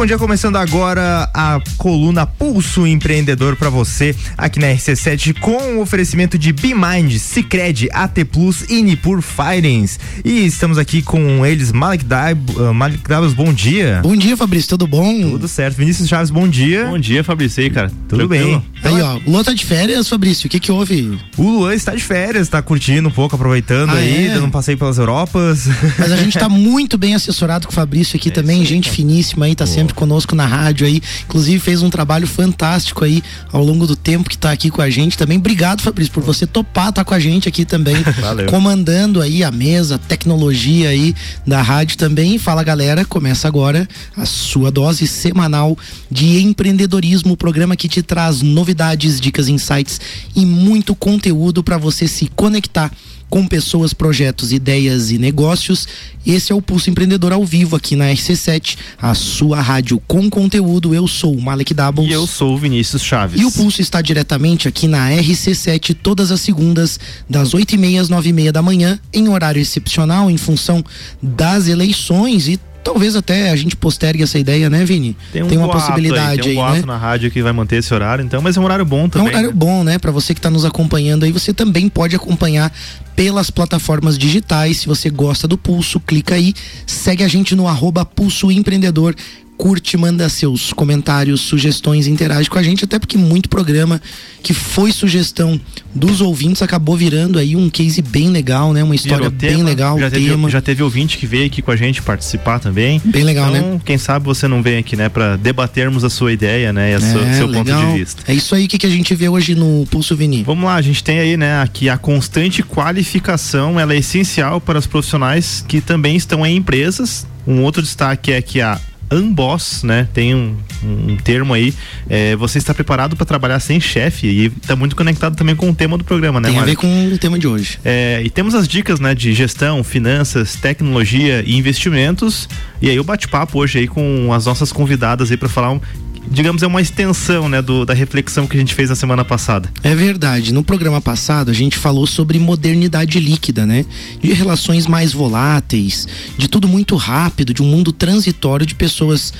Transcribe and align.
bom 0.00 0.06
dia, 0.06 0.16
começando 0.16 0.56
agora 0.56 1.28
a 1.34 1.60
coluna 1.76 2.24
Pulso 2.24 2.86
Empreendedor 2.86 3.54
para 3.54 3.68
você 3.68 4.16
aqui 4.38 4.58
na 4.58 4.68
RC7 4.68 5.38
com 5.38 5.76
o 5.76 5.82
oferecimento 5.82 6.38
de 6.38 6.54
BeMind, 6.54 7.18
Cicred, 7.18 7.90
AT 7.92 8.24
Plus 8.24 8.64
e 8.70 8.80
Nipur 8.80 9.20
Finance. 9.20 9.98
E 10.24 10.46
estamos 10.46 10.78
aqui 10.78 11.02
com 11.02 11.44
eles, 11.44 11.70
Malik 11.70 12.06
uh, 12.06 12.98
Dabos, 13.06 13.34
bom 13.34 13.52
dia. 13.52 14.00
Bom 14.02 14.16
dia, 14.16 14.38
Fabrício, 14.38 14.70
tudo 14.70 14.86
bom? 14.86 15.32
Tudo 15.32 15.46
certo. 15.46 15.76
Vinícius 15.76 16.08
Chaves, 16.08 16.30
bom 16.30 16.48
dia. 16.48 16.86
Bom 16.86 16.98
dia, 16.98 17.22
Fabrício, 17.22 17.60
e 17.60 17.64
aí, 17.64 17.70
cara? 17.70 17.92
Tudo 18.08 18.26
Tranquilo? 18.26 18.64
bem. 18.82 18.92
Aí, 18.94 19.02
ó, 19.02 19.18
o 19.18 19.30
Luan 19.32 19.44
tá 19.44 19.52
de 19.52 19.66
férias, 19.66 20.08
Fabrício, 20.08 20.46
o 20.46 20.50
que 20.50 20.58
que 20.58 20.72
houve? 20.72 21.18
O 21.36 21.42
Luan 21.42 21.74
está 21.74 21.94
de 21.94 22.02
férias, 22.02 22.48
tá 22.48 22.62
curtindo 22.62 23.10
um 23.10 23.12
pouco, 23.12 23.34
aproveitando 23.34 23.90
ah, 23.90 23.96
aí, 23.96 24.28
é? 24.28 24.34
dando 24.34 24.46
um 24.46 24.50
passeio 24.50 24.78
pelas 24.78 24.96
Europas. 24.96 25.68
Mas 25.98 26.10
a 26.10 26.16
gente 26.16 26.38
tá 26.38 26.48
muito 26.48 26.96
bem 26.96 27.14
assessorado 27.14 27.66
com 27.66 27.72
o 27.72 27.74
Fabrício 27.74 28.16
aqui 28.16 28.30
é 28.30 28.32
também, 28.32 28.64
gente 28.64 28.90
finíssima 28.90 29.44
aí, 29.44 29.54
tá 29.54 29.66
Boa. 29.66 29.74
sempre 29.74 29.89
conosco 29.94 30.34
na 30.34 30.46
rádio 30.46 30.86
aí. 30.86 31.00
Inclusive 31.24 31.58
fez 31.58 31.82
um 31.82 31.90
trabalho 31.90 32.26
fantástico 32.26 33.04
aí 33.04 33.22
ao 33.52 33.64
longo 33.64 33.86
do 33.86 33.96
tempo 33.96 34.28
que 34.28 34.38
tá 34.38 34.50
aqui 34.52 34.70
com 34.70 34.82
a 34.82 34.90
gente 34.90 35.16
também. 35.16 35.38
Obrigado, 35.38 35.82
Fabrício, 35.82 36.12
por 36.12 36.22
você 36.22 36.46
topar 36.46 36.92
tá 36.92 37.04
com 37.04 37.14
a 37.14 37.20
gente 37.20 37.48
aqui 37.48 37.64
também, 37.64 37.96
Valeu. 38.20 38.46
comandando 38.46 39.20
aí 39.20 39.44
a 39.44 39.50
mesa, 39.50 39.96
a 39.96 39.98
tecnologia 39.98 40.88
aí 40.88 41.14
da 41.46 41.62
rádio 41.62 41.96
também. 41.96 42.38
Fala 42.38 42.62
galera, 42.62 43.04
começa 43.04 43.46
agora 43.46 43.88
a 44.16 44.26
sua 44.26 44.70
dose 44.70 45.06
semanal 45.06 45.76
de 46.10 46.40
empreendedorismo, 46.40 47.32
o 47.32 47.36
programa 47.36 47.76
que 47.76 47.88
te 47.88 48.02
traz 48.02 48.42
novidades, 48.42 49.20
dicas, 49.20 49.48
insights 49.48 50.00
e 50.34 50.44
muito 50.46 50.94
conteúdo 50.94 51.62
para 51.62 51.78
você 51.78 52.06
se 52.06 52.30
conectar 52.34 52.90
com 53.30 53.46
pessoas, 53.46 53.94
projetos, 53.94 54.52
ideias 54.52 55.12
e 55.12 55.16
negócios. 55.16 55.86
Esse 56.26 56.52
é 56.52 56.54
o 56.54 56.60
Pulso 56.60 56.90
Empreendedor 56.90 57.32
ao 57.32 57.44
vivo 57.44 57.76
aqui 57.76 57.96
na 57.96 58.06
RC7, 58.06 58.76
a 59.00 59.14
sua 59.14 59.60
rádio 59.60 60.02
com 60.06 60.28
conteúdo. 60.28 60.94
Eu 60.94 61.06
sou 61.06 61.34
o 61.34 61.40
Malek 61.40 61.72
Doubles. 61.72 62.10
E 62.10 62.12
eu 62.12 62.26
sou 62.26 62.54
o 62.54 62.58
Vinícius 62.58 63.02
Chaves. 63.02 63.40
E 63.40 63.44
o 63.44 63.52
Pulso 63.52 63.80
está 63.80 64.02
diretamente 64.02 64.68
aqui 64.68 64.86
na 64.88 65.08
RC7 65.10 65.96
todas 66.02 66.30
as 66.30 66.40
segundas, 66.40 66.98
das 67.28 67.52
8h30 67.52 68.00
às 68.00 68.10
9h30 68.10 68.50
da 68.50 68.60
manhã, 68.60 68.98
em 69.12 69.28
horário 69.28 69.62
excepcional, 69.62 70.30
em 70.30 70.36
função 70.36 70.84
das 71.22 71.68
eleições 71.68 72.48
e 72.48 72.58
Talvez 72.82 73.14
até 73.14 73.50
a 73.50 73.56
gente 73.56 73.76
postergue 73.76 74.22
essa 74.22 74.38
ideia, 74.38 74.70
né, 74.70 74.84
Vini? 74.84 75.16
Tem, 75.32 75.42
um 75.42 75.48
tem 75.48 75.58
uma 75.58 75.68
possibilidade 75.68 76.40
aí, 76.40 76.54
tem 76.54 76.56
um 76.56 76.64
aí, 76.64 76.80
né? 76.80 76.86
na 76.86 76.96
rádio 76.96 77.30
que 77.30 77.42
vai 77.42 77.52
manter 77.52 77.76
esse 77.76 77.92
horário, 77.92 78.24
então, 78.24 78.40
mas 78.40 78.56
é 78.56 78.60
um 78.60 78.64
horário 78.64 78.84
bom 78.84 79.08
também. 79.08 79.28
É 79.28 79.30
um 79.30 79.32
horário 79.32 79.50
né? 79.50 79.54
bom, 79.54 79.84
né? 79.84 79.98
Para 79.98 80.10
você 80.10 80.34
que 80.34 80.38
está 80.38 80.50
nos 80.50 80.64
acompanhando 80.64 81.24
aí, 81.24 81.32
você 81.32 81.52
também 81.52 81.88
pode 81.88 82.16
acompanhar 82.16 82.72
pelas 83.14 83.50
plataformas 83.50 84.16
digitais. 84.16 84.78
Se 84.78 84.86
você 84.86 85.10
gosta 85.10 85.46
do 85.46 85.58
Pulso, 85.58 86.00
clica 86.00 86.34
aí, 86.34 86.54
segue 86.86 87.22
a 87.22 87.28
gente 87.28 87.54
no 87.54 87.68
arroba 87.68 88.04
Pulso 88.04 88.50
Empreendedor 88.50 89.14
curte, 89.60 89.94
manda 89.98 90.26
seus 90.30 90.72
comentários, 90.72 91.42
sugestões, 91.42 92.06
interage 92.06 92.48
com 92.48 92.58
a 92.58 92.62
gente, 92.62 92.86
até 92.86 92.98
porque 92.98 93.18
muito 93.18 93.46
programa 93.46 94.00
que 94.42 94.54
foi 94.54 94.90
sugestão 94.90 95.60
dos 95.94 96.22
ouvintes 96.22 96.62
acabou 96.62 96.96
virando 96.96 97.38
aí 97.38 97.54
um 97.54 97.68
case 97.68 98.00
bem 98.00 98.30
legal, 98.30 98.72
né? 98.72 98.82
Uma 98.82 98.94
história 98.94 99.28
bem 99.28 99.50
tema, 99.50 99.64
legal. 99.64 100.00
Já 100.00 100.10
teve, 100.10 100.48
já 100.48 100.60
teve 100.62 100.82
ouvinte 100.82 101.18
que 101.18 101.26
veio 101.26 101.44
aqui 101.44 101.60
com 101.60 101.70
a 101.70 101.76
gente 101.76 102.00
participar 102.00 102.58
também. 102.58 103.02
Bem 103.04 103.22
legal, 103.22 103.54
então, 103.54 103.74
né? 103.74 103.80
Quem 103.84 103.98
sabe 103.98 104.24
você 104.24 104.48
não 104.48 104.62
vem 104.62 104.78
aqui, 104.78 104.96
né, 104.96 105.10
para 105.10 105.36
debatermos 105.36 106.04
a 106.04 106.08
sua 106.08 106.32
ideia, 106.32 106.72
né, 106.72 106.92
e 106.92 106.94
o 106.94 106.96
é, 106.96 107.34
seu 107.34 107.46
legal. 107.46 107.82
ponto 107.82 107.92
de 107.92 107.98
vista. 107.98 108.22
É 108.26 108.32
isso 108.32 108.54
aí 108.54 108.66
que, 108.66 108.78
que 108.78 108.86
a 108.86 108.90
gente 108.90 109.14
vê 109.14 109.28
hoje 109.28 109.54
no 109.54 109.86
Pulso 109.90 110.16
Vini. 110.16 110.42
Vamos 110.42 110.64
lá, 110.64 110.76
a 110.76 110.82
gente 110.82 111.04
tem 111.04 111.18
aí, 111.18 111.36
né, 111.36 111.60
aqui 111.60 111.90
a 111.90 111.98
constante 111.98 112.62
qualificação, 112.62 113.78
ela 113.78 113.92
é 113.92 113.98
essencial 113.98 114.58
para 114.58 114.78
os 114.78 114.86
profissionais 114.86 115.62
que 115.68 115.82
também 115.82 116.16
estão 116.16 116.46
em 116.46 116.56
empresas. 116.56 117.26
Um 117.46 117.62
outro 117.62 117.82
destaque 117.82 118.32
é 118.32 118.40
que 118.40 118.62
a 118.62 118.80
Amboss, 119.10 119.82
né? 119.82 120.08
Tem 120.12 120.34
um, 120.34 120.56
um 120.84 121.16
termo 121.16 121.52
aí. 121.52 121.74
É, 122.08 122.36
você 122.36 122.58
está 122.58 122.72
preparado 122.72 123.16
para 123.16 123.26
trabalhar 123.26 123.58
sem 123.60 123.80
chefe 123.80 124.26
e 124.26 124.46
está 124.46 124.76
muito 124.76 124.94
conectado 124.94 125.36
também 125.36 125.56
com 125.56 125.68
o 125.70 125.74
tema 125.74 125.98
do 125.98 126.04
programa, 126.04 126.40
né? 126.40 126.48
Tem 126.48 126.58
a 126.58 126.64
ver 126.64 126.76
com 126.76 127.08
o 127.08 127.18
tema 127.18 127.38
de 127.38 127.46
hoje. 127.46 127.78
É, 127.84 128.22
e 128.24 128.30
temos 128.30 128.54
as 128.54 128.68
dicas, 128.68 129.00
né? 129.00 129.14
De 129.14 129.32
gestão, 129.32 129.82
finanças, 129.82 130.54
tecnologia 130.54 131.42
e 131.46 131.56
investimentos. 131.56 132.48
E 132.80 132.88
aí 132.88 132.98
o 133.00 133.04
bate-papo 133.04 133.58
hoje 133.58 133.80
aí 133.80 133.88
com 133.88 134.32
as 134.32 134.46
nossas 134.46 134.72
convidadas 134.72 135.30
aí 135.30 135.36
para 135.36 135.48
falar 135.48 135.72
um, 135.72 135.80
digamos, 136.28 136.62
é 136.62 136.66
uma 136.66 136.80
extensão, 136.80 137.48
né, 137.48 137.62
do, 137.62 137.84
da 137.84 137.94
reflexão 137.94 138.46
que 138.46 138.56
a 138.56 138.60
gente 138.60 138.74
fez 138.74 138.90
na 138.90 138.96
semana 138.96 139.24
passada. 139.24 139.70
É 139.82 139.94
verdade. 139.94 140.52
No 140.52 140.62
programa 140.62 141.00
passado 141.00 141.50
a 141.50 141.54
gente 141.54 141.78
falou 141.78 142.06
sobre 142.06 142.38
modernidade 142.38 143.18
líquida, 143.18 143.66
né? 143.66 143.84
De 144.20 144.32
relações 144.32 144.86
mais 144.86 145.12
voláteis, 145.12 146.06
de 146.36 146.48
tudo 146.48 146.68
muito 146.68 146.96
rápido, 146.96 147.54
de 147.54 147.62
um 147.62 147.66
mundo 147.66 147.92
transitório 147.92 148.66
de 148.66 148.74
pessoas 148.74 149.32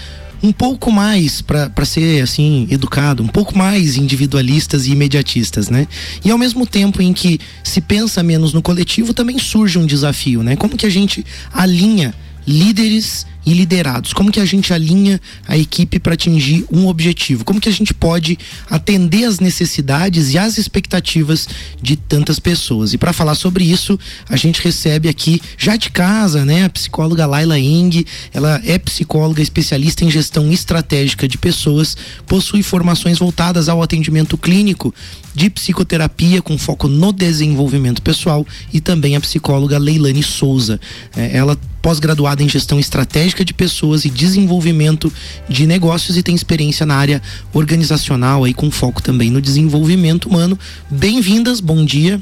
um 0.43 0.53
pouco 0.53 0.91
mais 0.91 1.43
para 1.43 1.85
ser 1.85 2.23
assim 2.23 2.67
educado, 2.71 3.23
um 3.23 3.29
pouco 3.29 3.57
mais 3.57 3.97
individualistas 3.97 4.87
e 4.87 4.93
imediatistas, 4.93 5.69
né? 5.69 5.87
E 6.25 6.31
ao 6.31 6.39
mesmo 6.39 6.67
tempo 6.67 7.03
em 7.03 7.13
que 7.13 7.39
se 7.63 7.81
pensa 7.81 8.23
menos 8.23 8.53
no 8.53 8.63
coletivo, 8.63 9.13
também 9.13 9.39
surge 9.39 9.79
um 9.79 9.85
desafio, 9.85 10.43
né? 10.43 10.57
Como 10.57 10.77
que 10.77 10.87
a 10.87 10.91
gente 10.91 11.25
alinha 11.53 12.15
líderes 12.47 13.27
e 13.45 13.55
liderados? 13.55 14.13
Como 14.13 14.31
que 14.31 14.41
a 14.41 14.45
gente 14.45 14.73
alinha 14.73 15.21
a 15.47 15.57
equipe 15.57 15.99
para 15.99 16.15
atingir 16.15 16.65
um 16.71 16.87
objetivo? 16.87 17.45
Como 17.45 17.61
que 17.61 17.69
a 17.69 17.73
gente 17.73 17.95
pode 17.95 18.39
atender 18.69 19.25
as 19.25 19.41
necessidades 19.41 20.33
e 20.33 20.39
as 20.39 20.59
expectativas 20.59 21.49
de 21.81 21.97
tantas 21.97 22.39
pessoas? 22.39 22.93
E 22.93 22.99
para 22.99 23.13
falar 23.13 23.35
sobre 23.35 23.65
isso, 23.65 23.99
a 24.29 24.37
gente 24.37 24.63
recebe 24.63 25.09
aqui 25.09 25.41
já 25.57 25.77
de 25.77 25.91
casa, 25.91 26.45
né, 26.45 26.65
a 26.65 26.71
psicóloga 26.71 27.27
Laila 27.27 27.59
Eng. 27.59 28.05
Ela 28.33 28.61
é 28.65 28.79
psicóloga 28.79 29.43
especialista 29.43 30.05
em 30.05 30.11
gestão 30.11 30.51
estratégica 30.53 31.27
de 31.27 31.39
pessoas, 31.39 31.97
possui 32.27 32.63
formações 32.63 33.19
voltadas 33.19 33.69
ao 33.69 33.83
atendimento 33.83 34.37
clínico 34.37 34.95
de 35.35 35.49
psicoterapia 35.49 36.43
com 36.43 36.59
foco 36.59 36.89
no 36.89 37.13
desenvolvimento 37.13 38.03
pessoal 38.03 38.47
e 38.73 38.81
também 38.81 39.17
a 39.17 39.21
psicóloga 39.21 39.79
Leilane 39.79 40.23
Souza. 40.23 40.81
É, 41.17 41.37
ela 41.37 41.57
pós-graduada 41.81 42.43
em 42.43 42.49
gestão 42.49 42.79
estratégica 42.79 43.30
de 43.45 43.55
pessoas 43.55 44.05
e 44.05 44.11
desenvolvimento 44.11 45.13
de 45.49 45.67
negócios 45.67 46.17
e 46.17 46.23
tem 46.23 46.35
experiência 46.35 46.85
na 46.85 46.97
área 46.97 47.23
organizacional 47.53 48.45
aí 48.45 48.53
com 48.53 48.71
foco 48.71 49.03
também 49.03 49.31
no 49.31 49.41
desenvolvimento 49.41 50.29
humano. 50.29 50.59
Bem-vindas, 50.91 51.61
bom 51.61 51.85
dia. 51.85 52.21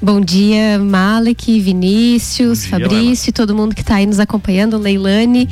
Bom 0.00 0.20
dia, 0.20 0.78
Malek, 0.78 1.58
Vinícius, 1.58 2.60
dia, 2.60 2.70
Fabrício, 2.70 3.30
e 3.30 3.32
todo 3.32 3.54
mundo 3.54 3.74
que 3.74 3.80
está 3.80 3.94
aí 3.94 4.06
nos 4.06 4.20
acompanhando, 4.20 4.76
Leilane. 4.76 5.48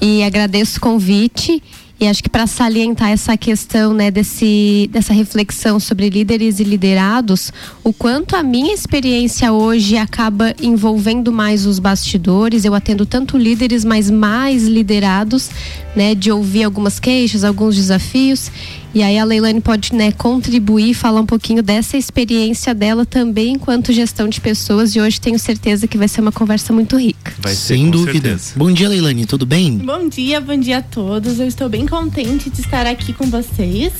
E 0.00 0.22
agradeço 0.22 0.78
o 0.78 0.80
convite. 0.80 1.62
E 2.02 2.08
acho 2.08 2.20
que 2.20 2.28
para 2.28 2.48
salientar 2.48 3.10
essa 3.10 3.36
questão, 3.36 3.94
né, 3.94 4.10
desse, 4.10 4.90
dessa 4.90 5.12
reflexão 5.12 5.78
sobre 5.78 6.10
líderes 6.10 6.58
e 6.58 6.64
liderados, 6.64 7.52
o 7.84 7.92
quanto 7.92 8.34
a 8.34 8.42
minha 8.42 8.74
experiência 8.74 9.52
hoje 9.52 9.96
acaba 9.96 10.52
envolvendo 10.60 11.30
mais 11.30 11.64
os 11.64 11.78
bastidores. 11.78 12.64
Eu 12.64 12.74
atendo 12.74 13.06
tanto 13.06 13.38
líderes, 13.38 13.84
mas 13.84 14.10
mais 14.10 14.64
liderados, 14.66 15.48
né, 15.94 16.12
de 16.12 16.32
ouvir 16.32 16.64
algumas 16.64 16.98
queixas, 16.98 17.44
alguns 17.44 17.76
desafios. 17.76 18.50
E 18.94 19.02
aí 19.02 19.18
a 19.18 19.24
Leilane 19.24 19.60
pode 19.60 19.94
né, 19.94 20.12
contribuir, 20.12 20.92
falar 20.92 21.22
um 21.22 21.26
pouquinho 21.26 21.62
dessa 21.62 21.96
experiência 21.96 22.74
dela 22.74 23.06
também 23.06 23.54
enquanto 23.54 23.90
gestão 23.90 24.28
de 24.28 24.38
pessoas. 24.38 24.94
E 24.94 25.00
hoje 25.00 25.18
tenho 25.18 25.38
certeza 25.38 25.88
que 25.88 25.96
vai 25.96 26.08
ser 26.08 26.20
uma 26.20 26.32
conversa 26.32 26.74
muito 26.74 26.98
rica. 26.98 27.32
Vai 27.38 27.54
ser, 27.54 27.74
Sem 27.74 27.90
dúvida. 27.90 28.28
Certeza. 28.30 28.52
Bom 28.56 28.70
dia, 28.70 28.88
Leilane, 28.90 29.24
tudo 29.24 29.46
bem? 29.46 29.78
Bom 29.78 30.08
dia, 30.08 30.40
bom 30.40 30.58
dia 30.58 30.78
a 30.78 30.82
todos. 30.82 31.40
Eu 31.40 31.46
estou 31.46 31.70
bem 31.70 31.86
contente 31.86 32.50
de 32.50 32.60
estar 32.60 32.86
aqui 32.86 33.14
com 33.14 33.30
vocês 33.30 33.92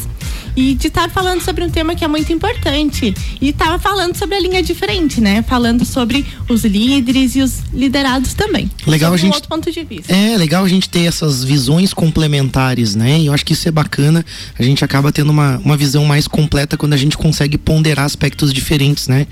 e 0.57 0.75
de 0.75 0.89
estar 0.89 1.09
falando 1.11 1.41
sobre 1.41 1.65
um 1.65 1.71
tema 1.71 1.95
que 1.95 2.05
é 2.05 2.09
muito 2.09 2.33
importante. 2.33 3.15
E 3.41 3.49
estava 3.49 3.79
falando 3.79 4.15
sobre 4.17 4.37
a 4.37 4.41
linha 4.41 4.63
diferente, 4.63 5.21
né? 5.21 5.43
Falando 5.43 5.85
sobre 5.85 6.27
os 6.49 6.65
líderes 6.65 7.37
e 7.37 7.43
os 7.43 7.61
liderados 7.73 8.35
também. 8.35 8.71
Legal 8.87 9.13
a 9.13 9.17
gente. 9.17 9.33
Um 9.33 9.35
outro 9.35 9.49
ponto 9.49 9.71
de 9.71 9.85
vista. 9.85 10.15
É, 10.15 10.37
legal 10.37 10.65
a 10.65 10.69
gente 10.69 10.89
ter 10.89 11.05
essas 11.05 11.43
visões 11.43 11.95
complementares, 11.95 12.95
né? 12.95 13.21
E 13.21 13.27
eu 13.27 13.33
acho 13.33 13.45
que 13.45 13.55
isso 13.55 13.67
é 13.69 13.71
bacana. 13.71 14.25
A 14.59 14.63
gente 14.63 14.82
acaba 14.85 15.13
tendo 15.13 15.31
uma, 15.31 15.59
uma 15.59 15.77
visão 15.77 16.05
mais 16.05 16.27
completa 16.27 16.77
quando 16.77 16.93
a 16.93 16.97
gente 16.97 17.17
consegue 17.17 17.59
ponderar 17.59 18.05
aspectos 18.05 18.53
diferentes, 18.53 19.09
né? 19.09 19.27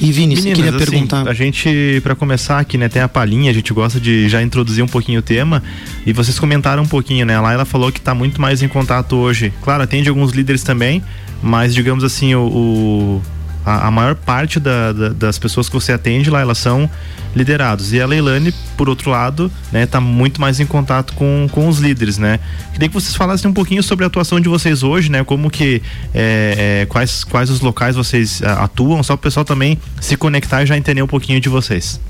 E 0.00 0.10
Vini, 0.12 0.34
Meninas, 0.34 0.56
queria 0.56 0.70
assim, 0.70 0.78
perguntar? 0.78 1.28
A 1.28 1.34
gente, 1.34 2.00
para 2.02 2.14
começar 2.14 2.58
aqui, 2.58 2.78
né, 2.78 2.88
tem 2.88 3.02
a 3.02 3.08
palhinha, 3.08 3.50
a 3.50 3.54
gente 3.54 3.70
gosta 3.70 4.00
de 4.00 4.30
já 4.30 4.42
introduzir 4.42 4.82
um 4.82 4.88
pouquinho 4.88 5.18
o 5.18 5.22
tema. 5.22 5.62
E 6.06 6.12
vocês 6.12 6.38
comentaram 6.38 6.82
um 6.84 6.86
pouquinho, 6.86 7.26
né? 7.26 7.38
Lá 7.38 7.52
ela 7.52 7.66
falou 7.66 7.92
que 7.92 7.98
está 7.98 8.14
muito 8.14 8.40
mais 8.40 8.62
em 8.62 8.68
contato 8.68 9.14
hoje. 9.16 9.52
Claro, 9.62 9.82
atende 9.82 10.08
alguns 10.08 10.32
líderes 10.32 10.62
também, 10.62 11.02
mas 11.42 11.74
digamos 11.74 12.02
assim, 12.02 12.34
o, 12.34 12.40
o 12.40 13.22
a, 13.64 13.88
a, 13.88 13.90
maior 13.90 14.14
parte 14.14 14.58
da, 14.58 14.92
da, 14.92 15.08
das 15.10 15.38
pessoas 15.38 15.68
que 15.68 15.74
você 15.74 15.92
atende 15.92 16.30
lá, 16.30 16.40
elas 16.40 16.58
são 16.58 16.88
liderados. 17.34 17.92
E 17.92 18.00
a 18.00 18.06
Leilane, 18.06 18.52
por 18.76 18.88
outro 18.88 19.10
lado, 19.10 19.50
né, 19.72 19.86
tá 19.86 20.00
muito 20.00 20.40
mais 20.40 20.60
em 20.60 20.66
contato 20.66 21.12
com, 21.14 21.48
com 21.50 21.68
os 21.68 21.78
líderes, 21.78 22.18
né? 22.18 22.40
Queria 22.72 22.88
que 22.88 22.94
vocês 22.94 23.14
falassem 23.14 23.50
um 23.50 23.54
pouquinho 23.54 23.82
sobre 23.82 24.04
a 24.04 24.08
atuação 24.08 24.40
de 24.40 24.48
vocês 24.48 24.82
hoje, 24.82 25.10
né? 25.10 25.22
Como 25.22 25.50
que, 25.50 25.82
é, 26.14 26.82
é, 26.82 26.86
quais, 26.86 27.24
quais 27.24 27.50
os 27.50 27.60
locais 27.60 27.96
vocês 27.96 28.42
atuam, 28.42 29.02
só 29.02 29.14
o 29.14 29.18
pessoal 29.18 29.44
também 29.44 29.78
se 30.00 30.16
conectar 30.16 30.62
e 30.62 30.66
já 30.66 30.76
entender 30.76 31.02
um 31.02 31.06
pouquinho 31.06 31.40
de 31.40 31.48
vocês. 31.48 32.00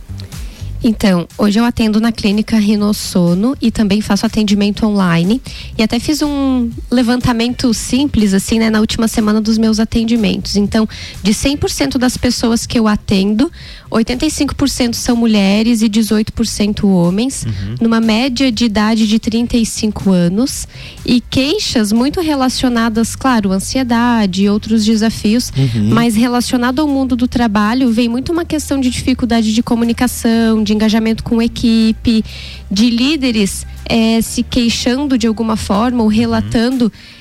Então, 0.83 1.29
hoje 1.37 1.61
eu 1.61 1.65
atendo 1.65 2.01
na 2.01 2.11
clínica 2.11 2.57
Rinossono 2.59 3.55
e 3.61 3.71
também 3.71 4.01
faço 4.01 4.25
atendimento 4.25 4.87
online. 4.87 5.41
E 5.77 5.83
até 5.83 5.99
fiz 5.99 6.23
um 6.23 6.71
levantamento 6.91 7.73
simples, 7.75 8.33
assim, 8.33 8.59
né, 8.59 8.71
na 8.71 8.81
última 8.81 9.07
semana 9.07 9.41
dos 9.41 9.59
meus 9.59 9.79
atendimentos. 9.79 10.57
Então, 10.57 10.89
de 11.23 11.33
100% 11.33 11.99
das 11.99 12.17
pessoas 12.17 12.65
que 12.65 12.79
eu 12.79 12.89
atendo, 12.89 13.51
85% 13.91 14.95
são 14.95 15.17
mulheres 15.17 15.83
e 15.83 15.89
18% 15.89 16.85
homens, 16.85 17.45
uhum. 17.45 17.75
numa 17.81 18.01
média 18.01 18.51
de 18.53 18.65
idade 18.65 19.07
de 19.07 19.19
35 19.19 20.11
anos. 20.11 20.67
E 21.05 21.21
queixas 21.21 21.91
muito 21.91 22.21
relacionadas, 22.21 23.17
claro, 23.17 23.51
ansiedade 23.51 24.45
e 24.45 24.49
outros 24.49 24.85
desafios, 24.85 25.53
uhum. 25.57 25.91
mas 25.93 26.15
relacionado 26.15 26.81
ao 26.81 26.89
mundo 26.89 27.17
do 27.17 27.27
trabalho, 27.27 27.91
vem 27.91 28.09
muito 28.09 28.33
uma 28.33 28.45
questão 28.45 28.81
de 28.81 28.91
dificuldade 28.91 29.53
de 29.53 29.63
comunicação, 29.63 30.63
de 30.63 30.73
engajamento 30.73 31.25
com 31.25 31.43
equipe, 31.43 32.25
de 32.71 32.91
líderes 32.91 33.67
é, 33.91 34.21
se 34.21 34.45
queixando 34.45 35.19
de 35.19 35.27
alguma 35.27 35.57
forma 35.57 36.03
ou 36.03 36.09
relatando. 36.09 36.85
Uhum. 36.85 37.20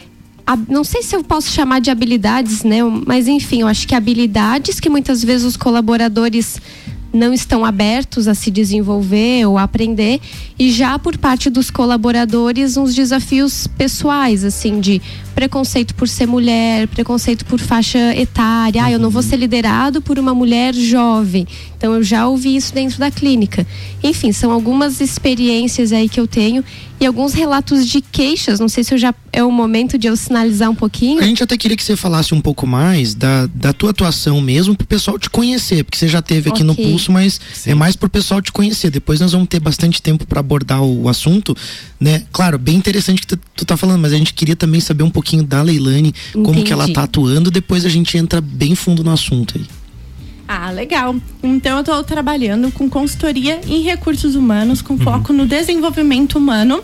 Não 0.68 0.84
sei 0.84 1.04
se 1.04 1.16
eu 1.16 1.24
posso 1.24 1.52
chamar 1.52 1.80
de 1.80 1.90
habilidades, 1.90 2.64
né? 2.64 2.80
Mas 3.06 3.28
enfim, 3.28 3.62
eu 3.62 3.68
acho 3.68 3.88
que 3.88 3.96
habilidades 3.96 4.80
que 4.80 4.90
muitas 4.90 5.24
vezes 5.24 5.46
os 5.46 5.58
colaboradores 5.58 6.60
não 7.14 7.34
estão 7.34 7.66
abertos 7.66 8.28
a 8.28 8.36
se 8.36 8.52
desenvolver 8.52 9.46
ou 9.46 9.58
aprender 9.58 10.20
e 10.58 10.72
já 10.72 10.98
por 11.00 11.18
parte 11.18 11.50
dos 11.50 11.72
colaboradores 11.72 12.78
uns 12.78 12.94
desafios 12.94 13.66
pessoais 13.66 14.44
assim 14.44 14.80
de 14.80 15.02
preconceito 15.34 15.96
por 15.96 16.08
ser 16.08 16.28
mulher, 16.28 16.88
preconceito 16.88 17.46
por 17.46 17.60
faixa 17.60 18.14
etária, 18.16 18.84
ah, 18.84 18.92
eu 18.92 19.00
não 19.00 19.10
vou 19.10 19.24
ser 19.24 19.38
liderado 19.38 20.02
por 20.02 20.20
uma 20.20 20.34
mulher 20.34 20.74
jovem. 20.74 21.48
Então 21.78 21.94
eu 21.94 22.04
já 22.04 22.28
ouvi 22.28 22.58
isso 22.58 22.74
dentro 22.74 23.00
da 23.00 23.10
clínica. 23.10 23.66
Enfim, 24.04 24.34
são 24.34 24.52
algumas 24.52 25.00
experiências 25.00 25.94
aí 25.94 26.10
que 26.10 26.20
eu 26.20 26.28
tenho 26.28 26.64
e 27.00 27.06
alguns 27.06 27.34
relatos 27.34 27.88
de 27.88 28.02
queixas. 28.02 28.60
Não 28.60 28.68
sei 28.68 28.84
se 28.84 28.94
eu 28.94 28.98
já 28.98 29.14
é 29.32 29.44
o 29.44 29.52
momento 29.52 29.98
de 29.98 30.08
eu 30.08 30.16
sinalizar 30.16 30.70
um 30.70 30.76
pouquinho. 30.76 31.20
A 31.20 31.26
gente 31.26 31.44
até 31.44 31.58
queria 31.58 31.76
que 31.76 31.84
você 31.84 31.96
falasse 31.96 32.34
um 32.34 32.42
pouco 32.42 32.66
mais 32.66 33.14
da, 33.14 33.48
da 33.48 33.74
tua 33.74 33.92
atuação 33.92 34.42
mesmo 34.42 34.76
para 34.76 34.84
o 34.84 34.88
pessoal 34.88 35.18
te 35.18 35.30
conhecer, 35.30 35.84
porque 35.84 35.98
você 35.98 36.08
já 36.08 36.22
teve 36.22 36.50
aqui 36.50 36.64
okay. 36.64 36.66
no 36.66 36.76
Pulso, 36.76 37.12
mas 37.12 37.40
Sim. 37.54 37.72
é 37.72 37.76
mais 37.76 37.96
para 37.96 38.08
o 38.08 38.10
pessoal 38.10 38.42
te 38.42 38.52
conhecer. 38.52 38.90
Depois 38.90 39.20
nós 39.20 39.32
vamos 39.32 39.48
ter 39.48 39.60
bastante 39.60 40.02
tempo 40.02 40.26
para 40.26 40.40
abordar 40.40 40.82
o, 40.82 41.04
o, 41.04 41.10
assunto, 41.10 41.56
né? 42.00 42.24
Claro, 42.32 42.58
bem 42.58 42.76
interessante 42.76 43.22
que 43.22 43.28
tu, 43.28 43.40
tu 43.56 43.66
tá 43.66 43.78
falando, 43.78 44.02
mas 44.02 44.14
a 44.14 44.18
gente 44.18 44.34
queria 44.34 44.56
também 44.56 44.82
saber 44.82 45.04
um 45.04 45.10
pouquinho 45.10 45.44
da 45.44 45.62
Leilane, 45.62 46.10
Entendi. 46.10 46.46
como 46.46 46.64
que 46.64 46.74
ela 46.74 46.88
tá 46.88 47.04
atuando, 47.04 47.52
depois 47.52 47.86
a 47.86 47.90
gente 47.90 48.18
entra 48.18 48.42
bem 48.42 48.76
fundo 48.76 49.04
no 49.04 49.12
assunto 49.12 49.56
aí. 49.58 49.79
Ah, 50.52 50.72
legal. 50.72 51.16
Então 51.44 51.74
eu 51.74 51.82
estou 51.82 52.04
trabalhando 52.04 52.72
com 52.72 52.90
consultoria 52.90 53.62
em 53.68 53.84
recursos 53.84 54.34
humanos, 54.34 54.82
com 54.82 54.96
uhum. 54.96 55.00
foco 55.00 55.32
no 55.32 55.46
desenvolvimento 55.46 56.40
humano. 56.40 56.82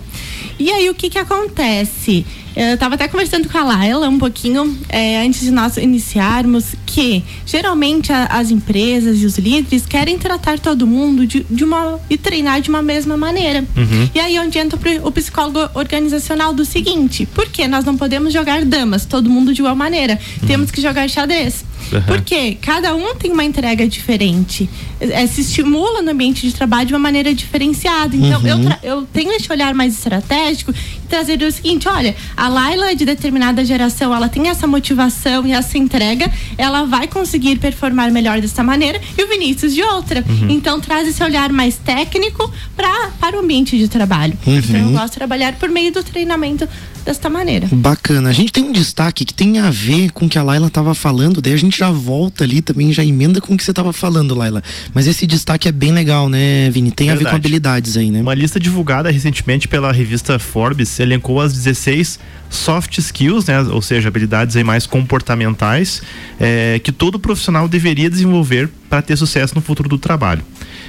E 0.60 0.72
aí 0.72 0.88
o 0.88 0.94
que 0.94 1.10
que 1.10 1.18
acontece? 1.18 2.24
Eu 2.56 2.76
estava 2.76 2.94
até 2.94 3.08
conversando 3.08 3.50
com 3.50 3.58
a 3.58 3.64
Laila 3.64 4.08
um 4.08 4.20
pouquinho 4.20 4.78
é, 4.88 5.18
antes 5.26 5.42
de 5.42 5.50
nós 5.50 5.78
iniciarmos 5.78 6.76
que 6.86 7.24
geralmente 7.44 8.14
a, 8.14 8.26
as 8.26 8.52
empresas 8.52 9.20
e 9.24 9.26
os 9.26 9.36
líderes 9.40 9.84
querem 9.88 10.20
tratar 10.20 10.60
todo 10.60 10.86
mundo 10.86 11.26
de, 11.26 11.44
de 11.50 11.64
uma 11.64 12.00
e 12.08 12.20
treinar 12.20 12.62
de 12.62 12.70
uma 12.70 12.84
mesma 12.84 13.18
maneira. 13.18 13.66
Uhum. 13.76 14.10
E 14.14 14.20
aí 14.20 14.40
onde 14.40 14.60
entra 14.60 14.80
o 15.04 15.12
psicólogo 15.12 15.72
organizacional 15.74 16.54
do 16.54 16.64
seguinte: 16.64 17.26
por 17.26 17.48
que 17.50 17.68
nós 17.68 17.84
não 17.84 17.98
podemos 17.98 18.32
jogar 18.32 18.64
damas 18.64 19.06
todo 19.06 19.28
mundo 19.28 19.56
de 19.56 19.62
igual 19.62 19.76
maneira? 19.76 20.20
Uhum. 20.40 20.48
Temos 20.48 20.70
que 20.70 20.80
jogar 20.80 21.10
xadrez. 21.10 21.66
Uhum. 21.92 22.02
Porque 22.02 22.56
cada 22.56 22.96
um 22.96 23.16
tem 23.16 23.32
uma 23.32 23.44
entrega 23.44 23.88
diferente. 23.88 24.70
É, 25.00 25.28
se 25.28 25.42
estimula 25.42 26.02
no 26.02 26.12
ambiente 26.12 26.48
de 26.48 26.54
trabalho 26.54 26.88
de 26.88 26.94
uma 26.94 27.00
maneira 27.00 27.34
diferenciada. 27.34 28.16
Então, 28.16 28.42
uhum. 28.42 28.70
eu, 28.82 28.98
eu 28.98 29.02
tenho 29.12 29.32
esse 29.32 29.52
olhar 29.52 29.74
mais 29.74 29.94
estratégico 29.94 30.72
e 30.72 31.08
trazer 31.08 31.42
o 31.42 31.52
seguinte: 31.52 31.88
olha, 31.88 32.16
a 32.36 32.48
Laila 32.48 32.92
é 32.92 32.96
de 32.96 33.06
determinada 33.06 33.64
geração, 33.64 34.14
ela 34.14 34.30
tem 34.30 34.48
essa 34.50 34.66
motivação 34.66 35.46
e 35.46 35.52
essa 35.52 35.78
entrega, 35.78 36.32
ela 36.58 36.86
vai 36.86 37.08
conseguir 37.08 37.58
performar 37.58 38.12
melhor 38.12 38.40
dessa 38.42 38.64
maneira, 38.64 39.00
e 39.18 39.24
o 39.24 39.28
Vinícius 39.28 39.74
de 39.74 39.84
outra. 39.84 40.24
Uhum. 40.28 40.50
Então, 40.50 40.80
traz 40.80 41.08
esse 41.08 41.24
olhar 41.24 41.52
mais 41.52 41.76
técnico 41.78 42.52
pra, 42.76 43.12
para 43.20 43.38
o 43.38 43.40
ambiente 43.42 43.78
de 43.78 43.88
trabalho. 43.88 44.38
Uhum. 44.46 44.58
Então, 44.58 44.80
eu 44.80 44.90
gosto 44.92 45.14
de 45.14 45.18
trabalhar 45.18 45.54
por 45.54 45.70
meio 45.70 45.92
do 45.92 46.04
treinamento 46.04 46.68
desta 47.06 47.30
maneira. 47.30 47.68
Bacana. 47.72 48.30
A 48.30 48.34
gente 48.34 48.52
tem 48.52 48.64
um 48.64 48.72
destaque 48.72 49.24
que 49.24 49.34
tem 49.34 49.60
a 49.60 49.70
ver 49.70 50.12
com 50.12 50.26
o 50.26 50.30
que 50.30 50.40
a 50.40 50.44
Laila 50.44 50.68
estava 50.68 50.96
falando, 50.96 51.42
daí 51.42 51.54
a 51.54 51.58
gente 51.58 51.78
já 51.78 51.92
volta 51.92 52.44
ali 52.44 52.62
também, 52.62 52.92
já 52.92 53.06
emenda 53.06 53.40
com 53.40 53.54
o 53.54 53.58
que 53.58 53.64
você 53.64 53.72
estava 53.72 53.94
falando, 53.94 54.34
Laila. 54.34 54.64
Mas 54.94 55.06
esse 55.06 55.28
destaque 55.28 55.68
é 55.68 55.72
bem 55.72 55.92
legal, 55.92 56.28
né, 56.28 56.70
Vini? 56.72 56.92
Tem 56.92 57.08
Verdade. 57.08 57.26
a 57.26 57.30
ver 57.30 57.32
com 57.32 57.36
habilidades 57.38 57.96
aí, 57.96 58.10
né? 58.10 58.22
Uma 58.22 58.34
lista 58.34 58.60
divulgada 58.60 59.12
recentemente 59.12 59.68
pela 59.68 59.92
revista 59.92 60.40
Forbes 60.40 61.00
elencou 61.00 61.40
as 61.40 61.54
16 61.54 62.20
soft 62.50 62.98
skills, 62.98 63.46
né? 63.46 63.62
Ou 63.62 63.82
seja, 63.82 64.08
habilidades 64.08 64.56
aí 64.56 64.64
mais 64.64 64.88
comportamentais 64.88 66.02
é, 66.40 66.80
que 66.84 66.92
todo 66.92 67.20
profissional 67.20 67.68
deveria 67.68 68.10
desenvolver 68.10 68.70
para 68.90 69.02
ter 69.02 69.18
sucesso 69.18 69.54
no 69.56 69.62
futuro 69.62 69.90
do 69.90 69.98
trabalho. 69.98 70.44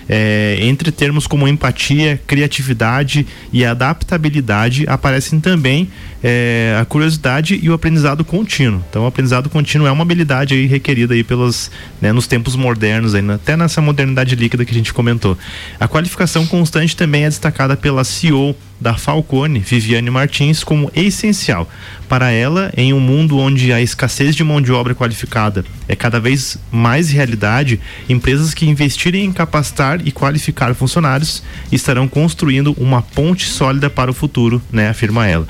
É, 0.09 0.59
entre 0.61 0.93
termos 0.93 1.27
como 1.27 1.49
empatia, 1.49 2.21
criatividade 2.27 3.27
e 3.53 3.65
adaptabilidade 3.65 4.85
aparecem 4.87 5.41
também 5.41 5.89
é, 6.23 6.77
a 6.81 6.85
curiosidade 6.85 7.59
e 7.63 7.69
o 7.69 7.73
aprendizado 7.73 8.25
contínuo. 8.25 8.83
Então, 8.89 9.05
o 9.05 9.07
aprendizado 9.07 9.49
contínuo 9.49 9.87
é 9.87 9.91
uma 9.91 10.03
habilidade 10.03 10.55
aí 10.55 10.67
requerida 10.67 11.15
aí 11.15 11.23
pelos, 11.23 11.71
né, 12.01 12.13
nos 12.13 12.27
tempos 12.27 12.57
modernos, 12.57 13.15
aí, 13.15 13.31
até 13.31 13.57
nessa 13.57 13.81
modernidade 13.81 14.35
líquida 14.35 14.65
que 14.65 14.73
a 14.73 14.75
gente 14.75 14.93
comentou. 14.93 15.37
A 15.79 15.87
qualificação 15.87 16.47
constante 16.47 16.97
também 16.97 17.25
é 17.25 17.29
destacada 17.29 17.77
pela 17.77 18.05
CEO 18.05 18.57
da 18.81 18.95
Falcone, 18.95 19.59
Viviane 19.61 20.11
Martins, 20.11 20.63
como 20.63 20.91
essencial. 20.95 21.69
Para 22.09 22.31
ela, 22.31 22.73
em 22.77 22.93
um 22.93 23.01
mundo 23.01 23.39
onde 23.39 23.73
a 23.73 23.81
escassez 23.81 24.37
de 24.37 24.45
mão 24.45 24.61
de 24.61 24.71
obra 24.71 24.95
qualificada 24.95 25.65
é 25.89 25.97
cada 25.97 26.21
vez 26.21 26.59
mais 26.71 27.11
realidade, 27.11 27.81
empresas 28.09 28.53
que 28.53 28.69
investirem 28.69 29.25
em 29.25 29.33
capacitar 29.33 30.07
e 30.07 30.13
qualificar 30.13 30.75
funcionários 30.75 31.43
estarão 31.73 32.07
construindo 32.07 32.77
uma 32.79 33.01
ponte 33.01 33.47
sólida 33.47 33.89
para 33.89 34.11
o 34.11 34.15
futuro, 34.15 34.63
né, 34.71 34.89
afirma 34.89 35.27
ela. 35.27 35.47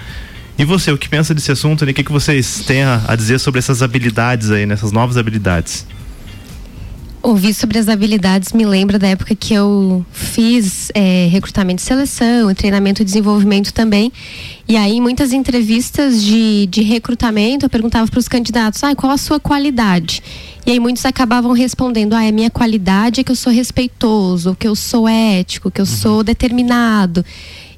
E 0.58 0.64
você, 0.64 0.90
o 0.90 0.98
que 0.98 1.08
pensa 1.08 1.34
desse 1.34 1.52
assunto? 1.52 1.84
O 1.84 1.92
que, 1.92 2.02
que 2.02 2.12
vocês 2.12 2.62
têm 2.66 2.82
a, 2.82 3.02
a 3.08 3.16
dizer 3.16 3.38
sobre 3.38 3.58
essas 3.58 3.82
habilidades 3.82 4.50
aí, 4.50 4.64
nessas 4.64 4.90
novas 4.90 5.16
habilidades? 5.16 5.86
ouvir 7.26 7.52
sobre 7.54 7.76
as 7.78 7.88
habilidades 7.88 8.52
me 8.52 8.64
lembra 8.64 8.98
da 8.98 9.08
época 9.08 9.34
que 9.34 9.52
eu 9.52 10.06
fiz 10.12 10.90
é, 10.94 11.26
recrutamento 11.26 11.82
e 11.82 11.84
seleção, 11.84 12.54
treinamento 12.54 13.02
e 13.02 13.04
desenvolvimento 13.04 13.72
também. 13.72 14.12
E 14.68 14.76
aí, 14.76 14.96
em 14.96 15.00
muitas 15.00 15.32
entrevistas 15.32 16.22
de, 16.22 16.66
de 16.66 16.82
recrutamento, 16.82 17.66
eu 17.66 17.70
perguntava 17.70 18.08
para 18.08 18.18
os 18.18 18.28
candidatos: 18.28 18.82
ah, 18.84 18.94
qual 18.94 19.12
a 19.12 19.16
sua 19.16 19.40
qualidade? 19.40 20.22
E 20.64 20.70
aí, 20.70 20.78
muitos 20.78 21.04
acabavam 21.04 21.52
respondendo: 21.52 22.14
ah, 22.14 22.20
a 22.20 22.32
minha 22.32 22.50
qualidade 22.50 23.20
é 23.20 23.24
que 23.24 23.32
eu 23.32 23.36
sou 23.36 23.52
respeitoso, 23.52 24.56
que 24.58 24.68
eu 24.68 24.76
sou 24.76 25.08
ético, 25.08 25.70
que 25.70 25.80
eu 25.80 25.86
uhum. 25.86 25.90
sou 25.90 26.22
determinado. 26.22 27.24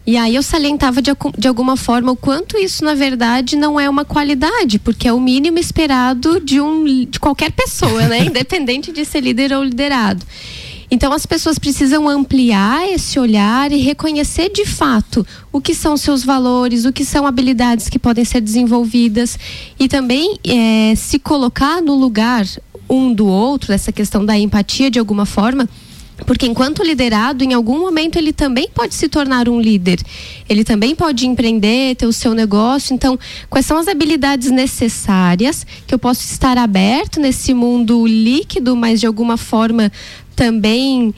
E 0.08 0.16
aí 0.16 0.36
eu 0.36 0.42
salientava 0.42 1.02
de, 1.02 1.10
de 1.36 1.48
alguma 1.48 1.76
forma 1.76 2.12
o 2.12 2.16
quanto 2.16 2.56
isso, 2.56 2.82
na 2.82 2.94
verdade, 2.94 3.56
não 3.56 3.78
é 3.78 3.90
uma 3.90 4.06
qualidade, 4.06 4.78
porque 4.78 5.06
é 5.06 5.12
o 5.12 5.20
mínimo 5.20 5.58
esperado 5.58 6.40
de, 6.40 6.58
um, 6.62 7.04
de 7.04 7.20
qualquer 7.20 7.52
pessoa, 7.52 8.08
né? 8.08 8.24
Independente 8.24 8.90
de 8.90 9.04
ser 9.04 9.20
líder 9.20 9.52
ou 9.52 9.62
liderado. 9.62 10.24
Então 10.90 11.12
as 11.12 11.26
pessoas 11.26 11.58
precisam 11.58 12.08
ampliar 12.08 12.88
esse 12.88 13.20
olhar 13.20 13.70
e 13.70 13.76
reconhecer 13.76 14.48
de 14.48 14.64
fato 14.64 15.26
o 15.52 15.60
que 15.60 15.74
são 15.74 15.94
seus 15.94 16.24
valores, 16.24 16.86
o 16.86 16.92
que 16.92 17.04
são 17.04 17.26
habilidades 17.26 17.90
que 17.90 17.98
podem 17.98 18.24
ser 18.24 18.40
desenvolvidas 18.40 19.38
e 19.78 19.88
também 19.88 20.38
é, 20.42 20.94
se 20.96 21.18
colocar 21.18 21.82
no 21.82 21.94
lugar 21.94 22.46
um 22.88 23.12
do 23.12 23.26
outro, 23.26 23.74
essa 23.74 23.92
questão 23.92 24.24
da 24.24 24.38
empatia 24.38 24.90
de 24.90 24.98
alguma 24.98 25.26
forma 25.26 25.68
porque 26.26 26.46
enquanto 26.46 26.82
liderado, 26.82 27.44
em 27.44 27.52
algum 27.52 27.78
momento 27.78 28.16
ele 28.16 28.32
também 28.32 28.68
pode 28.68 28.94
se 28.94 29.08
tornar 29.08 29.48
um 29.48 29.60
líder. 29.60 30.00
Ele 30.48 30.64
também 30.64 30.94
pode 30.94 31.26
empreender, 31.26 31.96
ter 31.96 32.06
o 32.06 32.12
seu 32.12 32.34
negócio. 32.34 32.94
Então, 32.94 33.18
quais 33.48 33.66
são 33.66 33.78
as 33.78 33.88
habilidades 33.88 34.50
necessárias 34.50 35.66
que 35.86 35.94
eu 35.94 35.98
posso 35.98 36.24
estar 36.24 36.58
aberto 36.58 37.20
nesse 37.20 37.54
mundo 37.54 38.06
líquido, 38.06 38.76
mas 38.76 39.00
de 39.00 39.06
alguma 39.06 39.36
forma 39.36 39.92
também 40.34 41.14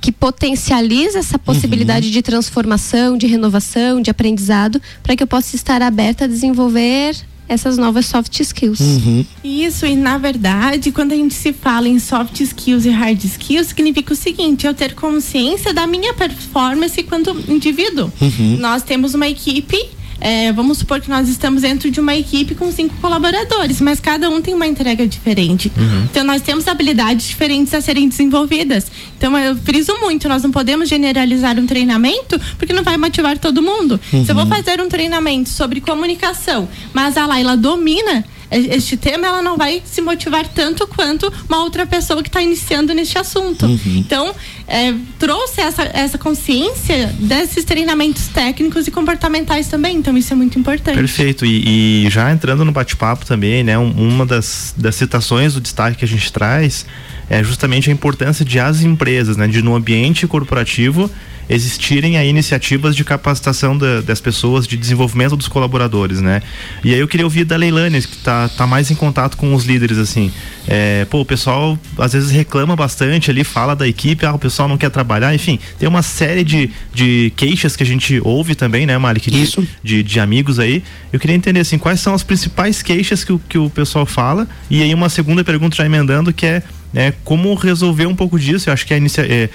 que 0.00 0.12
potencializa 0.12 1.18
essa 1.18 1.38
possibilidade 1.38 2.08
uhum. 2.08 2.12
de 2.12 2.22
transformação, 2.22 3.16
de 3.16 3.26
renovação, 3.26 4.02
de 4.02 4.10
aprendizado, 4.10 4.80
para 5.02 5.16
que 5.16 5.22
eu 5.22 5.26
possa 5.26 5.56
estar 5.56 5.80
aberta 5.80 6.24
a 6.24 6.28
desenvolver 6.28 7.16
essas 7.48 7.76
novas 7.76 8.06
soft 8.06 8.40
skills. 8.40 8.80
Uhum. 8.80 9.24
Isso, 9.42 9.86
e 9.86 9.94
na 9.94 10.18
verdade, 10.18 10.90
quando 10.92 11.12
a 11.12 11.16
gente 11.16 11.34
se 11.34 11.52
fala 11.52 11.88
em 11.88 11.98
soft 11.98 12.40
skills 12.40 12.84
e 12.84 12.90
hard 12.90 13.22
skills, 13.24 13.68
significa 13.68 14.12
o 14.12 14.16
seguinte: 14.16 14.66
eu 14.66 14.74
ter 14.74 14.94
consciência 14.94 15.72
da 15.72 15.86
minha 15.86 16.14
performance 16.14 17.02
quanto 17.04 17.30
indivíduo. 17.48 18.10
Uhum. 18.20 18.56
Nós 18.58 18.82
temos 18.82 19.14
uma 19.14 19.28
equipe 19.28 19.76
é, 20.24 20.50
vamos 20.54 20.78
supor 20.78 21.02
que 21.02 21.10
nós 21.10 21.28
estamos 21.28 21.60
dentro 21.60 21.90
de 21.90 22.00
uma 22.00 22.16
equipe 22.16 22.54
com 22.54 22.72
cinco 22.72 22.96
colaboradores, 22.96 23.78
mas 23.82 24.00
cada 24.00 24.30
um 24.30 24.40
tem 24.40 24.54
uma 24.54 24.66
entrega 24.66 25.06
diferente. 25.06 25.70
Uhum. 25.76 26.04
Então 26.04 26.24
nós 26.24 26.40
temos 26.40 26.66
habilidades 26.66 27.26
diferentes 27.26 27.74
a 27.74 27.82
serem 27.82 28.08
desenvolvidas. 28.08 28.86
Então 29.18 29.36
eu 29.36 29.54
friso 29.54 29.94
muito, 30.00 30.26
nós 30.26 30.42
não 30.42 30.50
podemos 30.50 30.88
generalizar 30.88 31.60
um 31.60 31.66
treinamento 31.66 32.40
porque 32.56 32.72
não 32.72 32.82
vai 32.82 32.96
motivar 32.96 33.36
todo 33.36 33.60
mundo. 33.60 34.00
Uhum. 34.10 34.24
Se 34.24 34.30
eu 34.30 34.34
vou 34.34 34.44
uhum. 34.44 34.50
fazer 34.50 34.80
um 34.80 34.88
treinamento 34.88 35.50
sobre 35.50 35.82
comunicação, 35.82 36.66
mas 36.94 37.18
a 37.18 37.26
Laila 37.26 37.54
domina 37.54 38.24
este 38.58 38.96
tema, 38.96 39.26
ela 39.26 39.42
não 39.42 39.56
vai 39.56 39.82
se 39.84 40.00
motivar 40.00 40.46
tanto 40.48 40.86
quanto 40.86 41.32
uma 41.48 41.62
outra 41.62 41.86
pessoa 41.86 42.22
que 42.22 42.28
está 42.28 42.40
iniciando 42.40 42.94
neste 42.94 43.18
assunto. 43.18 43.66
Uhum. 43.66 43.78
Então, 43.96 44.34
é, 44.66 44.94
trouxe 45.18 45.60
essa, 45.60 45.82
essa 45.92 46.18
consciência 46.18 47.14
desses 47.18 47.64
treinamentos 47.64 48.28
técnicos 48.28 48.86
e 48.86 48.90
comportamentais 48.90 49.68
também. 49.68 49.96
Então, 49.96 50.16
isso 50.16 50.32
é 50.32 50.36
muito 50.36 50.58
importante. 50.58 50.96
Perfeito. 50.96 51.44
E, 51.44 52.06
e 52.06 52.10
já 52.10 52.30
entrando 52.30 52.64
no 52.64 52.72
bate-papo 52.72 53.26
também, 53.26 53.62
né? 53.62 53.76
uma 53.78 54.24
das, 54.24 54.74
das 54.76 54.94
citações 54.94 55.54
do 55.54 55.60
destaque 55.60 55.98
que 55.98 56.04
a 56.04 56.08
gente 56.08 56.32
traz 56.32 56.86
é 57.28 57.42
justamente 57.42 57.90
a 57.90 57.92
importância 57.92 58.44
de 58.44 58.58
as 58.58 58.82
empresas, 58.82 59.36
né? 59.36 59.48
De 59.48 59.62
no 59.62 59.74
ambiente 59.74 60.26
corporativo 60.26 61.10
existirem 61.48 62.16
aí 62.16 62.28
iniciativas 62.28 62.96
de 62.96 63.04
capacitação 63.04 63.76
da, 63.76 64.00
das 64.00 64.20
pessoas, 64.20 64.66
de 64.66 64.76
desenvolvimento 64.76 65.36
dos 65.36 65.48
colaboradores, 65.48 66.20
né? 66.20 66.42
E 66.82 66.92
aí 66.92 67.00
eu 67.00 67.08
queria 67.08 67.26
ouvir 67.26 67.44
da 67.44 67.56
Leilane, 67.56 68.00
que 68.02 68.16
tá, 68.18 68.48
tá 68.48 68.66
mais 68.66 68.90
em 68.90 68.94
contato 68.94 69.36
com 69.36 69.54
os 69.54 69.64
líderes, 69.64 69.98
assim. 69.98 70.32
É, 70.66 71.04
pô, 71.06 71.20
o 71.20 71.24
pessoal 71.24 71.78
às 71.98 72.12
vezes 72.12 72.30
reclama 72.30 72.74
bastante 72.74 73.30
ali, 73.30 73.44
fala 73.44 73.74
da 73.76 73.86
equipe, 73.86 74.24
ah, 74.24 74.32
o 74.32 74.38
pessoal 74.38 74.68
não 74.68 74.78
quer 74.78 74.90
trabalhar, 74.90 75.34
enfim, 75.34 75.58
tem 75.78 75.88
uma 75.88 76.02
série 76.02 76.42
de, 76.42 76.70
de 76.92 77.32
queixas 77.36 77.76
que 77.76 77.82
a 77.82 77.86
gente 77.86 78.20
ouve 78.24 78.54
também, 78.54 78.86
né, 78.86 78.96
Malik? 78.96 79.30
De, 79.30 79.42
Isso. 79.42 79.66
De, 79.82 80.02
de 80.02 80.20
amigos 80.20 80.58
aí. 80.58 80.82
Eu 81.12 81.20
queria 81.20 81.36
entender, 81.36 81.60
assim, 81.60 81.78
quais 81.78 82.00
são 82.00 82.14
as 82.14 82.22
principais 82.22 82.82
queixas 82.82 83.24
que 83.24 83.32
o, 83.32 83.38
que 83.38 83.58
o 83.58 83.68
pessoal 83.68 84.06
fala, 84.06 84.48
e 84.70 84.82
aí 84.82 84.92
uma 84.94 85.08
segunda 85.08 85.44
pergunta 85.44 85.76
já 85.76 85.84
emendando, 85.84 86.32
que 86.32 86.46
é 86.46 86.62
né, 86.94 87.12
como 87.24 87.52
resolver 87.54 88.06
um 88.06 88.14
pouco 88.14 88.38
disso. 88.38 88.70
Eu 88.70 88.72
acho 88.72 88.86
que 88.86 88.94
a 88.94 88.96
inicia, 88.96 89.26
é, 89.26 89.50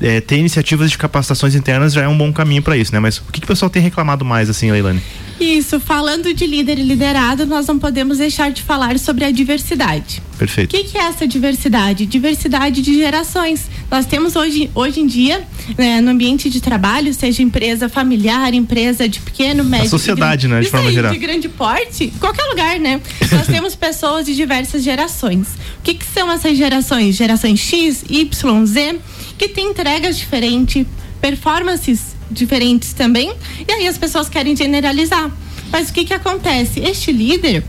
é, 0.00 0.20
ter 0.20 0.38
iniciativas 0.38 0.90
de 0.90 0.98
capacitações 0.98 1.54
internas 1.54 1.92
já 1.92 2.02
é 2.02 2.08
um 2.08 2.16
bom 2.16 2.32
caminho 2.32 2.62
para 2.62 2.76
isso, 2.76 2.92
né? 2.92 2.98
Mas 2.98 3.18
o 3.18 3.24
que, 3.30 3.40
que 3.40 3.44
o 3.44 3.48
pessoal 3.48 3.68
tem 3.70 3.82
reclamado 3.82 4.24
mais, 4.24 4.48
assim, 4.48 4.70
Leilane? 4.70 5.02
Isso, 5.38 5.80
falando 5.80 6.34
de 6.34 6.46
líder 6.46 6.78
e 6.78 6.82
liderado, 6.82 7.46
nós 7.46 7.66
não 7.66 7.78
podemos 7.78 8.18
deixar 8.18 8.50
de 8.50 8.62
falar 8.62 8.98
sobre 8.98 9.24
a 9.24 9.30
diversidade. 9.30 10.22
Perfeito. 10.38 10.74
O 10.74 10.78
que, 10.78 10.84
que 10.84 10.98
é 10.98 11.02
essa 11.02 11.26
diversidade? 11.26 12.04
Diversidade 12.04 12.82
de 12.82 12.94
gerações. 12.94 13.70
Nós 13.90 14.04
temos 14.04 14.36
hoje, 14.36 14.70
hoje 14.74 15.00
em 15.00 15.06
dia, 15.06 15.42
né, 15.78 16.00
no 16.02 16.10
ambiente 16.10 16.50
de 16.50 16.60
trabalho, 16.60 17.12
seja 17.14 17.42
empresa 17.42 17.88
familiar, 17.88 18.52
empresa 18.52 19.08
de 19.08 19.18
pequeno, 19.20 19.64
médio. 19.64 19.86
A 19.86 19.90
sociedade, 19.90 20.42
de, 20.42 20.48
né? 20.48 20.60
De 20.60 20.68
forma 20.68 20.88
aí, 20.88 20.94
geral. 20.94 21.12
De 21.12 21.18
grande 21.18 21.48
porte, 21.48 22.12
qualquer 22.20 22.44
lugar, 22.44 22.78
né? 22.78 23.00
Nós 23.32 23.46
temos 23.48 23.74
pessoas 23.74 24.26
de 24.26 24.34
diversas 24.34 24.82
gerações. 24.82 25.48
O 25.78 25.82
que, 25.82 25.94
que 25.94 26.04
são 26.04 26.30
essas 26.30 26.56
gerações? 26.56 27.16
Gerações 27.16 27.58
X, 27.60 28.04
Y, 28.10 28.66
Z 28.66 28.98
que 29.40 29.48
tem 29.48 29.70
entregas 29.70 30.18
diferentes, 30.18 30.86
performances 31.18 32.14
diferentes 32.30 32.92
também, 32.92 33.32
e 33.66 33.72
aí 33.72 33.88
as 33.88 33.96
pessoas 33.96 34.28
querem 34.28 34.54
generalizar. 34.54 35.30
Mas 35.72 35.88
o 35.88 35.94
que 35.94 36.04
que 36.04 36.12
acontece? 36.12 36.80
Este 36.80 37.10
líder, 37.10 37.64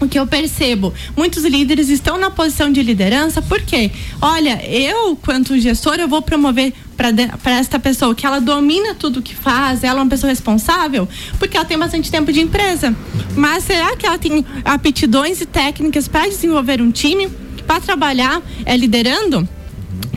o 0.00 0.08
que 0.08 0.18
eu 0.18 0.26
percebo, 0.26 0.92
muitos 1.16 1.44
líderes 1.44 1.90
estão 1.90 2.18
na 2.18 2.28
posição 2.28 2.72
de 2.72 2.82
liderança 2.82 3.40
porque, 3.40 3.92
olha, 4.20 4.60
eu, 4.68 5.14
quanto 5.14 5.56
gestor, 5.60 5.94
eu 5.94 6.08
vou 6.08 6.22
promover 6.22 6.72
para 6.96 7.52
esta 7.52 7.78
pessoa 7.78 8.12
que 8.12 8.26
ela 8.26 8.40
domina 8.40 8.92
tudo 8.96 9.22
que 9.22 9.34
faz, 9.34 9.84
ela 9.84 10.00
é 10.00 10.02
uma 10.02 10.10
pessoa 10.10 10.30
responsável, 10.30 11.08
porque 11.38 11.56
ela 11.56 11.64
tem 11.64 11.78
bastante 11.78 12.10
tempo 12.10 12.32
de 12.32 12.40
empresa. 12.40 12.92
Mas 13.36 13.62
será 13.62 13.94
que 13.94 14.04
ela 14.04 14.18
tem 14.18 14.44
aptidões 14.64 15.40
e 15.40 15.46
técnicas 15.46 16.08
para 16.08 16.28
desenvolver 16.28 16.82
um 16.82 16.90
time, 16.90 17.28
para 17.64 17.80
trabalhar 17.80 18.42
é, 18.64 18.76
liderando? 18.76 19.48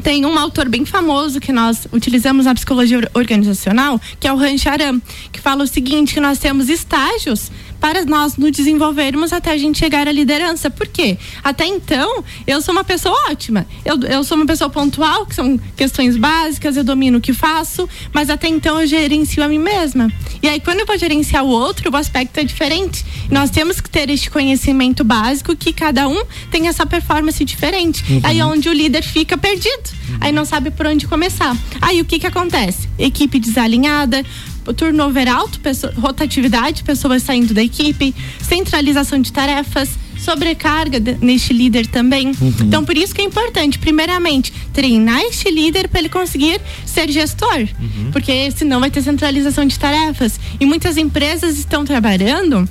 Tem 0.04 0.26
um 0.26 0.38
autor 0.38 0.70
bem 0.70 0.86
famoso 0.86 1.40
que 1.40 1.52
nós 1.52 1.88
utilizamos 1.92 2.46
na 2.46 2.54
psicologia 2.54 3.00
organizacional, 3.14 4.00
que 4.20 4.28
é 4.28 4.34
o 4.34 4.38
Rancharam, 4.38 5.02
que 5.32 5.42
fala 5.42 5.64
o 5.64 5.68
seguinte, 5.68 6.14
que 6.14 6.20
nós 6.20 6.40
temos 6.40 6.70
estágios 6.70 7.52
para 7.80 8.06
nós 8.06 8.38
nos 8.38 8.52
desenvolvermos 8.52 9.32
até 9.32 9.52
a 9.52 9.58
gente 9.58 9.80
chegar 9.80 10.08
à 10.08 10.12
liderança. 10.12 10.70
Por 10.70 10.88
quê? 10.88 11.18
Até 11.44 11.66
então, 11.66 12.24
eu 12.46 12.62
sou 12.62 12.74
uma 12.74 12.84
pessoa 12.84 13.16
ótima. 13.30 13.66
Eu, 13.86 14.00
eu 14.04 14.24
sou 14.24 14.38
uma 14.38 14.46
pessoa 14.46 14.70
pontual, 14.70 15.26
que 15.26 15.36
são 15.36 15.60
questões 15.76 16.18
básicas, 16.18 16.78
eu 16.78 16.84
domino 16.84 17.18
o 17.18 17.22
que 17.22 17.34
faço, 17.34 17.88
mas 18.14 18.30
até 18.30 18.48
então 18.48 18.82
eu 18.82 18.88
gerencio 18.88 19.44
a 19.44 19.48
mim 19.48 19.60
mesma. 19.60 20.12
E 20.42 20.48
aí, 20.48 20.60
quando 20.60 20.80
eu 20.80 20.86
vou 20.86 20.98
gerenciar 20.98 21.44
o 21.44 21.50
outro, 21.50 21.92
o 21.92 21.96
aspecto 21.96 22.40
é 22.40 22.44
diferente. 22.44 23.06
Nós 23.30 23.50
temos 23.50 23.80
que 23.80 23.90
ter 23.90 24.10
este 24.10 24.30
conhecimento 24.30 25.04
básico 25.04 25.56
que 25.56 25.74
cada 25.74 26.08
um 26.08 26.24
tem 26.52 26.68
essa 26.68 26.86
performance 26.86 27.44
diferente. 27.44 28.04
Uhum. 28.10 28.22
Aí 28.24 28.40
é 28.40 28.46
onde 28.46 28.70
o 28.70 28.74
líder 28.74 29.04
fica 29.04 29.38
perdido. 29.38 29.90
Uhum. 30.10 30.18
Aí 30.22 30.32
não 30.32 30.46
sabe 30.46 30.72
por 30.72 30.86
onde 30.86 31.08
começar. 31.08 31.56
Aí 31.82 32.02
o 32.02 32.06
que 32.06 32.20
que 32.20 32.28
acontece? 32.28 32.88
Equipe 32.98 33.40
desalinhada, 33.40 34.24
turnover 34.74 35.28
alto, 35.28 35.60
pessoa, 35.60 35.94
rotatividade, 35.98 36.84
pessoas 36.84 37.24
saindo 37.24 37.54
da 37.54 37.64
equipe, 37.64 38.14
centralização 38.42 39.22
de 39.22 39.32
tarefas, 39.32 39.90
sobrecarga 40.18 41.00
neste 41.22 41.54
líder 41.54 41.88
também. 41.88 42.28
Uhum. 42.28 42.54
Então, 42.62 42.86
por 42.86 42.98
isso 42.98 43.16
que 43.16 43.22
é 43.22 43.26
importante, 43.26 43.80
primeiramente, 43.80 44.52
treinar 44.74 45.22
este 45.22 45.50
líder 45.50 45.88
para 45.88 46.00
ele 46.00 46.10
conseguir 46.10 46.60
ser 46.86 47.10
gestor, 47.10 47.68
uhum. 47.80 48.12
porque 48.12 48.52
senão 48.52 48.80
vai 48.80 48.92
ter 48.92 49.02
centralização 49.02 49.66
de 49.66 49.80
tarefas. 49.80 50.40
E 50.60 50.66
muitas 50.66 50.98
empresas 50.98 51.58
estão 51.58 51.86
trabalhando 51.86 52.68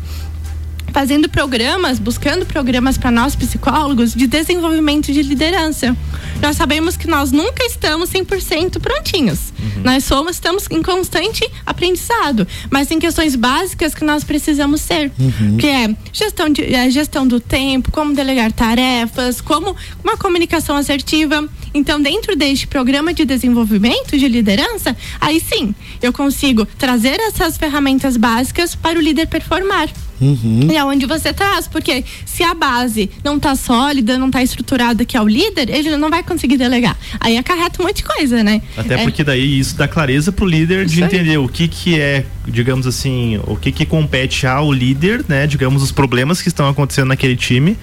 fazendo 0.93 1.29
programas, 1.29 1.99
buscando 1.99 2.47
programas 2.47 2.97
para 2.99 3.11
nós 3.11 3.35
psicólogos 3.35 4.15
de 4.15 4.27
desenvolvimento 4.27 5.13
de 5.13 5.23
liderança. 5.23 5.97
Nós 6.41 6.57
sabemos 6.57 6.97
que 6.97 7.09
nós 7.09 7.33
nunca 7.33 7.65
estamos 7.65 8.11
100% 8.11 8.81
prontinhos. 8.81 9.53
Uhum. 9.59 9.83
Nós 9.85 10.05
somos, 10.05 10.33
estamos 10.33 10.67
em 10.71 10.83
constante 10.83 11.49
aprendizado, 11.67 12.47
mas 12.71 12.89
tem 12.89 12.99
questões 12.99 13.35
básicas 13.35 13.95
que 13.95 14.05
nós 14.05 14.25
precisamos 14.25 14.81
ser, 14.81 15.11
uhum. 15.19 15.57
que 15.57 15.67
é 15.67 15.95
gestão, 16.13 16.49
de, 16.49 16.75
é 16.75 16.89
gestão 16.91 17.27
do 17.27 17.41
tempo, 17.41 17.91
como 17.91 18.15
delegar 18.15 18.53
tarefas, 18.53 19.41
como 19.41 19.75
uma 20.03 20.17
comunicação 20.17 20.77
assertiva. 20.77 21.49
Então, 21.73 22.01
dentro 22.01 22.37
deste 22.37 22.67
programa 22.67 23.13
de 23.13 23.25
desenvolvimento 23.25 24.17
de 24.17 24.29
liderança, 24.29 24.97
aí 25.21 25.41
sim, 25.41 25.75
eu 26.03 26.13
consigo 26.13 26.67
trazer 26.79 27.19
essas 27.21 27.57
ferramentas 27.57 28.17
básicas 28.17 28.75
para 28.75 28.99
o 28.99 29.03
líder 29.03 29.27
performar. 29.27 29.89
Uhum. 30.21 30.69
E 30.71 30.77
é 30.77 30.85
onde 30.85 31.07
você 31.07 31.33
traz, 31.33 31.69
porque 31.69 32.05
se 32.27 32.43
a 32.43 32.53
base 32.55 33.09
não 33.23 33.37
está 33.37 33.55
sólida, 33.55 34.19
não 34.19 34.27
está 34.27 34.43
estruturada, 34.43 35.05
que 35.05 35.17
é 35.17 35.23
o 35.23 35.29
líder, 35.29 35.71
ele 35.71 35.97
não 35.97 36.11
vai 36.11 36.23
conseguir 36.23 36.57
delegar. 36.57 36.97
Aí 37.21 37.37
acarreta 37.37 37.81
um 37.81 37.87
monte 37.87 37.99
de 37.99 38.05
coisa, 38.05 38.43
né? 38.43 38.61
Até 38.77 38.95
é. 38.95 39.03
porque 39.05 39.23
daí 39.23 39.59
isso 39.59 39.77
dá 39.77 39.87
clareza 39.87 40.33
pro 40.33 40.47
líder 40.47 40.87
isso 40.87 40.97
de 40.97 41.03
entender 41.03 41.31
aí. 41.31 41.39
o 41.39 41.49
que 41.49 41.69
que 41.69 42.01
é, 42.01 42.25
digamos 42.47 42.87
assim, 42.87 43.41
o 43.47 43.57
que 43.57 43.71
que 43.71 43.87
compete 43.87 44.47
ao 44.47 44.73
líder, 44.73 45.25
né? 45.29 45.47
Digamos, 45.47 45.83
os 45.83 45.93
problemas 45.93 46.43
que 46.43 46.49
estão 46.49 46.69
acontecendo 46.69 47.09
naquele 47.09 47.37
time 47.37 47.77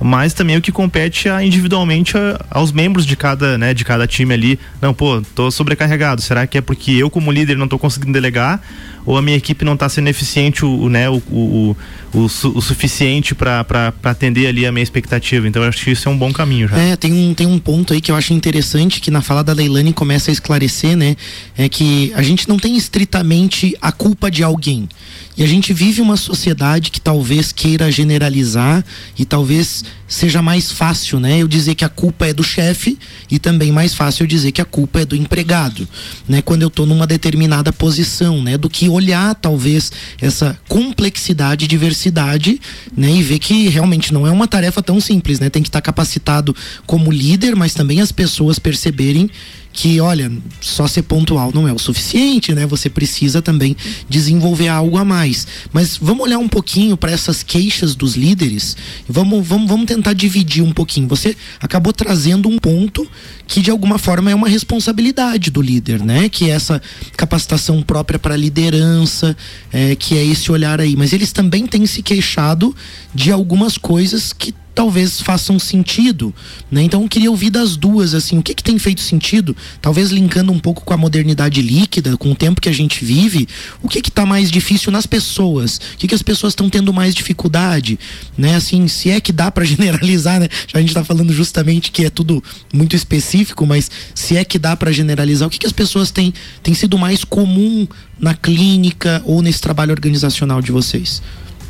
mas 0.00 0.32
também 0.34 0.56
o 0.56 0.62
que 0.62 0.70
compete 0.70 1.28
a, 1.28 1.44
individualmente 1.44 2.16
a, 2.16 2.44
aos 2.50 2.72
membros 2.72 3.06
de 3.06 3.16
cada, 3.16 3.56
né, 3.56 3.72
de 3.72 3.84
cada 3.84 4.06
time 4.06 4.34
ali. 4.34 4.58
Não, 4.80 4.92
pô, 4.92 5.22
tô 5.34 5.50
sobrecarregado. 5.50 6.20
Será 6.20 6.46
que 6.46 6.58
é 6.58 6.60
porque 6.60 6.92
eu 6.92 7.10
como 7.10 7.32
líder 7.32 7.56
não 7.56 7.68
tô 7.68 7.78
conseguindo 7.78 8.12
delegar 8.12 8.60
ou 9.06 9.16
a 9.16 9.22
minha 9.22 9.36
equipe 9.36 9.64
não 9.64 9.74
está 9.74 9.88
sendo 9.88 10.08
eficiente 10.08 10.64
o, 10.64 10.88
né, 10.88 11.08
o, 11.08 11.22
o, 11.30 11.76
o, 12.12 12.24
o 12.24 12.60
suficiente 12.60 13.36
para 13.36 13.94
atender 14.02 14.48
ali 14.48 14.66
a 14.66 14.72
minha 14.72 14.82
expectativa. 14.82 15.46
Então 15.46 15.62
eu 15.62 15.68
acho 15.68 15.84
que 15.84 15.92
isso 15.92 16.08
é 16.08 16.12
um 16.12 16.18
bom 16.18 16.32
caminho 16.32 16.66
já. 16.66 16.76
É, 16.76 16.96
tem 16.96 17.12
um, 17.12 17.32
tem 17.32 17.46
um 17.46 17.58
ponto 17.58 17.94
aí 17.94 18.00
que 18.00 18.10
eu 18.10 18.16
acho 18.16 18.34
interessante 18.34 19.00
que 19.00 19.10
na 19.10 19.22
fala 19.22 19.44
da 19.44 19.52
Leilani 19.52 19.92
começa 19.92 20.30
a 20.30 20.32
esclarecer, 20.32 20.96
né? 20.96 21.16
É 21.56 21.68
que 21.68 22.12
a 22.16 22.22
gente 22.22 22.48
não 22.48 22.58
tem 22.58 22.76
estritamente 22.76 23.76
a 23.80 23.92
culpa 23.92 24.28
de 24.28 24.42
alguém. 24.42 24.88
E 25.36 25.44
a 25.44 25.46
gente 25.46 25.74
vive 25.74 26.00
uma 26.00 26.16
sociedade 26.16 26.90
que 26.90 27.00
talvez 27.00 27.52
queira 27.52 27.92
generalizar 27.92 28.82
e 29.18 29.24
talvez 29.26 29.84
seja 30.08 30.40
mais 30.40 30.72
fácil, 30.72 31.20
né? 31.20 31.42
Eu 31.42 31.48
dizer 31.48 31.74
que 31.74 31.84
a 31.84 31.90
culpa 31.90 32.26
é 32.26 32.32
do 32.32 32.42
chefe 32.42 32.98
e 33.30 33.38
também 33.38 33.70
mais 33.70 33.92
fácil 33.92 34.22
eu 34.22 34.26
dizer 34.26 34.52
que 34.52 34.62
a 34.62 34.64
culpa 34.64 35.00
é 35.00 35.04
do 35.04 35.14
empregado, 35.14 35.86
né? 36.26 36.40
Quando 36.40 36.62
eu 36.62 36.68
estou 36.68 36.86
numa 36.86 37.06
determinada 37.06 37.70
posição, 37.70 38.42
né? 38.42 38.56
Do 38.56 38.70
que 38.70 38.88
olhar 38.88 39.34
talvez 39.34 39.92
essa 40.22 40.58
complexidade 40.68 41.66
diversidade, 41.66 42.58
né? 42.96 43.10
E 43.10 43.22
ver 43.22 43.38
que 43.38 43.68
realmente 43.68 44.14
não 44.14 44.26
é 44.26 44.30
uma 44.30 44.48
tarefa 44.48 44.82
tão 44.82 45.00
simples, 45.00 45.38
né? 45.38 45.50
Tem 45.50 45.62
que 45.62 45.68
estar 45.68 45.82
tá 45.82 45.84
capacitado 45.84 46.56
como 46.86 47.12
líder, 47.12 47.54
mas 47.54 47.74
também 47.74 48.00
as 48.00 48.10
pessoas 48.10 48.58
perceberem 48.58 49.30
que, 49.76 50.00
olha, 50.00 50.32
só 50.58 50.88
ser 50.88 51.02
pontual 51.02 51.52
não 51.54 51.68
é 51.68 51.72
o 51.72 51.78
suficiente, 51.78 52.54
né? 52.54 52.66
Você 52.66 52.88
precisa 52.88 53.42
também 53.42 53.76
desenvolver 54.08 54.68
algo 54.68 54.96
a 54.96 55.04
mais. 55.04 55.46
Mas 55.70 55.98
vamos 55.98 56.24
olhar 56.24 56.38
um 56.38 56.48
pouquinho 56.48 56.96
para 56.96 57.12
essas 57.12 57.42
queixas 57.42 57.94
dos 57.94 58.16
líderes. 58.16 58.74
Vamos, 59.06 59.46
vamos, 59.46 59.68
vamos 59.68 59.84
tentar 59.84 60.14
dividir 60.14 60.64
um 60.64 60.72
pouquinho. 60.72 61.06
Você 61.08 61.36
acabou 61.60 61.92
trazendo 61.92 62.48
um 62.48 62.58
ponto 62.58 63.06
que 63.46 63.60
de 63.60 63.70
alguma 63.70 63.98
forma 63.98 64.30
é 64.30 64.34
uma 64.34 64.48
responsabilidade 64.48 65.50
do 65.50 65.60
líder, 65.60 66.02
né? 66.02 66.30
Que 66.30 66.50
é 66.50 66.54
essa 66.54 66.80
capacitação 67.14 67.82
própria 67.82 68.18
para 68.18 68.34
liderança, 68.34 69.36
é, 69.70 69.94
que 69.94 70.16
é 70.16 70.24
esse 70.24 70.50
olhar 70.50 70.80
aí. 70.80 70.96
Mas 70.96 71.12
eles 71.12 71.32
também 71.32 71.66
têm 71.66 71.84
se 71.84 72.02
queixado 72.02 72.74
de 73.14 73.30
algumas 73.30 73.76
coisas 73.76 74.32
que 74.32 74.54
talvez 74.76 75.22
façam 75.22 75.58
sentido, 75.58 76.34
né? 76.70 76.82
Então 76.82 77.02
eu 77.02 77.08
queria 77.08 77.30
ouvir 77.30 77.48
das 77.48 77.78
duas, 77.78 78.12
assim, 78.12 78.36
o 78.36 78.42
que 78.42 78.54
que 78.54 78.62
tem 78.62 78.78
feito 78.78 79.00
sentido? 79.00 79.56
Talvez 79.80 80.10
linkando 80.10 80.52
um 80.52 80.58
pouco 80.58 80.84
com 80.84 80.92
a 80.92 80.98
modernidade 80.98 81.62
líquida, 81.62 82.14
com 82.18 82.30
o 82.30 82.36
tempo 82.36 82.60
que 82.60 82.68
a 82.68 82.72
gente 82.72 83.02
vive, 83.02 83.48
o 83.82 83.88
que 83.88 84.02
que 84.02 84.10
tá 84.10 84.26
mais 84.26 84.50
difícil 84.50 84.92
nas 84.92 85.06
pessoas? 85.06 85.80
O 85.94 85.96
que 85.96 86.06
que 86.06 86.14
as 86.14 86.20
pessoas 86.20 86.50
estão 86.52 86.68
tendo 86.68 86.92
mais 86.92 87.14
dificuldade, 87.14 87.98
né? 88.36 88.54
Assim, 88.54 88.86
se 88.86 89.08
é 89.08 89.18
que 89.18 89.32
dá 89.32 89.50
para 89.50 89.64
generalizar, 89.66 90.38
né? 90.38 90.48
Já 90.66 90.78
a 90.78 90.82
gente 90.82 90.92
tá 90.92 91.02
falando 91.02 91.32
justamente 91.32 91.90
que 91.90 92.04
é 92.04 92.10
tudo 92.10 92.44
muito 92.70 92.94
específico, 92.94 93.64
mas 93.64 93.90
se 94.14 94.36
é 94.36 94.44
que 94.44 94.58
dá 94.58 94.76
para 94.76 94.92
generalizar, 94.92 95.48
o 95.48 95.50
que 95.50 95.58
que 95.58 95.66
as 95.66 95.72
pessoas 95.72 96.10
têm, 96.10 96.34
têm 96.62 96.74
sido 96.74 96.98
mais 96.98 97.24
comum 97.24 97.88
na 98.20 98.34
clínica 98.34 99.22
ou 99.24 99.40
nesse 99.40 99.62
trabalho 99.62 99.92
organizacional 99.92 100.60
de 100.60 100.70
vocês? 100.70 101.22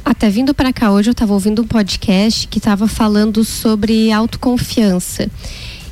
Até 0.07 0.31
vindo 0.31 0.55
para 0.55 0.73
cá 0.73 0.93
hoje, 0.93 1.11
eu 1.11 1.13
estava 1.13 1.33
ouvindo 1.33 1.63
um 1.63 1.67
podcast 1.67 2.47
que 2.47 2.59
estava 2.59 2.87
falando 2.87 3.43
sobre 3.43 4.13
autoconfiança. 4.13 5.29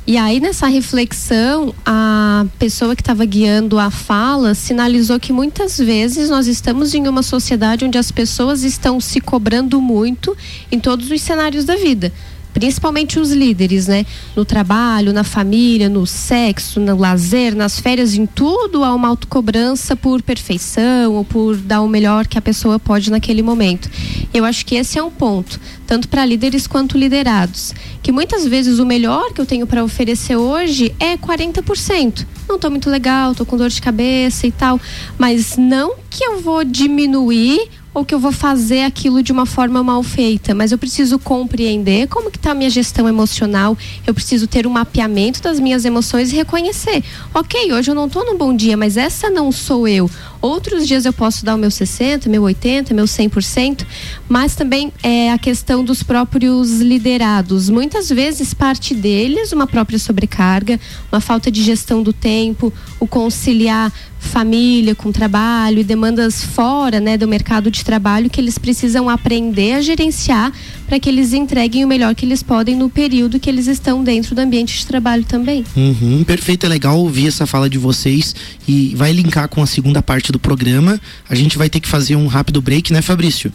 E 0.07 0.17
aí, 0.17 0.39
nessa 0.39 0.67
reflexão, 0.67 1.75
a 1.85 2.45
pessoa 2.57 2.95
que 2.95 3.01
estava 3.01 3.25
guiando 3.25 3.77
a 3.77 3.91
fala 3.91 4.55
sinalizou 4.55 5.19
que 5.19 5.33
muitas 5.33 5.77
vezes 5.77 6.29
nós 6.29 6.47
estamos 6.47 6.93
em 6.93 7.09
uma 7.09 7.21
sociedade 7.21 7.83
onde 7.83 7.97
as 7.97 8.09
pessoas 8.09 8.63
estão 8.63 9.01
se 9.01 9.19
cobrando 9.19 9.81
muito 9.81 10.33
em 10.71 10.79
todos 10.79 11.11
os 11.11 11.21
cenários 11.21 11.65
da 11.65 11.75
vida 11.75 12.09
principalmente 12.55 13.19
os 13.19 13.31
líderes, 13.33 13.85
né? 13.85 14.05
No 14.33 14.45
trabalho, 14.45 15.11
na 15.11 15.25
família, 15.25 15.89
no 15.89 16.07
sexo, 16.07 16.79
no 16.79 16.97
lazer, 16.97 17.53
nas 17.53 17.81
férias, 17.81 18.13
em 18.13 18.25
tudo 18.25 18.81
há 18.81 18.95
uma 18.95 19.09
autocobrança 19.09 19.93
por 19.93 20.21
perfeição 20.21 21.15
ou 21.15 21.25
por 21.25 21.57
dar 21.57 21.81
o 21.81 21.87
melhor 21.87 22.25
que 22.25 22.37
a 22.37 22.41
pessoa 22.41 22.79
pode 22.79 23.11
naquele 23.11 23.41
momento. 23.41 23.89
Eu 24.33 24.45
acho 24.45 24.65
que 24.65 24.75
esse 24.75 24.97
é 24.97 25.03
um 25.03 25.11
ponto, 25.11 25.59
tanto 25.85 26.07
para 26.07 26.25
líderes 26.25 26.65
quanto 26.65 26.97
liderados, 26.97 27.73
que 28.01 28.13
muitas 28.13 28.47
vezes 28.47 28.79
o 28.79 28.85
melhor 28.85 29.33
que 29.33 29.41
eu 29.41 29.45
tenho 29.45 29.67
para 29.67 29.83
oferecer 29.83 30.37
hoje 30.37 30.95
é 30.97 31.17
40%. 31.17 32.25
Não 32.47 32.55
estou 32.55 32.71
muito 32.71 32.89
legal, 32.89 33.31
estou 33.31 33.45
com 33.45 33.57
dor 33.57 33.69
de 33.69 33.81
cabeça 33.81 34.47
e 34.47 34.51
tal, 34.51 34.79
mas 35.17 35.57
não 35.57 35.95
que 36.09 36.23
eu 36.23 36.39
vou 36.39 36.63
diminuir 36.63 37.69
ou 37.95 38.03
que 38.03 38.13
eu 38.13 38.19
vou 38.19 38.33
fazer 38.33 38.81
aquilo 38.81 39.23
de 39.23 39.31
uma 39.31 39.45
forma 39.45 39.81
mal 39.81 40.03
feita, 40.03 40.53
mas 40.53 40.73
eu 40.73 40.77
preciso 40.77 41.17
compreender 41.17 42.07
como 42.09 42.29
que 42.29 42.37
está 42.37 42.51
a 42.51 42.53
minha 42.53 42.69
gestão 42.69 43.07
emocional, 43.07 43.77
eu 44.05 44.13
preciso 44.13 44.47
ter 44.47 44.67
um 44.67 44.69
mapeamento 44.69 45.41
das 45.41 45.61
minhas 45.61 45.85
emoções 45.85 46.33
e 46.33 46.35
reconhecer, 46.35 47.01
ok, 47.33 47.71
hoje 47.71 47.89
eu 47.89 47.95
não 47.95 48.07
estou 48.07 48.25
num 48.25 48.37
bom 48.37 48.53
dia, 48.53 48.75
mas 48.75 48.97
essa 48.97 49.29
não 49.29 49.49
sou 49.49 49.87
eu. 49.87 50.11
Outros 50.45 50.87
dias 50.87 51.05
eu 51.05 51.11
posso 51.11 51.43
dar 51.43 51.55
o 51.55 51.57
meu 51.57 51.71
60, 51.71 52.29
meu 52.29 52.43
80, 52.43 52.93
meu 52.93 53.05
100%, 53.05 53.83
mas 54.29 54.55
também 54.55 54.93
é 55.01 55.31
a 55.31 55.39
questão 55.39 55.83
dos 55.83 56.03
próprios 56.03 56.81
liderados. 56.81 57.67
Muitas 57.67 58.09
vezes 58.09 58.53
parte 58.53 58.93
deles 58.93 59.51
uma 59.51 59.65
própria 59.65 59.97
sobrecarga, 59.97 60.79
uma 61.11 61.19
falta 61.19 61.49
de 61.49 61.63
gestão 61.63 62.03
do 62.03 62.13
tempo, 62.13 62.71
o 62.99 63.07
conciliar 63.07 63.91
família, 64.25 64.95
com 64.95 65.11
trabalho 65.11 65.79
e 65.79 65.83
demandas 65.83 66.43
fora 66.43 66.99
né, 66.99 67.17
do 67.17 67.27
mercado 67.27 67.71
de 67.71 67.85
trabalho 67.85 68.29
que 68.29 68.41
eles 68.41 68.57
precisam 68.57 69.09
aprender 69.09 69.73
a 69.73 69.81
gerenciar 69.81 70.51
para 70.87 70.99
que 70.99 71.09
eles 71.09 71.33
entreguem 71.33 71.85
o 71.85 71.87
melhor 71.87 72.13
que 72.13 72.25
eles 72.25 72.43
podem 72.43 72.75
no 72.75 72.89
período 72.89 73.39
que 73.39 73.49
eles 73.49 73.67
estão 73.67 74.03
dentro 74.03 74.35
do 74.35 74.39
ambiente 74.39 74.77
de 74.77 74.85
trabalho 74.85 75.23
também. 75.23 75.63
Uhum, 75.75 76.23
perfeito, 76.23 76.65
é 76.65 76.69
legal 76.69 76.99
ouvir 76.99 77.27
essa 77.27 77.45
fala 77.45 77.69
de 77.69 77.77
vocês 77.77 78.35
e 78.67 78.93
vai 78.95 79.11
linkar 79.11 79.47
com 79.47 79.61
a 79.61 79.67
segunda 79.67 80.01
parte 80.01 80.31
do 80.31 80.34
programa. 80.39 80.99
A 81.29 81.35
gente 81.35 81.57
vai 81.57 81.69
ter 81.69 81.79
que 81.79 81.87
fazer 81.87 82.15
um 82.15 82.27
rápido 82.27 82.61
break, 82.61 82.91
né, 82.91 83.01
Fabrício? 83.01 83.51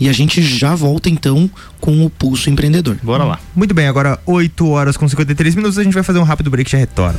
E 0.00 0.08
a 0.08 0.12
gente 0.12 0.40
já 0.42 0.74
volta 0.74 1.08
então 1.08 1.50
com 1.80 2.04
o 2.04 2.10
Pulso 2.10 2.48
Empreendedor. 2.48 2.96
Bora 3.02 3.24
lá. 3.24 3.40
Muito 3.54 3.74
bem, 3.74 3.86
agora 3.86 4.18
8 4.24 4.68
horas 4.68 4.96
com 4.96 5.08
53 5.08 5.54
minutos, 5.56 5.78
a 5.78 5.82
gente 5.82 5.94
vai 5.94 6.02
fazer 6.02 6.18
um 6.18 6.24
rápido 6.24 6.50
break 6.50 6.68
e 6.68 6.72
já 6.72 6.78
retorna. 6.78 7.18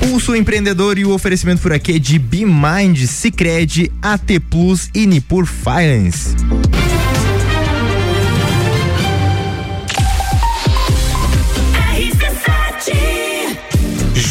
Pulso 0.00 0.36
Empreendedor 0.36 0.98
e 0.98 1.06
o 1.06 1.10
oferecimento 1.10 1.62
por 1.62 1.72
aqui 1.72 1.92
é 1.92 1.98
de 1.98 2.18
BeMind, 2.18 3.06
Cicred, 3.06 3.90
AT 4.02 4.40
Plus 4.50 4.90
e 4.94 5.06
Nipur 5.06 5.46
Finance. 5.46 6.36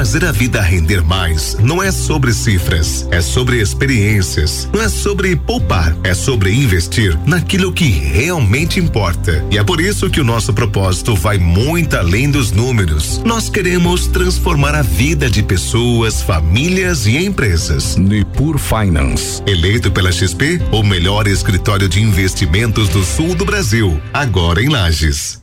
Fazer 0.00 0.24
a 0.24 0.32
vida 0.32 0.62
render 0.62 1.02
mais 1.02 1.58
não 1.62 1.82
é 1.82 1.92
sobre 1.92 2.32
cifras, 2.32 3.06
é 3.10 3.20
sobre 3.20 3.60
experiências. 3.60 4.66
Não 4.72 4.80
é 4.80 4.88
sobre 4.88 5.36
poupar, 5.36 5.94
é 6.02 6.14
sobre 6.14 6.54
investir 6.54 7.18
naquilo 7.26 7.70
que 7.70 7.84
realmente 7.84 8.80
importa. 8.80 9.44
E 9.50 9.58
é 9.58 9.62
por 9.62 9.78
isso 9.78 10.08
que 10.08 10.18
o 10.18 10.24
nosso 10.24 10.54
propósito 10.54 11.14
vai 11.14 11.36
muito 11.36 11.98
além 11.98 12.30
dos 12.30 12.50
números. 12.50 13.20
Nós 13.26 13.50
queremos 13.50 14.06
transformar 14.06 14.74
a 14.74 14.80
vida 14.80 15.28
de 15.28 15.42
pessoas, 15.42 16.22
famílias 16.22 17.06
e 17.06 17.18
empresas. 17.18 17.96
Nipur 17.96 18.58
Finance. 18.58 19.42
Eleito 19.46 19.92
pela 19.92 20.10
XP, 20.10 20.62
o 20.72 20.82
melhor 20.82 21.26
escritório 21.26 21.90
de 21.90 22.00
investimentos 22.00 22.88
do 22.88 23.04
sul 23.04 23.34
do 23.34 23.44
Brasil. 23.44 24.00
Agora 24.14 24.62
em 24.62 24.70
Lages. 24.70 25.42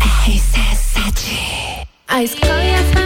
RC7 0.00 1.56
a 2.08 2.22
escola 2.22 2.64
e 2.64 3.05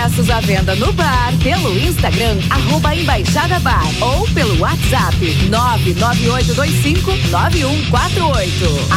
Ingressos 0.00 0.30
à 0.30 0.40
venda 0.40 0.74
no 0.76 0.90
bar, 0.94 1.30
pelo 1.42 1.78
Instagram, 1.78 2.38
arroba 2.48 2.96
Embaixada 2.96 3.60
Bar 3.60 3.84
ou 4.00 4.26
pelo 4.28 4.58
WhatsApp 4.58 5.14
998259148. 5.50 5.52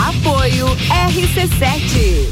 Apoio 0.08 0.68
RC7. 1.10 2.30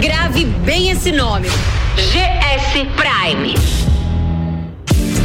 Grave 0.00 0.46
bem 0.64 0.90
esse 0.90 1.12
nome. 1.12 1.46
GS 1.94 2.72
Prime. 2.96 3.91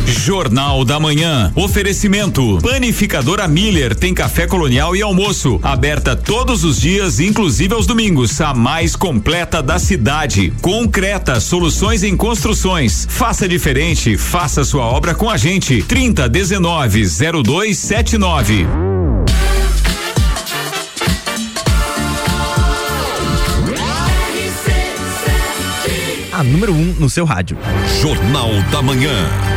Jornal 0.07 0.85
da 0.85 0.99
Manhã. 0.99 1.51
Oferecimento. 1.53 2.59
Panificadora 2.61 3.45
Miller 3.45 3.93
tem 3.93 4.13
café 4.13 4.47
colonial 4.47 4.95
e 4.95 5.01
almoço. 5.01 5.59
Aberta 5.61 6.15
todos 6.15 6.63
os 6.63 6.79
dias, 6.79 7.19
inclusive 7.19 7.73
aos 7.73 7.85
domingos. 7.85 8.39
A 8.39 8.53
mais 8.53 8.95
completa 8.95 9.61
da 9.61 9.77
cidade. 9.77 10.53
Concreta, 10.61 11.41
soluções 11.41 12.03
em 12.03 12.15
construções. 12.15 13.05
Faça 13.09 13.49
diferente, 13.49 14.15
faça 14.17 14.63
sua 14.63 14.85
obra 14.85 15.13
com 15.13 15.29
a 15.29 15.35
gente. 15.35 15.83
30 15.83 16.29
19 16.29 17.03
0279. 17.43 18.65
A 26.31 26.43
número 26.43 26.71
1 26.71 26.75
um 26.75 26.95
no 26.99 27.09
seu 27.09 27.25
rádio. 27.25 27.57
Jornal 27.99 28.61
da 28.71 28.81
Manhã. 28.81 29.56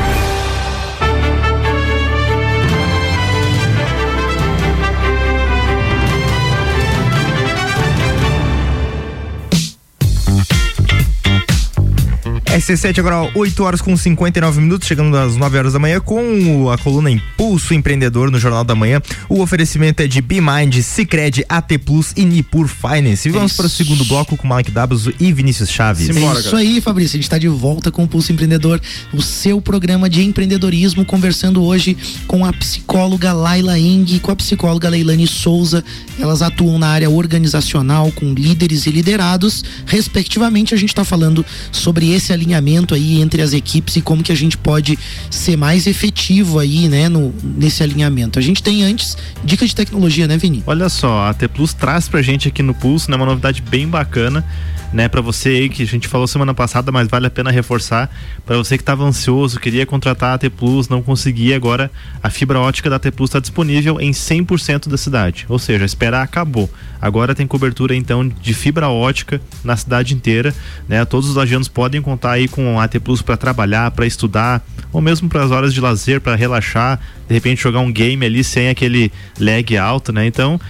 RC7 12.50 12.98
agora 12.98 13.30
8 13.32 13.62
horas 13.62 13.80
com 13.80 13.96
59 13.96 14.60
minutos, 14.60 14.88
chegando 14.88 15.16
às 15.16 15.36
9 15.36 15.56
horas 15.56 15.72
da 15.72 15.78
manhã 15.78 16.00
com 16.00 16.68
a 16.68 16.76
coluna 16.76 17.08
Impulso 17.08 17.72
Empreendedor 17.72 18.28
no 18.28 18.40
Jornal 18.40 18.64
da 18.64 18.74
Manhã. 18.74 19.00
O 19.28 19.40
oferecimento 19.40 20.02
é 20.02 20.08
de 20.08 20.20
BeMind, 20.20 20.82
Cicred, 20.82 21.44
AT 21.48 21.78
Plus 21.78 22.12
e 22.16 22.24
Nipur 22.24 22.66
Finance. 22.66 23.28
E 23.28 23.30
vamos 23.30 23.52
para 23.52 23.66
o 23.66 23.68
segundo 23.68 24.04
bloco 24.04 24.36
com 24.36 24.52
Mike 24.52 24.72
Dabos 24.72 25.08
e 25.20 25.32
Vinícius 25.32 25.70
Chaves. 25.70 26.08
é 26.08 26.40
isso 26.40 26.56
aí, 26.56 26.80
Fabrício. 26.80 27.14
A 27.14 27.18
gente 27.18 27.24
está 27.24 27.38
de 27.38 27.46
volta 27.46 27.92
com 27.92 28.02
o 28.02 28.08
Pulso 28.08 28.32
Empreendedor, 28.32 28.80
o 29.12 29.22
seu 29.22 29.60
programa 29.60 30.10
de 30.10 30.24
empreendedorismo, 30.24 31.04
conversando 31.04 31.62
hoje 31.62 31.96
com 32.26 32.44
a 32.44 32.52
psicóloga 32.52 33.32
Laila 33.32 33.78
Eng 33.78 34.16
e 34.16 34.18
com 34.18 34.32
a 34.32 34.36
psicóloga 34.36 34.88
Leilane 34.88 35.28
Souza. 35.28 35.84
Elas 36.18 36.42
atuam 36.42 36.80
na 36.80 36.88
área 36.88 37.08
organizacional 37.08 38.10
com 38.10 38.34
líderes 38.34 38.86
e 38.86 38.90
liderados, 38.90 39.64
respectivamente. 39.86 40.74
A 40.74 40.76
gente 40.76 40.90
está 40.90 41.04
falando 41.04 41.46
sobre 41.70 42.10
esse 42.10 42.39
alinhamento 42.40 42.94
aí 42.94 43.20
entre 43.20 43.42
as 43.42 43.52
equipes 43.52 43.96
e 43.96 44.00
como 44.00 44.22
que 44.22 44.32
a 44.32 44.34
gente 44.34 44.56
pode 44.56 44.98
ser 45.30 45.56
mais 45.56 45.86
efetivo 45.86 46.58
aí, 46.58 46.88
né, 46.88 47.08
no, 47.08 47.34
nesse 47.42 47.82
alinhamento. 47.82 48.38
A 48.38 48.42
gente 48.42 48.62
tem 48.62 48.82
antes 48.82 49.16
dica 49.44 49.66
de 49.66 49.74
tecnologia, 49.74 50.26
né, 50.26 50.36
Vini? 50.36 50.62
Olha 50.66 50.88
só, 50.88 51.28
a 51.28 51.34
T 51.34 51.46
Plus 51.48 51.74
traz 51.74 52.08
pra 52.08 52.22
gente 52.22 52.48
aqui 52.48 52.62
no 52.62 52.74
Pulso, 52.74 53.10
né, 53.10 53.16
uma 53.16 53.26
novidade 53.26 53.62
bem 53.62 53.86
bacana 53.86 54.44
né, 54.92 55.08
para 55.08 55.20
você 55.20 55.50
aí 55.50 55.68
que 55.68 55.82
a 55.82 55.86
gente 55.86 56.08
falou 56.08 56.26
semana 56.26 56.52
passada, 56.52 56.90
mas 56.90 57.08
vale 57.08 57.26
a 57.26 57.30
pena 57.30 57.50
reforçar, 57.50 58.10
para 58.44 58.56
você 58.56 58.76
que 58.76 58.82
estava 58.82 59.04
ansioso, 59.04 59.60
queria 59.60 59.86
contratar 59.86 60.34
a 60.34 60.38
T 60.38 60.50
Plus, 60.50 60.88
não 60.88 61.02
conseguia, 61.02 61.56
agora 61.56 61.90
a 62.22 62.30
fibra 62.30 62.58
ótica 62.58 62.90
da 62.90 62.98
T 62.98 63.10
Plus 63.10 63.30
está 63.30 63.40
disponível 63.40 64.00
em 64.00 64.10
100% 64.10 64.88
da 64.88 64.96
cidade. 64.96 65.46
Ou 65.48 65.58
seja, 65.58 65.84
a 65.84 65.86
espera 65.86 66.22
acabou. 66.22 66.68
Agora 67.00 67.34
tem 67.34 67.46
cobertura 67.46 67.94
então 67.94 68.28
de 68.28 68.52
fibra 68.52 68.88
ótica 68.88 69.40
na 69.64 69.76
cidade 69.76 70.14
inteira, 70.14 70.54
né? 70.88 71.04
Todos 71.04 71.30
os 71.30 71.36
lagianos 71.36 71.68
podem 71.68 72.02
contar 72.02 72.32
aí 72.32 72.46
com 72.46 72.78
a 72.78 72.86
T 72.86 73.00
Plus 73.00 73.22
para 73.22 73.36
trabalhar, 73.36 73.90
para 73.92 74.06
estudar, 74.06 74.62
ou 74.92 75.00
mesmo 75.00 75.28
para 75.28 75.42
as 75.42 75.50
horas 75.50 75.72
de 75.72 75.80
lazer, 75.80 76.20
para 76.20 76.34
relaxar, 76.34 77.00
de 77.26 77.34
repente 77.34 77.62
jogar 77.62 77.80
um 77.80 77.92
game 77.92 78.26
ali 78.26 78.42
sem 78.44 78.68
aquele 78.68 79.10
lag 79.38 79.76
alto, 79.78 80.12
né? 80.12 80.26
Então, 80.26 80.60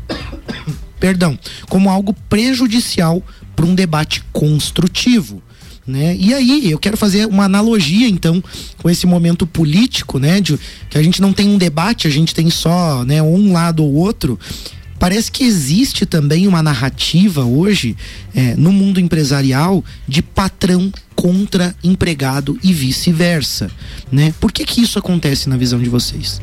perdão, 1.00 1.38
como 1.70 1.90
algo 1.90 2.14
prejudicial 2.30 3.24
para 3.56 3.66
um 3.66 3.76
debate 3.76 4.24
construtivo. 4.34 5.42
Né? 5.88 6.16
E 6.20 6.34
aí, 6.34 6.72
eu 6.72 6.80
quero 6.80 6.98
fazer 6.98 7.28
uma 7.28 7.46
analogia 7.46 8.08
então 8.08 8.44
com 8.78 8.90
esse 8.90 9.06
momento 9.06 9.46
político, 9.46 10.18
né, 10.18 10.42
de 10.42 10.60
que 10.90 10.98
a 10.98 11.04
gente 11.04 11.22
não 11.22 11.32
tem 11.32 11.48
um 11.48 11.60
debate, 11.60 12.08
a 12.08 12.10
gente 12.10 12.34
tem 12.34 12.50
só, 12.50 13.06
né, 13.06 13.22
um 13.22 13.54
lado 13.54 13.84
ou 13.84 13.94
outro. 13.94 14.40
Parece 14.98 15.32
que 15.32 15.44
existe 15.44 16.06
também 16.06 16.48
uma 16.48 16.64
narrativa 16.64 17.44
hoje 17.44 17.96
é, 18.34 18.56
no 18.56 18.72
mundo 18.72 19.00
empresarial 19.00 19.84
de 20.08 20.24
patrão 20.24 20.92
contra 21.16 21.76
empregado 21.84 22.58
e 22.64 22.74
vice-versa, 22.74 23.70
né? 24.12 24.34
Por 24.40 24.52
que 24.52 24.66
que 24.66 24.82
isso 24.82 24.98
acontece 24.98 25.50
na 25.50 25.58
visão 25.58 25.80
de 25.80 25.90
vocês? 25.90 26.42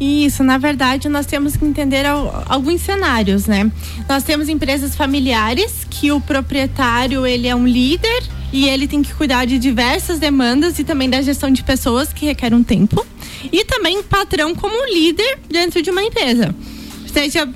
Isso, 0.00 0.44
na 0.44 0.58
verdade, 0.58 1.08
nós 1.08 1.26
temos 1.26 1.56
que 1.56 1.64
entender 1.64 2.04
alguns 2.46 2.82
cenários, 2.82 3.46
né? 3.46 3.70
Nós 4.08 4.22
temos 4.22 4.48
empresas 4.48 4.94
familiares 4.94 5.86
que 5.90 6.12
o 6.12 6.20
proprietário 6.20 7.26
ele 7.26 7.48
é 7.48 7.54
um 7.54 7.66
líder 7.66 8.22
e 8.52 8.68
ele 8.68 8.86
tem 8.86 9.02
que 9.02 9.12
cuidar 9.12 9.44
de 9.44 9.58
diversas 9.58 10.18
demandas 10.18 10.78
e 10.78 10.84
também 10.84 11.10
da 11.10 11.20
gestão 11.20 11.50
de 11.50 11.64
pessoas 11.64 12.12
que 12.12 12.26
requer 12.26 12.54
um 12.54 12.62
tempo 12.62 13.04
e 13.52 13.64
também 13.64 14.02
patrão 14.02 14.54
como 14.54 14.86
líder 14.86 15.40
dentro 15.50 15.82
de 15.82 15.90
uma 15.90 16.02
empresa 16.02 16.54
seja 17.10 17.48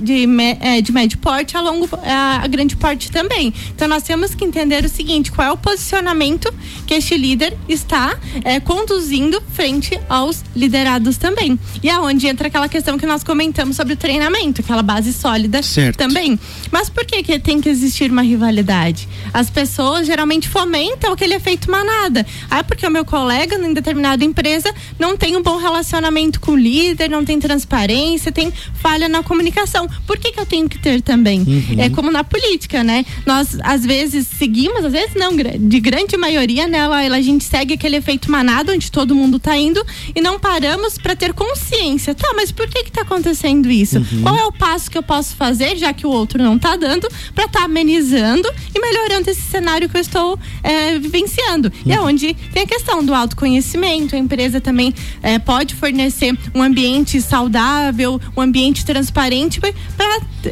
de, 0.00 0.26
é, 0.60 0.80
de 0.80 0.92
médio 0.92 1.18
porte 1.18 1.56
a 1.56 1.60
longo 1.60 1.88
a 2.02 2.46
grande 2.46 2.76
porte 2.76 3.10
também. 3.10 3.52
Então 3.74 3.88
nós 3.88 4.02
temos 4.02 4.34
que 4.34 4.44
entender 4.44 4.84
o 4.84 4.88
seguinte: 4.88 5.32
qual 5.32 5.48
é 5.48 5.52
o 5.52 5.56
posicionamento 5.56 6.52
que 6.86 6.94
este 6.94 7.16
líder 7.16 7.56
está 7.68 8.18
é, 8.44 8.60
conduzindo 8.60 9.42
frente 9.52 9.98
aos 10.08 10.44
liderados 10.54 11.16
também. 11.16 11.58
E 11.82 11.90
aonde 11.90 12.26
entra 12.26 12.48
aquela 12.48 12.68
questão 12.68 12.98
que 12.98 13.06
nós 13.06 13.24
comentamos 13.24 13.76
sobre 13.76 13.94
o 13.94 13.96
treinamento, 13.96 14.60
aquela 14.60 14.82
base 14.82 15.12
sólida 15.12 15.62
certo. 15.62 15.96
também. 15.96 16.38
Mas 16.70 16.88
por 16.88 17.04
que, 17.04 17.22
que 17.22 17.38
tem 17.38 17.60
que 17.60 17.68
existir 17.68 18.10
uma 18.10 18.22
rivalidade? 18.22 19.08
As 19.32 19.50
pessoas 19.50 20.06
geralmente 20.06 20.48
fomentam 20.48 21.12
aquele 21.12 21.34
efeito 21.34 21.70
manada. 21.70 22.26
Ah, 22.50 22.62
porque 22.62 22.86
o 22.86 22.90
meu 22.90 23.04
colega 23.04 23.56
em 23.56 23.72
determinada 23.72 24.24
empresa 24.24 24.72
não 24.98 25.16
tem 25.16 25.36
um 25.36 25.42
bom 25.42 25.56
relacionamento 25.56 26.40
com 26.40 26.52
o 26.52 26.56
líder, 26.56 27.08
não 27.08 27.24
tem 27.24 27.38
transparência, 27.38 28.30
tem 28.30 28.52
falha 28.74 29.05
na 29.08 29.22
comunicação. 29.22 29.88
Por 30.06 30.18
que, 30.18 30.32
que 30.32 30.40
eu 30.40 30.46
tenho 30.46 30.68
que 30.68 30.78
ter 30.78 31.00
também? 31.02 31.40
Uhum. 31.40 31.76
É 31.78 31.90
como 31.90 32.10
na 32.10 32.24
política, 32.24 32.82
né? 32.82 33.04
Nós 33.24 33.56
às 33.62 33.84
vezes 33.84 34.26
seguimos, 34.26 34.84
às 34.84 34.92
vezes 34.92 35.14
não, 35.14 35.32
de 35.36 35.80
grande 35.80 36.16
maioria, 36.16 36.66
né? 36.66 36.86
A 36.86 37.20
gente 37.20 37.44
segue 37.44 37.74
aquele 37.74 37.96
efeito 37.96 38.30
manado 38.30 38.72
onde 38.72 38.90
todo 38.90 39.14
mundo 39.14 39.38
tá 39.38 39.56
indo 39.56 39.84
e 40.14 40.20
não 40.20 40.38
paramos 40.38 40.98
para 40.98 41.14
ter 41.16 41.32
consciência. 41.32 42.14
Tá, 42.14 42.32
mas 42.34 42.50
por 42.50 42.68
que 42.68 42.84
que 42.84 42.92
tá 42.92 43.02
acontecendo 43.02 43.70
isso? 43.70 43.98
Uhum. 43.98 44.22
Qual 44.22 44.36
é 44.36 44.44
o 44.46 44.52
passo 44.52 44.90
que 44.90 44.96
eu 44.96 45.02
posso 45.02 45.36
fazer, 45.36 45.76
já 45.76 45.92
que 45.92 46.06
o 46.06 46.10
outro 46.10 46.42
não 46.42 46.58
tá 46.58 46.76
dando, 46.76 47.08
para 47.34 47.44
estar 47.44 47.60
tá 47.60 47.64
amenizando 47.64 48.48
e 48.74 48.80
melhorando 48.80 49.30
esse 49.30 49.42
cenário 49.42 49.88
que 49.88 49.96
eu 49.96 50.00
estou 50.00 50.38
é, 50.62 50.98
vivenciando? 50.98 51.68
Uhum. 51.68 51.92
E 51.92 51.92
é 51.92 52.00
onde 52.00 52.34
tem 52.52 52.62
a 52.62 52.66
questão 52.66 53.04
do 53.04 53.14
autoconhecimento, 53.14 54.14
a 54.14 54.18
empresa 54.18 54.60
também 54.60 54.94
é, 55.22 55.38
pode 55.38 55.74
fornecer 55.74 56.36
um 56.54 56.62
ambiente 56.62 57.20
saudável, 57.20 58.20
um 58.36 58.40
ambiente 58.40 58.84
transparente 58.86 59.60
para 59.60 59.72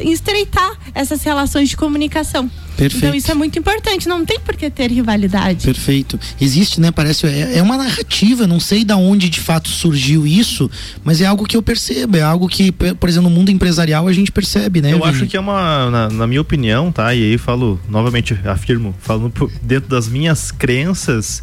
estreitar 0.01 0.77
essas 0.93 1.23
relações 1.23 1.69
de 1.69 1.77
comunicação. 1.77 2.51
Perfeito. 2.77 2.97
Então 2.97 3.15
isso 3.15 3.31
é 3.31 3.33
muito 3.33 3.57
importante, 3.57 4.07
não 4.07 4.25
tem 4.25 4.37
por 4.39 4.55
que 4.55 4.69
ter 4.69 4.91
rivalidade. 4.91 5.65
Perfeito. 5.65 6.19
Existe, 6.39 6.81
né? 6.81 6.91
Parece 6.91 7.25
é, 7.25 7.57
é, 7.57 7.61
uma 7.61 7.77
narrativa, 7.77 8.45
não 8.45 8.59
sei 8.59 8.83
da 8.83 8.97
onde 8.97 9.29
de 9.29 9.39
fato 9.39 9.69
surgiu 9.69 10.27
isso, 10.27 10.69
mas 11.03 11.21
é 11.21 11.25
algo 11.25 11.45
que 11.45 11.55
eu 11.55 11.61
percebo, 11.61 12.17
é 12.17 12.21
algo 12.21 12.49
que, 12.49 12.71
por 12.71 13.07
exemplo, 13.07 13.29
no 13.29 13.35
mundo 13.35 13.49
empresarial 13.49 14.07
a 14.07 14.13
gente 14.13 14.31
percebe, 14.31 14.81
né? 14.81 14.91
Eu 14.91 14.97
Vini? 14.97 15.09
acho 15.09 15.25
que 15.25 15.37
é 15.37 15.39
uma, 15.39 15.89
na, 15.89 16.09
na, 16.09 16.27
minha 16.27 16.41
opinião, 16.41 16.91
tá? 16.91 17.15
E 17.15 17.23
aí 17.23 17.37
falo 17.37 17.79
novamente, 17.87 18.37
afirmo, 18.43 18.93
falando 18.99 19.49
dentro 19.61 19.89
das 19.89 20.09
minhas 20.09 20.51
crenças, 20.51 21.41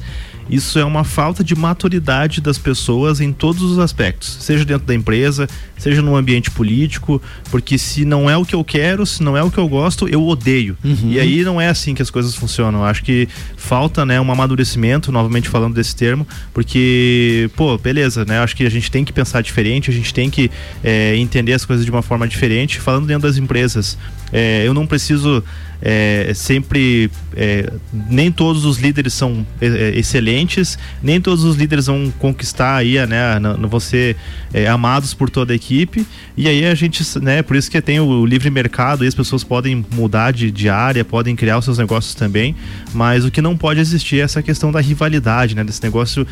isso 0.48 0.78
é 0.78 0.85
uma 0.85 1.05
falta 1.05 1.42
de 1.42 1.55
maturidade 1.55 2.40
das 2.40 2.59
pessoas 2.59 3.20
em 3.20 3.33
todos 3.33 3.62
os 3.62 3.78
aspectos, 3.78 4.38
seja 4.40 4.64
dentro 4.64 4.87
da 4.87 4.94
empresa, 4.94 5.48
seja 5.76 6.02
no 6.02 6.14
ambiente 6.16 6.50
político, 6.50 7.20
porque 7.50 7.78
se 7.78 8.05
não 8.05 8.28
é 8.28 8.37
o 8.37 8.44
que 8.44 8.55
eu 8.55 8.64
quero, 8.64 9.05
se 9.05 9.22
não 9.22 9.37
é 9.37 9.42
o 9.42 9.50
que 9.50 9.59
eu 9.59 9.68
gosto, 9.68 10.09
eu 10.09 10.26
odeio. 10.26 10.76
Uhum. 10.85 11.11
E 11.11 11.20
aí 11.20 11.42
não 11.42 11.61
é 11.61 11.68
assim 11.68 11.94
que 11.94 12.02
as 12.02 12.11
coisas 12.11 12.35
funcionam. 12.35 12.81
Eu 12.81 12.85
acho 12.87 13.02
que 13.02 13.28
falta, 13.57 14.05
né, 14.05 14.20
um 14.20 14.31
amadurecimento, 14.31 15.11
novamente 15.11 15.48
falando 15.48 15.74
desse 15.74 15.94
termo, 15.94 16.26
porque, 16.52 17.50
pô, 17.57 17.76
beleza, 17.78 18.24
né? 18.24 18.38
Acho 18.38 18.57
que 18.57 18.64
a 18.64 18.70
gente 18.70 18.90
tem 18.90 19.05
que 19.05 19.12
pensar 19.12 19.42
diferente, 19.42 19.90
a 19.90 19.94
gente 19.94 20.12
tem 20.12 20.31
que 20.31 20.50
é, 20.83 21.16
entender 21.16 21.52
as 21.52 21.64
coisas 21.64 21.85
de 21.85 21.90
uma 21.90 22.02
forma 22.02 22.26
diferente. 22.28 22.81
Falando 22.81 23.07
dentro 23.07 23.28
das 23.28 23.37
empresas, 23.37 23.98
é, 24.33 24.66
eu 24.66 24.73
não 24.73 24.87
preciso 24.87 25.45
é, 25.85 26.31
sempre 26.33 27.11
é, 27.35 27.71
nem 27.92 28.31
todos 28.31 28.64
os 28.64 28.79
líderes 28.79 29.12
são 29.12 29.45
é, 29.61 29.66
é 29.66 29.99
excelentes, 29.99 30.79
nem 31.03 31.21
todos 31.21 31.42
os 31.42 31.57
líderes 31.57 31.87
vão 31.87 32.12
conquistar 32.21 32.77
aí, 32.77 33.05
né, 33.05 33.38
no, 33.40 33.68
vão 33.68 33.81
ser 33.81 34.16
é, 34.55 34.68
amados 34.68 35.12
por 35.12 35.29
toda 35.29 35.53
a 35.53 35.57
equipe. 35.57 36.07
E 36.37 36.49
aí 36.49 36.64
a 36.66 36.75
gente, 36.75 37.03
né, 37.18 37.42
por 37.42 37.57
isso 37.57 37.68
que 37.68 37.81
tem 37.83 37.99
o 37.99 38.25
livre 38.25 38.49
mercado, 38.49 39.05
as 39.05 39.14
pessoas 39.14 39.42
podem 39.42 39.85
mudar 39.90 40.33
de, 40.33 40.53
de 40.53 40.68
área, 40.68 41.05
podem 41.05 41.35
criar 41.35 41.59
os 41.59 41.64
seus 41.64 41.79
negócios 41.79 42.14
também, 42.14 42.55
mas 42.95 43.25
o 43.25 43.31
que 43.31 43.42
não 43.42 43.57
pode 43.57 43.81
existir 43.81 44.21
é 44.21 44.23
essa 44.23 44.40
questão 44.40 44.71
da 44.71 44.81
rivalidade, 44.81 45.57
né, 45.57 45.64
desse 45.64 45.83
negócio 45.83 46.25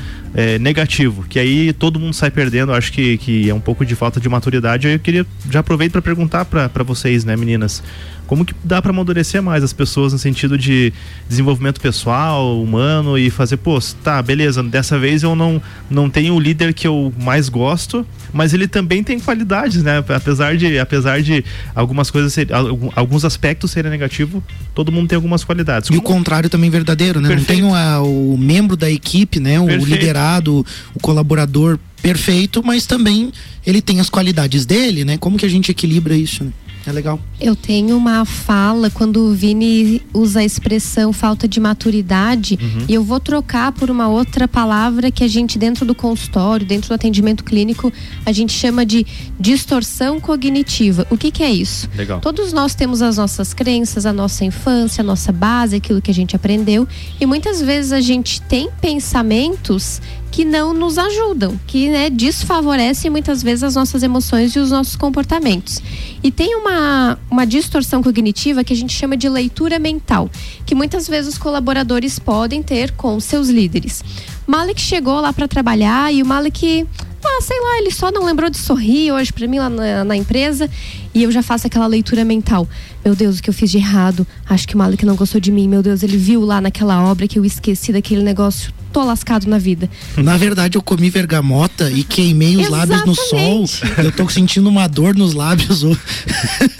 negativo, 0.60 1.24
que 1.28 1.38
aí 1.38 1.72
todo 1.72 1.98
mundo 1.98 2.14
sai 2.14 2.30
perdendo. 2.30 2.72
Acho 2.72 2.92
que, 2.92 3.18
que 3.18 3.50
é 3.50 3.54
um 3.54 3.60
pouco 3.60 3.84
de 3.84 3.96
falta 3.96 4.20
de 4.20 4.28
maturidade. 4.28 4.86
Eu 4.86 4.98
queria 4.98 5.26
já 5.50 5.60
aproveito 5.60 5.92
para 5.92 6.02
perguntar 6.02 6.44
para 6.44 6.84
vocês, 6.84 7.24
né, 7.24 7.36
meninas, 7.36 7.82
como 8.30 8.44
que 8.44 8.54
dá 8.62 8.80
para 8.80 8.92
amadurecer 8.92 9.42
mais 9.42 9.64
as 9.64 9.72
pessoas 9.72 10.12
no 10.12 10.18
sentido 10.20 10.56
de 10.56 10.92
desenvolvimento 11.28 11.80
pessoal, 11.80 12.62
humano 12.62 13.18
e 13.18 13.28
fazer, 13.28 13.56
pô, 13.56 13.76
tá, 14.04 14.22
beleza, 14.22 14.62
dessa 14.62 14.96
vez 14.96 15.24
eu 15.24 15.34
não, 15.34 15.60
não 15.90 16.08
tenho 16.08 16.34
o 16.34 16.38
líder 16.38 16.72
que 16.72 16.86
eu 16.86 17.12
mais 17.18 17.48
gosto, 17.48 18.06
mas 18.32 18.54
ele 18.54 18.68
também 18.68 19.02
tem 19.02 19.18
qualidades, 19.18 19.82
né? 19.82 20.04
Apesar 20.14 20.56
de, 20.56 20.78
apesar 20.78 21.20
de 21.20 21.44
algumas 21.74 22.08
coisas, 22.08 22.32
ser, 22.32 22.46
alguns 22.94 23.24
aspectos 23.24 23.72
serem 23.72 23.90
negativos, 23.90 24.40
todo 24.76 24.92
mundo 24.92 25.08
tem 25.08 25.16
algumas 25.16 25.42
qualidades. 25.42 25.90
E 25.90 25.94
Como... 25.94 26.00
o 26.00 26.04
contrário 26.04 26.48
também 26.48 26.70
verdadeiro, 26.70 27.20
né? 27.20 27.30
Perfeito. 27.30 27.62
Não 27.64 27.72
tem 27.72 27.98
o, 27.98 28.34
o 28.34 28.38
membro 28.38 28.76
da 28.76 28.88
equipe, 28.88 29.40
né? 29.40 29.58
O 29.58 29.66
Perfeito. 29.66 29.90
liderado, 29.90 30.64
o 30.94 31.00
colaborador 31.00 31.80
perfeito, 32.00 32.62
mas 32.64 32.86
também 32.86 33.32
ele 33.66 33.82
tem 33.82 33.98
as 33.98 34.08
qualidades 34.08 34.64
dele, 34.64 35.04
né? 35.04 35.18
Como 35.18 35.36
que 35.36 35.44
a 35.44 35.50
gente 35.50 35.72
equilibra 35.72 36.14
isso? 36.14 36.44
Né? 36.44 36.52
É 36.86 36.92
legal. 36.92 37.20
Eu 37.40 37.54
tenho 37.54 37.96
uma 37.96 38.24
fala 38.24 38.90
quando 38.90 39.18
o 39.20 39.34
Vini 39.34 40.02
usa 40.14 40.40
a 40.40 40.44
expressão 40.44 41.12
falta 41.12 41.46
de 41.46 41.60
maturidade 41.60 42.58
uhum. 42.60 42.84
e 42.88 42.94
eu 42.94 43.04
vou 43.04 43.20
trocar 43.20 43.72
por 43.72 43.90
uma 43.90 44.08
outra 44.08 44.48
palavra 44.48 45.10
que 45.10 45.22
a 45.22 45.28
gente 45.28 45.58
dentro 45.58 45.84
do 45.84 45.94
consultório, 45.94 46.66
dentro 46.66 46.88
do 46.88 46.94
atendimento 46.94 47.44
clínico, 47.44 47.92
a 48.24 48.32
gente 48.32 48.52
chama 48.52 48.84
de 48.86 49.06
distorção 49.38 50.20
cognitiva. 50.20 51.06
O 51.10 51.16
que, 51.16 51.30
que 51.30 51.42
é 51.42 51.50
isso? 51.50 51.88
Legal. 51.94 52.20
Todos 52.20 52.52
nós 52.52 52.74
temos 52.74 53.02
as 53.02 53.16
nossas 53.16 53.52
crenças, 53.52 54.06
a 54.06 54.12
nossa 54.12 54.44
infância, 54.44 55.02
a 55.02 55.04
nossa 55.04 55.32
base, 55.32 55.76
aquilo 55.76 56.00
que 56.00 56.10
a 56.10 56.14
gente 56.14 56.34
aprendeu 56.34 56.88
e 57.20 57.26
muitas 57.26 57.60
vezes 57.60 57.92
a 57.92 58.00
gente 58.00 58.40
tem 58.42 58.70
pensamentos 58.80 60.00
que 60.30 60.44
não 60.44 60.72
nos 60.72 60.96
ajudam, 60.96 61.58
que 61.66 61.88
né, 61.88 62.08
desfavorecem 62.08 63.10
muitas 63.10 63.42
vezes 63.42 63.64
as 63.64 63.74
nossas 63.74 64.02
emoções 64.02 64.54
e 64.54 64.58
os 64.58 64.70
nossos 64.70 64.96
comportamentos. 64.96 65.82
E 66.22 66.30
tem 66.30 66.54
uma, 66.54 67.18
uma 67.30 67.44
distorção 67.44 68.02
cognitiva 68.02 68.62
que 68.62 68.72
a 68.72 68.76
gente 68.76 68.92
chama 68.92 69.16
de 69.16 69.28
leitura 69.28 69.78
mental, 69.78 70.30
que 70.64 70.74
muitas 70.74 71.08
vezes 71.08 71.32
os 71.32 71.38
colaboradores 71.38 72.18
podem 72.18 72.62
ter 72.62 72.92
com 72.92 73.18
seus 73.18 73.48
líderes. 73.48 74.04
Malik 74.46 74.80
chegou 74.80 75.20
lá 75.20 75.32
para 75.32 75.48
trabalhar 75.48 76.12
e 76.12 76.22
o 76.22 76.26
Malik 76.26 76.86
ah, 77.22 77.42
sei 77.42 77.60
lá, 77.60 77.78
ele 77.78 77.90
só 77.90 78.10
não 78.10 78.24
lembrou 78.24 78.48
de 78.48 78.56
sorrir 78.56 79.12
hoje 79.12 79.30
para 79.30 79.46
mim 79.46 79.58
lá 79.58 79.68
na, 79.68 80.04
na, 80.04 80.16
empresa. 80.16 80.70
E 81.14 81.22
eu 81.22 81.30
já 81.30 81.42
faço 81.42 81.66
aquela 81.66 81.86
leitura 81.86 82.24
mental. 82.24 82.66
Meu 83.04 83.14
Deus, 83.14 83.38
o 83.38 83.42
que 83.42 83.50
eu 83.50 83.54
fiz 83.54 83.70
de 83.70 83.76
errado? 83.76 84.26
Acho 84.48 84.66
que 84.66 84.74
o 84.74 84.78
Malik 84.78 85.04
não 85.04 85.16
gostou 85.16 85.38
de 85.38 85.52
mim. 85.52 85.68
Meu 85.68 85.82
Deus, 85.82 86.02
ele 86.02 86.16
viu 86.16 86.40
lá 86.40 86.60
naquela 86.60 87.04
obra 87.04 87.28
que 87.28 87.38
eu 87.38 87.44
esqueci 87.44 87.92
daquele 87.92 88.22
negócio. 88.22 88.72
Tô 88.92 89.04
lascado 89.04 89.48
na 89.48 89.58
vida. 89.58 89.88
Na 90.16 90.36
verdade, 90.36 90.76
eu 90.76 90.82
comi 90.82 91.10
vergamota 91.10 91.90
e 91.90 92.02
queimei 92.02 92.56
os 92.56 92.68
lábios 92.68 93.04
no 93.04 93.14
sol. 93.14 93.64
Eu 93.98 94.10
tô 94.10 94.28
sentindo 94.28 94.68
uma 94.68 94.88
dor 94.88 95.14
nos 95.14 95.34
lábios. 95.34 95.82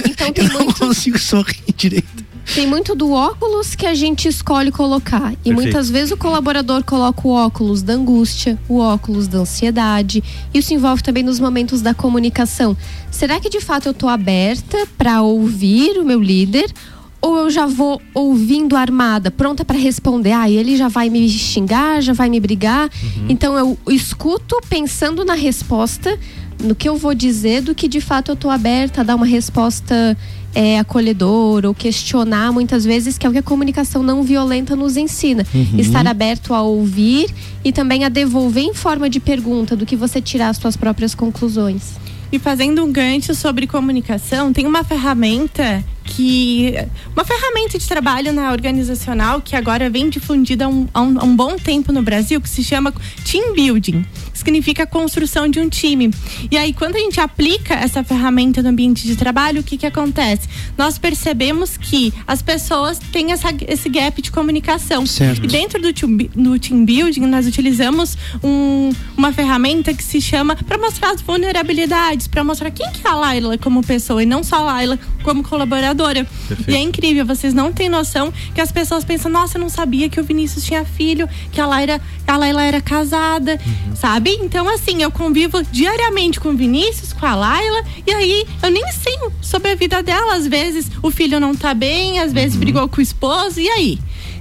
Então 0.09 0.33
tem 0.33 0.45
eu 0.45 0.53
muito... 0.53 0.67
não 0.67 0.89
consigo 0.89 1.19
sorrir 1.19 1.63
direito. 1.77 2.31
Tem 2.55 2.67
muito 2.67 2.97
do 2.97 3.13
óculos 3.13 3.77
que 3.77 3.87
a 3.87 3.95
gente 3.95 4.27
escolhe 4.27 4.73
colocar. 4.73 5.33
E 5.33 5.37
Perfeito. 5.37 5.55
muitas 5.55 5.89
vezes 5.89 6.11
o 6.11 6.17
colaborador 6.17 6.83
coloca 6.83 7.27
o 7.27 7.31
óculos 7.31 7.81
da 7.81 7.93
angústia, 7.93 8.59
o 8.69 8.79
óculos 8.79 9.29
da 9.29 9.39
ansiedade. 9.39 10.23
Isso 10.53 10.75
envolve 10.75 11.01
também 11.01 11.23
nos 11.23 11.39
momentos 11.39 11.81
da 11.81 11.95
comunicação. 11.95 12.77
Será 13.09 13.39
que 13.39 13.49
de 13.49 13.61
fato 13.61 13.87
eu 13.87 13.93
estou 13.93 14.09
aberta 14.09 14.85
para 14.99 15.23
ouvir 15.23 15.97
o 15.99 16.05
meu 16.05 16.21
líder? 16.21 16.73
Ou 17.21 17.37
eu 17.37 17.51
já 17.51 17.67
vou 17.67 18.01
ouvindo 18.15 18.77
armada, 18.77 19.31
pronta 19.31 19.65
para 19.65 19.79
responder? 19.79 20.33
Ah, 20.33 20.51
ele 20.51 20.77
já 20.77 20.89
vai 20.89 21.11
me 21.11 21.29
xingar, 21.29 22.01
já 22.01 22.13
vai 22.13 22.31
me 22.31 22.41
brigar. 22.41 22.91
Então 23.29 23.59
eu 23.59 23.79
escuto 23.89 24.59
pensando 24.69 25.25
na 25.25 25.35
resposta, 25.35 26.19
no 26.63 26.75
que 26.75 26.89
eu 26.89 26.97
vou 26.97 27.15
dizer, 27.15 27.61
do 27.63 27.75
que 27.75 27.89
de 27.89 28.01
fato 28.01 28.31
eu 28.31 28.35
estou 28.35 28.51
aberta 28.51 29.03
a 29.03 29.05
dar 29.05 29.17
uma 29.17 29.27
resposta 29.27 30.17
é, 30.55 30.79
acolhedora 30.79 31.69
ou 31.69 31.75
questionar 31.75 32.53
muitas 32.53 32.85
vezes, 32.85 33.17
que 33.17 33.27
é 33.27 33.29
o 33.29 33.33
que 33.33 33.39
a 33.39 33.43
comunicação 33.43 34.03
não 34.03 34.23
violenta 34.23 34.75
nos 34.75 34.97
ensina. 34.97 35.47
Uhum. 35.55 35.79
Estar 35.79 36.07
aberto 36.07 36.55
a 36.55 36.63
ouvir 36.63 37.33
e 37.65 37.73
também 37.73 38.05
a 38.05 38.09
devolver 38.09 38.65
em 38.65 38.75
forma 38.75 39.09
de 39.09 39.21
pergunta, 39.21 39.77
do 39.77 39.87
que 39.87 39.97
você 39.97 40.21
tirar 40.21 40.49
as 40.49 40.57
suas 40.57 40.77
próprias 40.77 41.15
conclusões. 41.15 41.95
E 42.33 42.39
fazendo 42.39 42.85
um 42.85 42.93
gancho 42.93 43.35
sobre 43.35 43.67
comunicação, 43.67 44.53
tem 44.53 44.67
uma 44.67 44.85
ferramenta 44.85 45.85
que. 46.05 46.75
Uma 47.15 47.25
ferramenta 47.25 47.79
de 47.79 47.87
trabalho 47.87 48.33
na 48.33 48.51
organizacional 48.53 49.41
que 49.41 49.55
agora 49.57 49.89
vem 49.91 50.09
difundida 50.09 50.65
há 50.65 50.69
um, 50.69 50.89
há 50.93 51.01
um, 51.03 51.19
há 51.21 51.25
um 51.25 51.37
bom 51.37 51.57
tempo 51.57 51.93
no 51.93 52.03
Brasil, 52.03 52.41
que 52.41 52.49
se 52.49 52.63
chama 52.65 52.93
Team 53.31 53.53
Building. 53.55 54.05
Significa 54.33 54.87
construção 54.87 55.47
de 55.49 55.61
um 55.61 55.69
time. 55.69 56.11
E 56.51 56.57
aí, 56.57 56.73
quando 56.73 56.97
a 56.97 56.99
gente 56.99 57.21
aplica 57.21 57.75
essa 57.75 58.03
ferramenta 58.03 58.63
no 58.63 58.71
ambiente 58.71 59.07
de 59.07 59.15
trabalho, 59.15 59.61
o 59.61 59.63
que, 59.65 59.77
que 59.77 59.85
acontece? 59.85 60.49
Nós 60.79 60.97
percebemos 60.97 61.77
que 61.77 62.13
as 62.27 62.41
pessoas 62.41 62.99
têm 63.13 63.33
essa, 63.33 63.49
esse 63.69 63.89
gap 63.91 64.23
de 64.23 64.31
comunicação. 64.31 65.05
Certo. 65.05 65.45
E 65.45 65.47
dentro 65.47 65.83
do 65.83 65.93
team, 65.93 66.17
do 66.17 66.59
team 66.59 66.87
building, 66.87 67.21
nós 67.27 67.47
utilizamos 67.47 68.17
um- 68.43 68.91
uma 69.15 69.31
ferramenta 69.31 69.93
que 69.93 70.03
se 70.03 70.23
chama 70.23 70.57
para 70.57 70.79
mostrar 70.79 71.11
as 71.11 71.21
vulnerabilidades, 71.21 72.27
para 72.27 72.43
mostrar 72.43 72.71
quem 72.71 72.91
que 72.93 73.07
é 73.07 73.11
a 73.11 73.15
Laila 73.15 73.59
como 73.59 73.83
pessoa 73.83 74.23
e 74.23 74.27
não 74.27 74.43
só 74.43 74.57
a 74.57 74.63
Laila 74.63 74.99
como 75.23 75.43
colaboradora. 75.43 76.00
Perfeito. 76.49 76.71
E 76.71 76.75
é 76.75 76.79
incrível, 76.81 77.25
vocês 77.27 77.53
não 77.53 77.73
têm 77.73 77.89
noção 77.89 78.33
que 78.55 78.61
as 78.61 78.73
pessoas 78.73 79.05
pensam, 79.05 79.31
nossa, 79.31 79.57
eu 79.57 79.61
não 79.61 79.69
sabia 79.69 80.09
que 80.09 80.21
o 80.21 80.25
Vinícius 80.25 80.65
tinha 80.65 80.85
filho, 80.85 81.29
que 81.53 81.61
a 81.61 81.67
Laila, 81.67 82.01
a 82.27 82.37
Laila 82.37 82.63
era 82.63 82.81
casada, 82.81 83.61
sabe? 83.95 84.39
Então, 84.43 84.69
assim, 84.69 85.03
eu 85.03 85.11
convivo 85.11 85.63
diariamente 85.65 86.41
com 86.41 86.51
o 86.51 86.57
Vinícius, 86.57 87.13
com 87.13 87.27
a 87.27 87.35
Laila, 87.35 87.85
e 88.07 88.13
aí 88.13 88.47
eu 88.63 88.71
nem 88.71 88.85
sei 88.93 89.17
sobre 89.41 89.71
a 89.71 89.75
vida 89.75 90.03
dela. 90.03 90.35
Às 90.35 90.47
vezes 90.47 90.91
o 91.03 91.11
filho 91.11 91.39
não 91.39 91.55
tá 91.55 91.75
bem, 91.75 92.19
às 92.19 92.33
vezes 92.33 92.57
brigou 92.57 92.89
com 92.89 92.99
o 92.99 93.03
esposo, 93.03 93.61
e 93.61 93.69
aí? 93.69 93.99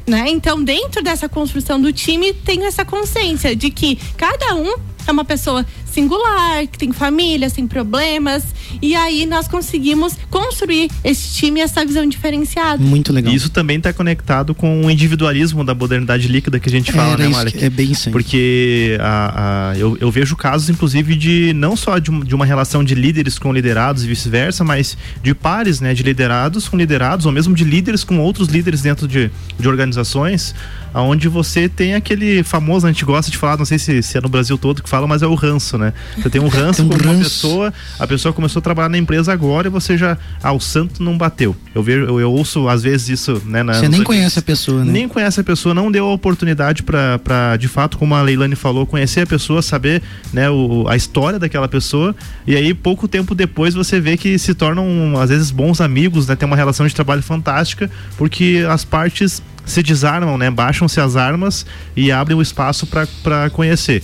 Né? 0.08 0.26
Então, 0.30 0.64
dentro 0.64 1.04
dessa 1.04 1.30
construção 1.30 1.80
do 1.80 1.94
time, 1.94 2.34
tem 2.34 2.66
essa 2.66 2.84
consciência 2.84 3.56
de 3.56 3.70
que 3.70 3.96
cada 4.18 4.56
um 4.56 4.76
é 5.06 5.12
uma 5.12 5.26
pessoa 5.26 5.66
singular, 6.00 6.66
que 6.68 6.78
tem 6.78 6.92
família, 6.94 7.50
tem 7.52 7.68
problemas, 7.68 8.44
e 8.82 8.96
aí 8.96 9.26
nós 9.26 9.48
conseguimos 9.48 10.16
construir 10.30 10.90
esse 11.04 11.36
time 11.36 11.60
e 11.60 11.64
essa 11.64 11.84
visão 11.86 12.06
diferenciada. 12.08 12.82
Muito 12.82 13.12
legal. 13.12 13.34
E 13.34 13.36
isso 13.36 13.50
também 13.50 13.78
está 13.78 13.92
conectado 13.92 14.56
com 14.56 14.86
o 14.86 14.90
individualismo 14.90 15.64
da 15.64 15.76
modernidade 15.76 16.28
líquida 16.28 16.60
que 16.60 16.70
a 16.70 16.72
gente 16.72 16.92
fala, 16.92 17.14
Era 17.14 17.28
né, 17.30 17.52
que- 17.52 17.66
é 17.66 17.70
bem 17.70 17.92
isso 17.92 18.08
aí. 18.10 18.14
Porque 18.14 18.98
a, 19.02 19.72
a- 19.72 19.78
eu, 19.78 19.98
eu 20.00 20.10
vejo 20.10 20.36
casos, 20.36 20.70
inclusive, 20.70 21.16
de 21.16 21.52
não 21.54 21.76
só 21.76 21.98
de, 22.00 22.12
de 22.24 22.34
uma 22.36 22.46
relação 22.46 22.84
de 22.84 22.96
líderes 22.96 23.38
com 23.38 23.52
liderados 23.52 24.04
e 24.04 24.08
vice-versa, 24.08 24.64
mas 24.64 24.98
de 25.22 25.34
pares, 25.36 25.82
né? 25.82 25.94
De 25.94 26.02
liderados 26.04 26.68
com 26.70 26.78
liderados, 26.78 27.26
ou 27.26 27.32
mesmo 27.32 27.54
de 27.54 27.64
líderes 27.64 28.04
com 28.04 28.20
outros 28.20 28.48
líderes 28.48 28.82
dentro 28.82 29.08
de, 29.08 29.30
de 29.60 29.68
organizações, 29.68 30.56
onde 30.94 31.28
você 31.28 31.68
tem 31.68 31.94
aquele 31.96 32.42
famoso, 32.44 32.88
a 32.88 32.92
gente 32.92 33.04
gosta 33.06 33.30
de 33.32 33.38
falar, 33.38 33.58
não 33.58 33.66
sei 33.66 33.78
se, 33.78 34.02
se 34.02 34.18
é 34.18 34.22
no 34.22 34.30
Brasil 34.30 34.58
todo 34.58 34.82
que 34.82 34.90
fala, 34.90 35.06
mas 35.08 35.22
é 35.22 35.28
o 35.28 35.36
ranço, 35.36 35.78
né? 35.78 35.89
Você 36.18 36.30
tem 36.30 36.42
um 36.42 36.48
ranço 36.50 36.78
Tem 36.84 36.86
um 36.86 36.90
com 36.90 37.04
uma 37.04 37.14
ranço. 37.14 37.24
pessoa, 37.24 37.74
a 38.00 38.08
pessoa 38.08 38.34
começou 38.34 38.60
a 38.60 38.64
trabalhar 38.64 38.90
na 38.90 38.98
empresa 38.98 39.32
agora 39.34 39.68
e 39.68 39.70
você 39.72 39.98
já, 39.98 40.18
ah, 40.44 40.52
o 40.54 40.60
santo 40.60 41.02
não 41.04 41.18
bateu. 41.18 41.56
Eu 41.74 41.82
vejo, 41.84 42.06
eu, 42.06 42.20
eu 42.20 42.32
ouço 42.32 42.68
às 42.68 42.84
vezes 42.84 43.10
isso, 43.10 43.42
né? 43.46 43.64
na- 43.64 43.74
Você 43.74 43.88
nem 43.90 44.04
conhece 44.04 44.40
a 44.40 44.42
pessoa, 44.42 44.84
né? 44.84 44.92
Nem 44.92 45.08
conhece 45.08 45.40
a 45.40 45.44
pessoa, 45.44 45.74
não 45.76 45.92
deu 45.92 46.06
a 46.06 46.14
oportunidade 46.14 46.84
pra, 46.84 47.56
de 47.58 47.68
fato, 47.68 47.98
como 47.98 48.16
a 48.16 48.22
Leilane 48.22 48.56
falou, 48.56 48.86
conhecer 48.86 49.22
a 49.22 49.28
pessoa, 49.28 49.62
saber 49.62 50.02
né, 50.34 50.50
o, 50.50 50.86
a 50.88 50.96
história 50.96 51.38
daquela 51.40 51.68
pessoa. 51.68 52.16
E 52.48 52.56
aí, 52.56 52.74
pouco 52.74 53.08
tempo 53.08 53.34
depois, 53.36 53.74
você 53.74 54.00
vê 54.00 54.18
que 54.18 54.38
se 54.40 54.54
tornam, 54.54 55.20
às 55.20 55.30
vezes, 55.30 55.52
bons 55.52 55.82
amigos, 55.82 56.28
né? 56.28 56.36
Tem 56.36 56.46
uma 56.48 56.56
relação 56.56 56.86
de 56.88 56.94
trabalho 56.96 57.22
fantástica, 57.22 57.90
porque 58.18 58.66
as 58.70 58.84
partes 58.84 59.42
se 59.66 59.84
desarmam, 59.84 60.38
né? 60.38 60.50
Baixam-se 60.50 61.00
as 61.00 61.16
armas 61.16 61.66
e 61.96 62.12
abrem 62.12 62.36
o 62.38 62.42
espaço 62.42 62.88
pra 62.88 63.50
conhecer. 63.52 64.02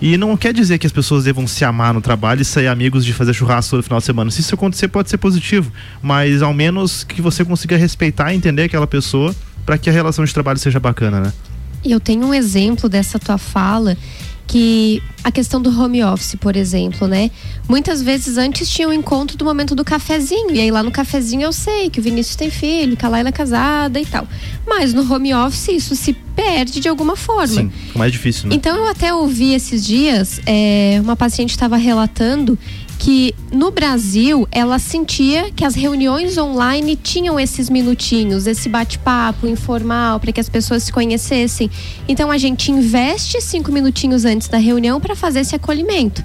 E 0.00 0.16
não 0.16 0.34
quer 0.34 0.54
dizer 0.54 0.78
que 0.78 0.86
as 0.86 0.92
pessoas 0.92 1.24
devam 1.24 1.46
se 1.46 1.62
amar 1.62 1.92
no 1.92 2.00
trabalho 2.00 2.40
e 2.40 2.44
sair 2.44 2.68
amigos 2.68 3.04
de 3.04 3.12
fazer 3.12 3.34
churrasco 3.34 3.72
todo 3.72 3.82
final 3.82 3.98
de 3.98 4.06
semana. 4.06 4.30
Se 4.30 4.40
isso 4.40 4.54
acontecer, 4.54 4.88
pode 4.88 5.10
ser 5.10 5.18
positivo, 5.18 5.70
mas 6.00 6.40
ao 6.40 6.54
menos 6.54 7.04
que 7.04 7.20
você 7.20 7.44
consiga 7.44 7.76
respeitar 7.76 8.32
e 8.32 8.36
entender 8.36 8.62
aquela 8.62 8.86
pessoa 8.86 9.34
para 9.66 9.76
que 9.76 9.90
a 9.90 9.92
relação 9.92 10.24
de 10.24 10.32
trabalho 10.32 10.58
seja 10.58 10.80
bacana, 10.80 11.20
né? 11.20 11.32
Eu 11.84 12.00
tenho 12.00 12.26
um 12.26 12.34
exemplo 12.34 12.88
dessa 12.88 13.18
tua 13.18 13.36
fala 13.38 13.96
que 14.50 15.00
a 15.22 15.30
questão 15.30 15.62
do 15.62 15.70
home 15.70 16.02
office, 16.02 16.34
por 16.34 16.56
exemplo, 16.56 17.06
né? 17.06 17.30
Muitas 17.68 18.02
vezes 18.02 18.36
antes 18.36 18.68
tinha 18.68 18.88
o 18.88 18.92
encontro 18.92 19.36
do 19.36 19.44
momento 19.44 19.76
do 19.76 19.84
cafezinho. 19.84 20.50
E 20.50 20.58
aí 20.58 20.72
lá 20.72 20.82
no 20.82 20.90
cafezinho 20.90 21.42
eu 21.42 21.52
sei 21.52 21.88
que 21.88 22.00
o 22.00 22.02
Vinícius 22.02 22.34
tem 22.34 22.50
filho, 22.50 22.96
que 22.96 23.06
a 23.06 23.08
Laila 23.08 23.28
é 23.28 23.32
casada 23.32 24.00
e 24.00 24.04
tal. 24.04 24.26
Mas 24.66 24.92
no 24.92 25.02
home 25.12 25.32
office 25.32 25.68
isso 25.68 25.94
se 25.94 26.12
perde 26.12 26.80
de 26.80 26.88
alguma 26.88 27.14
forma. 27.14 27.46
Sim, 27.46 27.70
fica 27.70 27.98
mais 27.98 28.10
difícil, 28.10 28.48
né? 28.48 28.56
Então 28.56 28.76
eu 28.76 28.88
até 28.88 29.14
ouvi 29.14 29.54
esses 29.54 29.86
dias, 29.86 30.40
é, 30.44 30.98
uma 31.00 31.14
paciente 31.14 31.50
estava 31.50 31.76
relatando 31.76 32.58
que 33.00 33.34
no 33.50 33.70
Brasil 33.70 34.46
ela 34.52 34.78
sentia 34.78 35.50
que 35.50 35.64
as 35.64 35.74
reuniões 35.74 36.36
online 36.36 36.94
tinham 36.96 37.40
esses 37.40 37.70
minutinhos, 37.70 38.46
esse 38.46 38.68
bate-papo 38.68 39.46
informal 39.46 40.20
para 40.20 40.30
que 40.30 40.38
as 40.38 40.50
pessoas 40.50 40.82
se 40.82 40.92
conhecessem. 40.92 41.70
Então 42.06 42.30
a 42.30 42.36
gente 42.36 42.70
investe 42.70 43.40
cinco 43.40 43.72
minutinhos 43.72 44.26
antes 44.26 44.48
da 44.48 44.58
reunião 44.58 45.00
para 45.00 45.16
fazer 45.16 45.40
esse 45.40 45.56
acolhimento. 45.56 46.22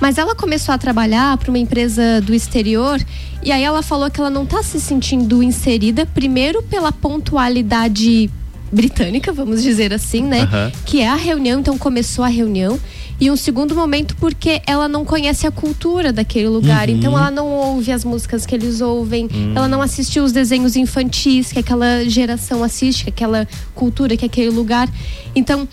Mas 0.00 0.18
ela 0.18 0.34
começou 0.34 0.74
a 0.74 0.78
trabalhar 0.78 1.38
para 1.38 1.48
uma 1.48 1.60
empresa 1.60 2.20
do 2.20 2.34
exterior 2.34 3.00
e 3.40 3.52
aí 3.52 3.62
ela 3.62 3.80
falou 3.80 4.10
que 4.10 4.18
ela 4.18 4.28
não 4.28 4.42
está 4.42 4.64
se 4.64 4.80
sentindo 4.80 5.44
inserida, 5.44 6.06
primeiro 6.06 6.60
pela 6.60 6.90
pontualidade 6.90 8.28
britânica, 8.72 9.32
vamos 9.32 9.62
dizer 9.62 9.94
assim, 9.94 10.22
né? 10.22 10.42
Aham. 10.42 10.72
que 10.84 11.00
é 11.00 11.08
a 11.08 11.14
reunião, 11.14 11.60
então 11.60 11.78
começou 11.78 12.24
a 12.24 12.28
reunião. 12.28 12.80
E 13.18 13.30
um 13.30 13.36
segundo 13.36 13.74
momento 13.74 14.14
porque 14.16 14.60
ela 14.66 14.86
não 14.88 15.04
conhece 15.04 15.46
a 15.46 15.50
cultura 15.50 16.12
daquele 16.12 16.48
lugar, 16.48 16.88
Uhum. 16.88 16.96
então 16.96 17.16
ela 17.18 17.30
não 17.30 17.48
ouve 17.50 17.90
as 17.90 18.04
músicas 18.04 18.44
que 18.44 18.54
eles 18.54 18.80
ouvem, 18.82 19.26
Hum. 19.32 19.52
ela 19.54 19.66
não 19.68 19.80
assistiu 19.80 20.22
os 20.22 20.32
desenhos 20.32 20.76
infantis 20.76 21.50
que 21.50 21.58
aquela 21.58 22.04
geração 22.08 22.62
assiste, 22.62 23.04
que 23.04 23.10
aquela 23.10 23.48
cultura, 23.74 24.16
que 24.16 24.24
aquele 24.26 24.50
lugar. 24.50 24.88
Então, 25.34 25.66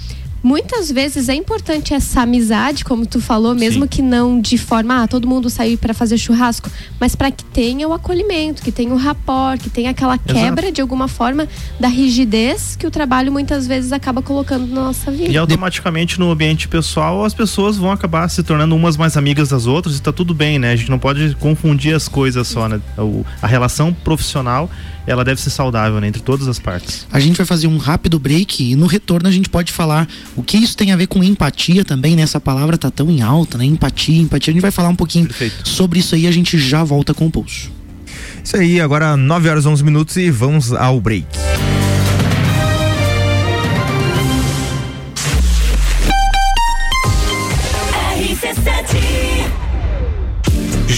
muitas 0.44 0.92
vezes 0.92 1.30
é 1.30 1.34
importante 1.36 1.94
essa 1.94 2.22
amizade, 2.22 2.84
como 2.84 3.06
tu 3.06 3.22
falou, 3.22 3.56
mesmo 3.56 3.84
Sim. 3.84 3.88
que 3.88 4.02
não 4.02 4.42
de 4.42 4.58
forma, 4.58 5.04
ah, 5.04 5.08
todo 5.08 5.26
mundo 5.28 5.50
sair 5.50 5.78
para 5.78 5.94
fazer 5.94 6.18
churrasco, 6.18 6.70
mas 7.00 7.16
para 7.16 7.32
que 7.32 7.44
tenha 7.46 7.88
o 7.88 7.94
acolhimento, 7.94 8.62
que 8.62 8.72
tenha 8.72 8.94
o 8.94 8.98
rapport, 8.98 9.60
que 9.62 9.70
tenha 9.70 9.92
aquela 9.92 10.18
quebra 10.18 10.72
de 10.72 10.82
alguma 10.82 11.08
forma 11.08 11.48
da 11.80 11.88
rigidez 11.88 12.76
que 12.76 12.86
o 12.86 12.92
trabalho 12.92 13.32
muitas 13.32 13.66
vezes 13.66 13.92
acaba 13.94 14.22
colocando 14.22 14.68
na 14.68 14.82
nossa 14.84 15.10
vida. 15.10 15.32
E 15.32 15.38
automaticamente 15.38 16.20
no 16.20 16.30
ambiente 16.30 16.68
pessoal 16.68 17.24
as 17.24 17.34
pessoas 17.34 17.78
vão 17.78 17.92
acabar 17.92 18.28
se 18.30 18.44
tornando 18.44 18.76
umas 18.76 18.98
mais 18.98 19.16
amigas 19.16 19.50
das 19.50 19.66
outras 19.66 19.98
e 19.98 20.02
tá 20.02 20.12
tudo 20.12 20.34
bem, 20.34 20.60
né? 20.60 20.72
A 20.72 20.76
gente 20.76 20.90
não 20.92 21.00
pode 21.00 21.36
confundir 21.36 21.96
as 21.96 22.08
coisas 22.10 22.48
só, 22.48 22.68
né? 22.68 22.82
O- 22.98 23.24
a 23.42 23.48
relação 23.48 23.94
profissional, 23.94 24.70
ela 25.06 25.24
deve 25.24 25.42
ser 25.42 25.50
saudável, 25.50 26.00
né? 26.00 26.08
Entre 26.08 26.22
todas 26.22 26.48
as 26.48 26.60
partes. 26.60 27.08
A 27.12 27.20
gente 27.20 27.38
vai 27.38 27.46
fazer 27.46 27.68
um 27.68 27.78
rápido 27.78 28.18
break 28.20 28.72
e 28.72 28.76
no 28.76 28.86
retorno 28.86 29.28
a 29.28 29.32
gente 29.32 29.50
pode 29.50 29.72
falar 29.72 30.08
o 30.36 30.44
que 30.44 30.58
isso 30.58 30.78
tem 30.78 30.92
a 30.92 30.96
ver 30.96 31.08
com 31.08 31.24
empatia 31.24 31.84
também, 31.84 32.16
né? 32.16 32.22
Essa 32.22 32.40
palavra 32.40 32.78
tá 32.78 32.90
tão 32.90 33.10
em 33.10 33.22
alta, 33.22 33.58
né? 33.58 33.66
Empatia, 33.66 34.22
empatia. 34.22 34.52
A 34.52 34.54
gente 34.54 34.62
vai 34.62 34.72
falar 34.72 34.90
um 34.90 34.96
pouquinho 34.96 35.28
Perfeito. 35.28 35.68
sobre 35.68 36.00
isso 36.00 36.16
aí, 36.16 36.28
a 36.28 36.32
gente 36.32 36.58
já 36.58 36.84
volta 36.84 37.14
com 37.14 37.28
o 37.28 37.32
pulso. 37.32 37.72
Isso 38.44 38.58
aí, 38.58 38.82
agora 38.82 39.16
9 39.16 39.50
horas 39.50 39.66
11 39.66 39.84
minutos 39.84 40.18
e 40.18 40.30
vamos 40.30 40.74
ao 40.74 41.00
break. 41.00 41.28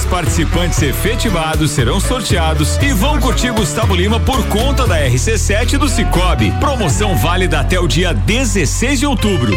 10 0.00 0.04
participantes 0.06 0.80
efetivados 0.82 1.72
serão 1.72 2.00
sorteados 2.00 2.78
e 2.78 2.92
vão 2.92 3.20
curtir 3.20 3.50
Gustavo 3.50 3.94
Lima 3.94 4.18
por 4.20 4.46
conta 4.46 4.86
da 4.86 4.98
RC7 4.98 5.76
do 5.76 5.88
Cicobi. 5.88 6.52
Promoção 6.58 7.16
válida 7.16 7.60
até 7.60 7.78
o 7.78 7.86
dia 7.86 8.14
16 8.14 9.00
de 9.00 9.06
outubro. 9.06 9.52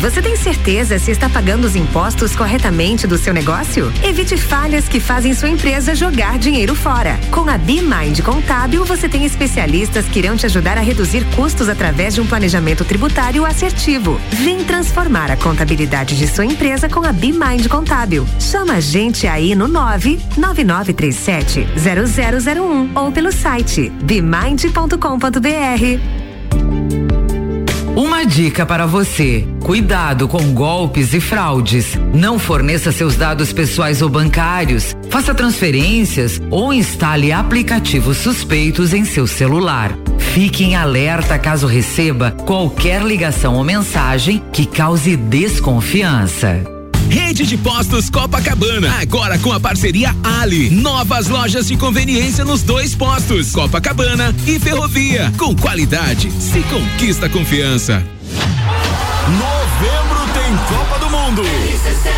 Você 0.00 0.20
tem 0.20 0.36
certeza 0.36 0.98
se 0.98 1.10
está 1.10 1.28
pagando 1.28 1.64
os 1.64 1.74
impostos 1.74 2.36
corretamente 2.36 3.06
do 3.06 3.16
seu 3.16 3.32
negócio? 3.32 3.90
Evite 4.02 4.36
falhas 4.36 4.88
que 4.88 5.00
fazem 5.00 5.32
sua 5.32 5.48
empresa 5.48 5.94
jogar 5.94 6.38
dinheiro 6.38 6.74
fora. 6.74 7.18
Com 7.30 7.48
a 7.48 7.56
BeMind 7.56 8.20
Contábil, 8.22 8.84
você 8.84 9.08
tem 9.08 9.24
especialistas 9.24 10.04
que 10.06 10.18
irão 10.18 10.36
te 10.36 10.46
ajudar 10.46 10.76
a 10.76 10.82
reduzir 10.82 11.24
custos 11.34 11.68
através 11.68 12.14
de 12.14 12.20
um 12.20 12.26
planejamento 12.26 12.84
tributário 12.84 13.46
assertivo. 13.46 14.20
Vem 14.30 14.64
transformar 14.64 15.30
a 15.30 15.36
contabilidade 15.36 16.16
de 16.16 16.28
sua 16.28 16.44
empresa 16.44 16.88
com 16.88 17.04
a 17.04 17.12
BeMind 17.12 17.66
Contábil. 17.68 18.26
Chama 18.38 18.74
a 18.74 18.80
gente 18.80 19.26
aí 19.26 19.54
no 19.54 19.66
99937 19.66 21.66
0001 21.76 22.90
ou 22.94 23.10
pelo 23.10 23.32
site 23.32 23.90
bemind.com.br. 24.02 26.25
Uma 27.96 28.24
dica 28.24 28.66
para 28.66 28.84
você: 28.84 29.48
cuidado 29.64 30.28
com 30.28 30.52
golpes 30.52 31.14
e 31.14 31.20
fraudes. 31.20 31.98
Não 32.12 32.38
forneça 32.38 32.92
seus 32.92 33.16
dados 33.16 33.54
pessoais 33.54 34.02
ou 34.02 34.10
bancários, 34.10 34.94
faça 35.08 35.34
transferências 35.34 36.38
ou 36.50 36.74
instale 36.74 37.32
aplicativos 37.32 38.18
suspeitos 38.18 38.92
em 38.92 39.06
seu 39.06 39.26
celular. 39.26 39.96
Fique 40.18 40.62
em 40.62 40.76
alerta 40.76 41.38
caso 41.38 41.66
receba 41.66 42.32
qualquer 42.32 43.00
ligação 43.00 43.54
ou 43.54 43.64
mensagem 43.64 44.42
que 44.52 44.66
cause 44.66 45.16
desconfiança. 45.16 46.75
Rede 47.08 47.46
de 47.46 47.56
Postos 47.56 48.10
Copacabana, 48.10 48.98
agora 49.00 49.38
com 49.38 49.52
a 49.52 49.60
parceria 49.60 50.14
Ali. 50.40 50.70
Novas 50.70 51.28
lojas 51.28 51.68
de 51.68 51.76
conveniência 51.76 52.44
nos 52.44 52.62
dois 52.62 52.94
postos, 52.94 53.52
Copacabana 53.52 54.34
e 54.46 54.58
Ferrovia. 54.58 55.32
Com 55.38 55.54
qualidade, 55.54 56.30
se 56.40 56.60
conquista 56.62 57.28
confiança. 57.28 58.04
Novembro 59.28 60.20
tem 60.34 60.56
Copa 60.68 60.98
do 60.98 61.10
Mundo. 61.10 61.42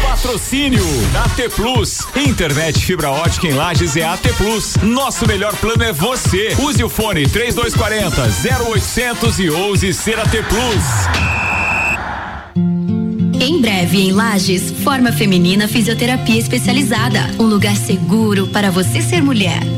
Patrocínio 0.03 0.85
AT 1.25 1.49
Plus. 1.55 2.07
Internet 2.17 2.85
fibra 2.85 3.11
ótica 3.11 3.47
em 3.47 3.53
Lages 3.53 3.97
é 3.97 4.05
AT 4.05 4.23
Plus. 4.37 4.77
Nosso 4.83 5.27
melhor 5.27 5.55
plano 5.57 5.83
é 5.83 5.93
você. 5.93 6.55
Use 6.59 6.83
o 6.83 6.89
fone 6.89 7.27
3240 7.27 8.23
0800 8.63 9.39
e 9.39 9.51
ouse 9.51 9.95
ser 9.95 10.19
AT 10.19 10.33
Plus. 10.49 11.58
Em 13.41 13.61
breve, 13.61 14.01
em 14.01 14.11
Lages, 14.11 14.73
Forma 14.83 15.13
Feminina 15.13 15.69
Fisioterapia 15.69 16.39
Especializada. 16.39 17.21
Um 17.39 17.45
lugar 17.45 17.77
seguro 17.77 18.49
para 18.49 18.69
você 18.69 19.01
ser 19.01 19.23
mulher. 19.23 19.78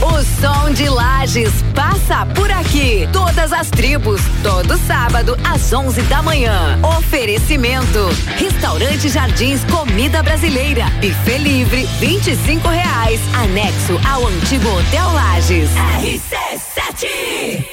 O 0.00 0.22
som 0.40 0.72
de 0.72 0.88
Lages 0.88 1.50
passa 1.74 2.24
por 2.26 2.48
aqui. 2.52 3.08
Todas 3.12 3.52
as 3.52 3.68
tribos, 3.68 4.20
todo 4.44 4.78
sábado 4.86 5.36
às 5.42 5.72
11 5.72 6.02
da 6.02 6.22
manhã. 6.22 6.78
Oferecimento: 6.98 8.08
Restaurante 8.36 9.08
Jardins 9.08 9.64
Comida 9.64 10.22
Brasileira. 10.22 10.84
Buffet 11.00 11.38
livre, 11.38 11.84
25 11.98 12.68
reais. 12.68 13.20
Anexo 13.34 13.98
ao 14.08 14.24
antigo 14.28 14.68
Hotel 14.68 15.12
Lages. 15.12 15.70
RC7. 16.00 17.64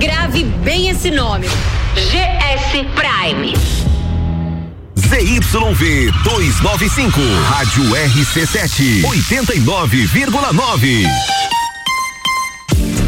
Grave 0.00 0.44
bem 0.44 0.88
esse 0.88 1.10
nome. 1.10 1.46
GS 1.94 2.86
Prime. 2.94 3.93
ZYV 5.08 6.12
295, 6.24 7.20
Rádio 7.46 7.84
RC7, 7.84 9.02
89,9. 9.02 11.06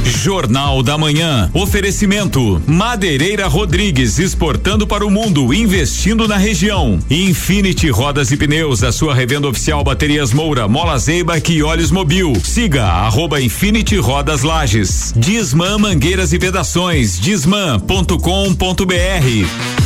Jornal 0.05 0.83
da 0.83 0.99
Manhã. 0.99 1.51
Oferecimento: 1.55 2.63
Madeireira 2.67 3.49
Rodrigues 3.49 4.19
exportando 4.19 4.87
para 4.87 5.07
o 5.07 5.11
mundo, 5.11 5.55
investindo 5.55 6.29
na 6.29 6.37
região. 6.37 6.99
Infinity 7.09 7.89
Rodas 7.89 8.31
e 8.31 8.37
Pneus, 8.37 8.83
a 8.83 8.93
sua 8.93 9.15
revenda 9.15 9.49
oficial 9.49 9.83
Baterias 9.83 10.35
Moura, 10.35 10.69
Mola 10.69 10.99
Zeiba 10.99 11.41
e 11.49 11.63
Olhos 11.63 11.91
Mobil. 11.91 12.35
Siga 12.45 12.85
arroba 12.85 13.41
Infinity 13.41 13.97
Rodas 13.97 14.43
Lages. 14.43 15.15
Disman 15.17 15.79
Mangueiras 15.79 16.35
e 16.35 16.39
Vedações. 16.39 17.19
Disman.com.br. 17.19 19.86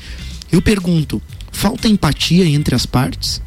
eu 0.51 0.61
pergunto 0.61 1.21
falta 1.59 1.89
empatia 1.89 2.45
entre 2.45 2.73
as 2.73 2.85
partes? 2.85 3.41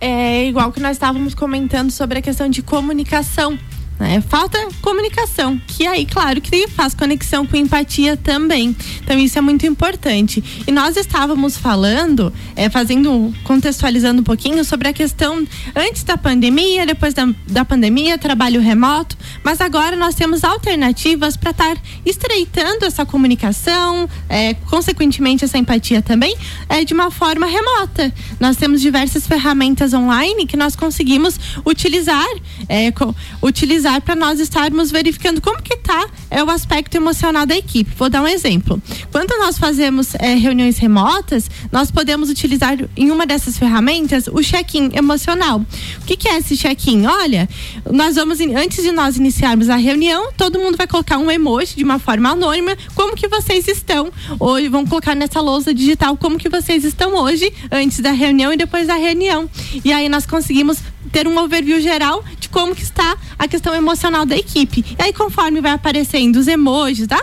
É 0.00 0.46
igual 0.46 0.72
que 0.72 0.80
nós 0.80 0.92
estávamos 0.92 1.34
comentando 1.34 1.90
sobre 1.90 2.18
a 2.18 2.22
questão 2.22 2.48
de 2.48 2.62
comunicação. 2.62 3.58
Né? 3.98 4.20
Falta 4.28 4.58
comunicação, 4.82 5.60
que 5.66 5.86
aí, 5.86 6.04
claro, 6.04 6.40
que 6.40 6.66
faz 6.68 6.94
conexão 6.94 7.46
com 7.46 7.56
empatia 7.56 8.16
também. 8.16 8.76
Então, 9.02 9.16
isso 9.18 9.38
é 9.38 9.40
muito 9.40 9.66
importante. 9.66 10.42
E 10.66 10.72
nós 10.72 10.96
estávamos 10.96 11.56
falando, 11.56 12.32
é, 12.56 12.68
fazendo, 12.68 13.32
contextualizando 13.44 14.20
um 14.20 14.24
pouquinho 14.24 14.64
sobre 14.64 14.88
a 14.88 14.92
questão 14.92 15.46
antes 15.76 16.02
da 16.02 16.18
pandemia, 16.18 16.84
depois 16.84 17.14
da, 17.14 17.28
da 17.46 17.64
pandemia, 17.64 18.18
trabalho 18.18 18.60
remoto, 18.60 19.16
mas 19.44 19.60
agora 19.60 19.96
nós 19.96 20.14
temos 20.14 20.42
alternativas 20.42 21.36
para 21.36 21.52
estar 21.52 21.76
estreitando 22.04 22.84
essa 22.84 23.06
comunicação, 23.06 24.08
é, 24.28 24.54
consequentemente, 24.54 25.44
essa 25.44 25.56
empatia 25.56 26.02
também, 26.02 26.36
é, 26.68 26.84
de 26.84 26.92
uma 26.92 27.10
forma 27.10 27.46
remota. 27.46 28.12
Nós 28.40 28.56
temos 28.56 28.80
diversas 28.80 29.26
ferramentas 29.26 29.94
online 29.94 30.46
que 30.46 30.56
nós 30.56 30.74
conseguimos 30.74 31.38
utilizar, 31.64 32.26
é, 32.68 32.92
utilizar 33.40 33.83
utilizar 33.84 34.00
para 34.00 34.16
nós 34.16 34.40
estarmos 34.40 34.90
verificando 34.90 35.40
como 35.40 35.62
que 35.62 35.74
está 35.74 36.08
é, 36.30 36.42
o 36.42 36.50
aspecto 36.50 36.96
emocional 36.96 37.44
da 37.44 37.54
equipe. 37.54 37.90
Vou 37.96 38.08
dar 38.08 38.22
um 38.22 38.26
exemplo. 38.26 38.82
Quando 39.12 39.36
nós 39.38 39.58
fazemos 39.58 40.14
é, 40.14 40.34
reuniões 40.34 40.78
remotas, 40.78 41.50
nós 41.70 41.90
podemos 41.90 42.30
utilizar 42.30 42.78
em 42.96 43.10
uma 43.10 43.26
dessas 43.26 43.58
ferramentas 43.58 44.26
o 44.26 44.40
check-in 44.42 44.90
emocional. 44.94 45.58
O 45.58 46.04
que, 46.06 46.16
que 46.16 46.28
é 46.28 46.38
esse 46.38 46.56
check-in? 46.56 47.06
Olha, 47.06 47.48
nós 47.90 48.16
vamos 48.16 48.40
antes 48.40 48.82
de 48.82 48.90
nós 48.90 49.16
iniciarmos 49.16 49.68
a 49.68 49.76
reunião, 49.76 50.32
todo 50.32 50.58
mundo 50.58 50.76
vai 50.76 50.86
colocar 50.86 51.18
um 51.18 51.30
emoji 51.30 51.76
de 51.76 51.84
uma 51.84 51.98
forma 51.98 52.30
anônima, 52.30 52.76
como 52.94 53.14
que 53.14 53.28
vocês 53.28 53.68
estão 53.68 54.10
hoje, 54.40 54.68
vão 54.68 54.86
colocar 54.86 55.14
nessa 55.14 55.40
lousa 55.40 55.74
digital 55.74 56.16
como 56.16 56.38
que 56.38 56.48
vocês 56.48 56.84
estão 56.84 57.14
hoje, 57.14 57.52
antes 57.70 58.00
da 58.00 58.12
reunião 58.12 58.52
e 58.52 58.56
depois 58.56 58.86
da 58.86 58.94
reunião. 58.94 59.48
E 59.84 59.92
aí 59.92 60.08
nós 60.08 60.24
conseguimos 60.24 60.78
ter 61.12 61.26
um 61.26 61.38
overview 61.38 61.80
geral 61.80 62.24
de 62.38 62.48
como 62.48 62.74
que 62.74 62.82
está 62.82 63.16
a 63.38 63.48
questão 63.48 63.74
emocional 63.74 64.24
da 64.24 64.36
equipe. 64.36 64.84
E 64.98 65.02
aí, 65.02 65.12
conforme 65.12 65.60
vai 65.60 65.72
aparecendo 65.72 66.36
os 66.36 66.48
emojis, 66.48 67.06
tá? 67.06 67.20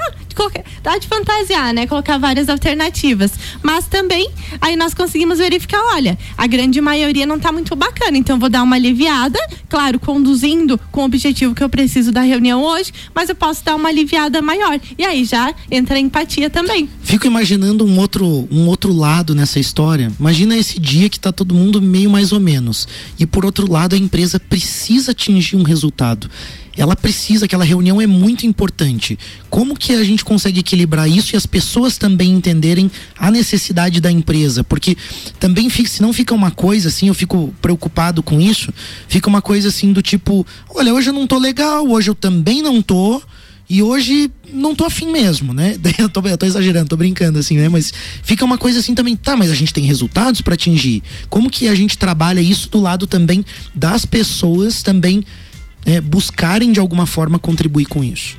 Dá 0.84 0.98
de 0.98 1.08
fantasiar, 1.08 1.74
né? 1.74 1.86
Colocar 1.88 2.18
várias 2.18 2.50
alternativas. 2.50 3.32
Mas 3.62 3.88
também, 3.88 4.30
aí 4.60 4.76
nós 4.76 4.94
conseguimos 4.94 5.38
verificar, 5.40 5.82
olha, 5.94 6.18
a 6.38 6.48
grande 6.48 6.82
maioria 6.82 7.26
não 7.26 7.40
tá 7.40 7.52
muito 7.52 7.76
bacana, 7.76 8.18
então 8.18 8.40
vou 8.40 8.50
dar 8.50 8.64
uma 8.64 8.76
aliviada, 8.76 9.40
claro, 9.70 10.00
conduzindo 10.00 10.80
com 10.92 11.02
o 11.02 11.06
objetivo 11.06 11.54
que 11.54 11.64
eu 11.64 11.70
preciso 11.70 12.12
da 12.12 12.22
reunião 12.22 12.64
hoje, 12.64 12.92
mas 13.14 13.30
eu 13.30 13.36
posso 13.36 13.64
dar 13.64 13.76
uma 13.76 13.90
aliviada 13.90 14.42
maior. 14.42 14.80
E 14.98 15.04
aí 15.04 15.24
já 15.24 15.54
entra 15.70 15.96
a 15.96 16.00
empatia 16.00 16.50
também. 16.50 16.90
Fico 17.04 17.28
imaginando 17.28 17.86
um 17.86 18.00
outro, 18.00 18.48
um 18.52 18.68
outro 18.68 18.94
lado 18.94 19.36
nessa 19.36 19.60
história. 19.60 20.12
Imagina 20.20 20.58
esse 20.58 20.80
dia 20.80 21.10
que 21.10 21.20
tá 21.20 21.32
todo 21.32 21.54
mundo 21.54 21.82
meio 21.82 22.10
mais 22.10 22.32
ou 22.32 22.40
menos. 22.40 22.88
E 23.20 23.26
por 23.26 23.46
outro 23.46 23.72
lado, 23.72 23.96
a 23.96 23.98
empresa 23.98 24.40
precisa 24.40 25.12
atingir 25.12 25.56
um 25.56 25.64
resultado 25.64 26.30
ela 26.76 26.96
precisa, 26.96 27.46
aquela 27.46 27.66
reunião 27.66 28.02
é 28.02 28.08
muito 28.08 28.46
importante. 28.46 29.20
Como 29.50 29.76
que 29.76 29.94
a 29.94 30.04
gente 30.04 30.24
consegue 30.24 30.62
equilibrar 30.62 31.10
isso 31.10 31.36
e 31.36 31.38
as 31.38 31.46
pessoas 31.46 31.98
também 31.98 32.32
entenderem 32.32 32.90
a 33.18 33.30
necessidade 33.30 34.00
da 34.00 34.12
empresa? 34.12 34.64
Porque 34.64 34.96
também 35.40 35.70
se 35.70 36.02
não 36.02 36.14
fica 36.14 36.34
uma 36.34 36.52
coisa 36.52 36.88
assim, 36.88 37.08
eu 37.08 37.14
fico 37.14 37.54
preocupado 37.62 38.24
com 38.24 38.40
isso, 38.40 38.74
fica 39.08 39.28
uma 39.28 39.42
coisa 39.42 39.68
assim 39.68 39.92
do 39.92 40.02
tipo, 40.02 40.46
olha, 40.70 40.94
hoje 40.94 41.10
eu 41.10 41.14
não 41.14 41.28
tô 41.28 41.38
legal, 41.38 41.88
hoje 41.88 42.10
eu 42.10 42.16
também 42.16 42.62
não 42.62 42.82
tô. 42.82 43.22
E 43.70 43.82
hoje 43.82 44.30
não 44.52 44.76
tô 44.76 44.84
afim 44.84 45.10
mesmo, 45.10 45.54
né? 45.54 45.78
Eu 45.98 46.10
tô, 46.10 46.20
eu 46.28 46.38
tô 46.38 46.46
exagerando, 46.46 46.90
tô 46.90 46.98
brincando 46.98 47.40
assim, 47.40 47.56
né? 47.56 47.70
Mas 47.70 47.94
fica 48.22 48.44
uma 48.44 48.58
coisa 48.58 48.80
assim 48.80 48.94
também, 48.94 49.16
tá, 49.16 49.38
mas 49.38 49.50
a 49.50 49.56
gente 49.56 49.74
tem 49.74 49.86
resultados 49.86 50.42
para 50.42 50.56
atingir. 50.56 51.02
Como 51.30 51.50
que 51.50 51.70
a 51.70 51.76
gente 51.76 51.98
trabalha 51.98 52.42
isso 52.42 52.70
do 52.70 52.82
lado 52.82 53.08
também 53.08 53.46
das 53.74 54.06
pessoas 54.06 54.84
também 54.84 55.24
é, 55.86 56.00
buscarem 56.00 56.72
de 56.72 56.80
alguma 56.80 57.06
forma 57.06 57.40
contribuir 57.40 57.86
com 57.86 58.04
isso. 58.04 58.38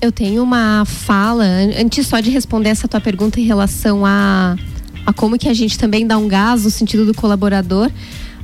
Eu 0.00 0.10
tenho 0.10 0.42
uma 0.42 0.84
fala, 0.86 1.44
antes 1.78 2.06
só 2.06 2.20
de 2.20 2.30
responder 2.30 2.70
essa 2.70 2.88
tua 2.88 3.00
pergunta 3.00 3.38
em 3.38 3.44
relação 3.44 4.06
a, 4.06 4.56
a 5.04 5.12
como 5.12 5.38
que 5.38 5.48
a 5.48 5.52
gente 5.52 5.78
também 5.78 6.06
dá 6.06 6.16
um 6.16 6.26
gás 6.26 6.64
no 6.64 6.70
sentido 6.70 7.04
do 7.04 7.12
colaborador, 7.12 7.90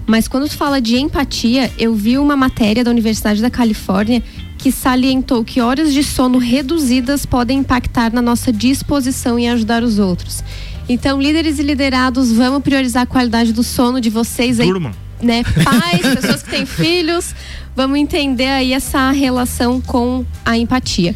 mas 0.07 0.29
quando 0.29 0.49
tu 0.49 0.57
fala 0.57 0.81
de 0.81 0.97
empatia, 0.97 1.73
eu 1.79 1.95
vi 1.95 2.19
uma 2.19 2.37
matéria 2.37 2.85
da 2.85 2.91
Universidade 2.91 3.43
da 3.43 3.51
Califórnia 3.51 4.23
que 4.59 4.71
salientou 4.71 5.45
que 5.45 5.61
horas 5.61 5.93
de 5.93 6.05
sono 6.05 6.39
reduzidas 6.39 7.27
podem 7.27 7.59
impactar 7.59 8.13
na 8.13 8.23
nossa 8.23 8.53
disposição 8.53 9.39
em 9.39 9.49
ajudar 9.49 9.83
os 9.83 9.99
outros. 9.99 10.45
Então, 10.89 11.21
líderes 11.21 11.59
e 11.59 11.63
liderados, 11.63 12.31
vamos 12.31 12.63
priorizar 12.63 13.03
a 13.03 13.07
qualidade 13.07 13.53
do 13.53 13.65
sono 13.65 14.01
de 14.01 14.09
vocês 14.09 14.61
aí. 14.61 14.69
Turma. 14.69 15.06
Né? 15.21 15.43
Pais, 15.65 16.03
pessoas 16.15 16.43
que 16.43 16.51
têm 16.51 16.67
filhos, 16.67 17.35
vamos 17.75 17.99
entender 17.99 18.49
aí 18.49 18.73
essa 18.73 19.11
relação 19.11 19.81
com 19.81 20.25
a 20.45 20.57
empatia. 20.57 21.15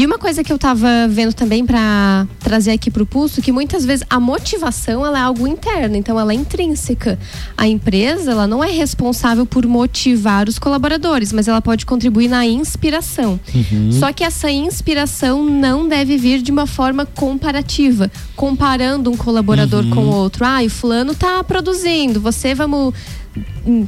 E 0.00 0.06
uma 0.06 0.16
coisa 0.16 0.42
que 0.42 0.50
eu 0.50 0.56
estava 0.56 0.88
vendo 1.10 1.34
também 1.34 1.66
para 1.66 2.26
trazer 2.38 2.70
aqui 2.70 2.90
para 2.90 3.02
o 3.02 3.06
pulso, 3.06 3.42
que 3.42 3.52
muitas 3.52 3.84
vezes 3.84 4.02
a 4.08 4.18
motivação 4.18 5.04
ela 5.04 5.18
é 5.18 5.20
algo 5.20 5.46
interno, 5.46 5.94
então 5.94 6.18
ela 6.18 6.32
é 6.32 6.34
intrínseca. 6.34 7.18
A 7.54 7.68
empresa 7.68 8.30
ela 8.30 8.46
não 8.46 8.64
é 8.64 8.70
responsável 8.70 9.44
por 9.44 9.66
motivar 9.66 10.48
os 10.48 10.58
colaboradores, 10.58 11.34
mas 11.34 11.48
ela 11.48 11.60
pode 11.60 11.84
contribuir 11.84 12.28
na 12.28 12.46
inspiração. 12.46 13.38
Uhum. 13.54 13.92
Só 13.92 14.10
que 14.10 14.24
essa 14.24 14.50
inspiração 14.50 15.44
não 15.44 15.86
deve 15.86 16.16
vir 16.16 16.40
de 16.40 16.50
uma 16.50 16.66
forma 16.66 17.04
comparativa, 17.04 18.10
comparando 18.34 19.10
um 19.10 19.16
colaborador 19.18 19.84
uhum. 19.84 19.90
com 19.90 20.00
o 20.06 20.14
outro. 20.14 20.46
Ah, 20.46 20.62
o 20.64 20.70
fulano 20.70 21.12
está 21.12 21.44
produzindo, 21.44 22.22
você 22.22 22.54
vamos 22.54 22.94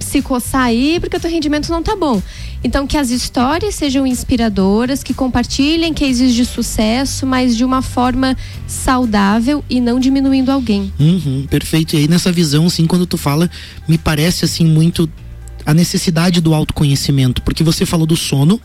se 0.01 0.23
coçar 0.23 0.63
aí 0.63 0.99
porque 1.01 1.17
o 1.17 1.21
teu 1.21 1.31
rendimento 1.31 1.71
não 1.71 1.83
tá 1.83 1.97
bom. 1.97 2.23
Então 2.65 2.87
que 2.87 2.97
as 2.97 3.11
histórias 3.11 3.75
sejam 3.75 4.07
inspiradoras, 4.07 5.03
que 5.03 5.13
compartilhem 5.13 5.93
cases 5.93 6.33
de 6.35 6.45
sucesso, 6.45 7.27
mas 7.27 7.57
de 7.57 7.65
uma 7.65 7.83
forma 7.83 8.37
saudável 8.67 9.65
e 9.69 9.81
não 9.81 9.99
diminuindo 9.99 10.51
alguém. 10.51 10.93
Uhum, 10.99 11.47
perfeito. 11.51 11.97
E 11.97 12.01
aí 12.01 12.09
nessa 12.09 12.31
visão, 12.31 12.67
assim, 12.67 12.87
quando 12.87 13.07
tu 13.07 13.19
fala, 13.19 13.51
me 13.89 13.99
parece 13.99 14.45
assim 14.45 14.65
muito 14.65 15.09
a 15.65 15.73
necessidade 15.73 16.41
do 16.41 16.55
autoconhecimento, 16.55 17.43
porque 17.43 17.63
você 17.63 17.87
falou 17.87 18.07
do 18.07 18.17
sono, 18.17 18.61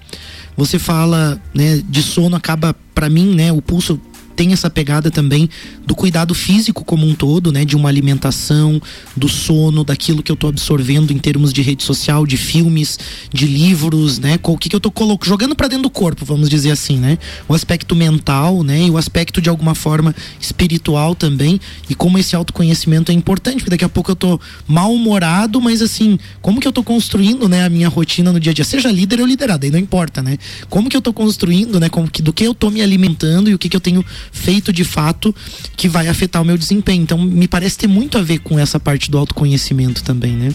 você 0.55 0.79
fala, 0.79 1.39
né, 1.53 1.81
de 1.87 2.01
sono 2.01 2.35
acaba 2.35 2.75
para 2.93 3.09
mim, 3.09 3.35
né, 3.35 3.51
o 3.51 3.61
pulso 3.61 4.01
tem 4.37 4.53
essa 4.53 4.69
pegada 4.69 5.09
também 5.09 5.49
do 5.85 5.95
cuidado 5.95 6.35
físico 6.35 6.85
como 6.85 7.07
um 7.07 7.15
todo, 7.15 7.51
né? 7.51 7.65
De 7.65 7.75
uma 7.75 7.89
alimentação, 7.89 8.79
do 9.15 9.27
sono, 9.27 9.83
daquilo 9.83 10.21
que 10.21 10.31
eu 10.31 10.35
tô 10.35 10.47
absorvendo 10.47 11.11
em 11.11 11.17
termos 11.17 11.51
de 11.51 11.63
rede 11.63 11.83
social, 11.83 12.23
de 12.23 12.37
filmes, 12.37 12.99
de 13.33 13.47
livros, 13.47 14.19
né? 14.19 14.39
O 14.43 14.57
que, 14.57 14.69
que 14.69 14.75
eu 14.75 14.81
colocando, 14.91 15.27
jogando 15.27 15.55
para 15.55 15.67
dentro 15.67 15.83
do 15.83 15.89
corpo, 15.89 16.23
vamos 16.23 16.49
dizer 16.49 16.69
assim, 16.69 16.97
né? 16.97 17.17
O 17.49 17.55
aspecto 17.55 17.95
mental, 17.95 18.61
né? 18.61 18.83
E 18.83 18.91
o 18.91 18.97
aspecto 18.97 19.41
de 19.41 19.49
alguma 19.49 19.73
forma 19.73 20.15
espiritual 20.39 21.15
também. 21.15 21.59
E 21.89 21.95
como 21.95 22.19
esse 22.19 22.35
autoconhecimento 22.35 23.11
é 23.11 23.15
importante, 23.15 23.57
porque 23.57 23.71
daqui 23.71 23.85
a 23.85 23.89
pouco 23.89 24.11
eu 24.11 24.15
tô 24.15 24.39
mal-humorado, 24.67 25.59
mas 25.59 25.81
assim, 25.81 26.19
como 26.43 26.59
que 26.59 26.67
eu 26.67 26.71
tô 26.71 26.83
construindo, 26.83 27.49
né, 27.49 27.65
a 27.65 27.69
minha 27.69 27.89
rotina 27.89 28.31
no 28.31 28.39
dia 28.39 28.51
a 28.51 28.53
dia? 28.53 28.63
Seja 28.63 28.91
líder 28.91 29.19
ou 29.19 29.25
liderada, 29.25 29.65
aí 29.65 29.71
não 29.71 29.79
importa, 29.79 30.21
né? 30.21 30.37
Como 30.69 30.89
que 30.89 30.95
eu 30.95 31.01
tô 31.01 31.11
construindo, 31.11 31.79
né? 31.79 31.89
Como 31.89 32.07
que, 32.07 32.21
do 32.21 32.31
que 32.31 32.43
eu 32.43 32.53
tô 32.53 32.69
me 32.69 32.83
alimentando 32.83 33.49
e 33.49 33.55
o 33.55 33.57
que, 33.57 33.67
que 33.67 33.75
eu 33.75 33.81
tenho 33.81 34.05
feito 34.31 34.71
de 34.73 34.83
fato 34.83 35.33
que 35.75 35.87
vai 35.87 36.07
afetar 36.07 36.41
o 36.41 36.45
meu 36.45 36.57
desempenho. 36.57 37.03
Então, 37.03 37.17
me 37.17 37.47
parece 37.47 37.77
ter 37.77 37.87
muito 37.87 38.17
a 38.17 38.21
ver 38.21 38.39
com 38.39 38.57
essa 38.59 38.79
parte 38.79 39.09
do 39.09 39.17
autoconhecimento 39.17 40.03
também, 40.03 40.33
né? 40.33 40.53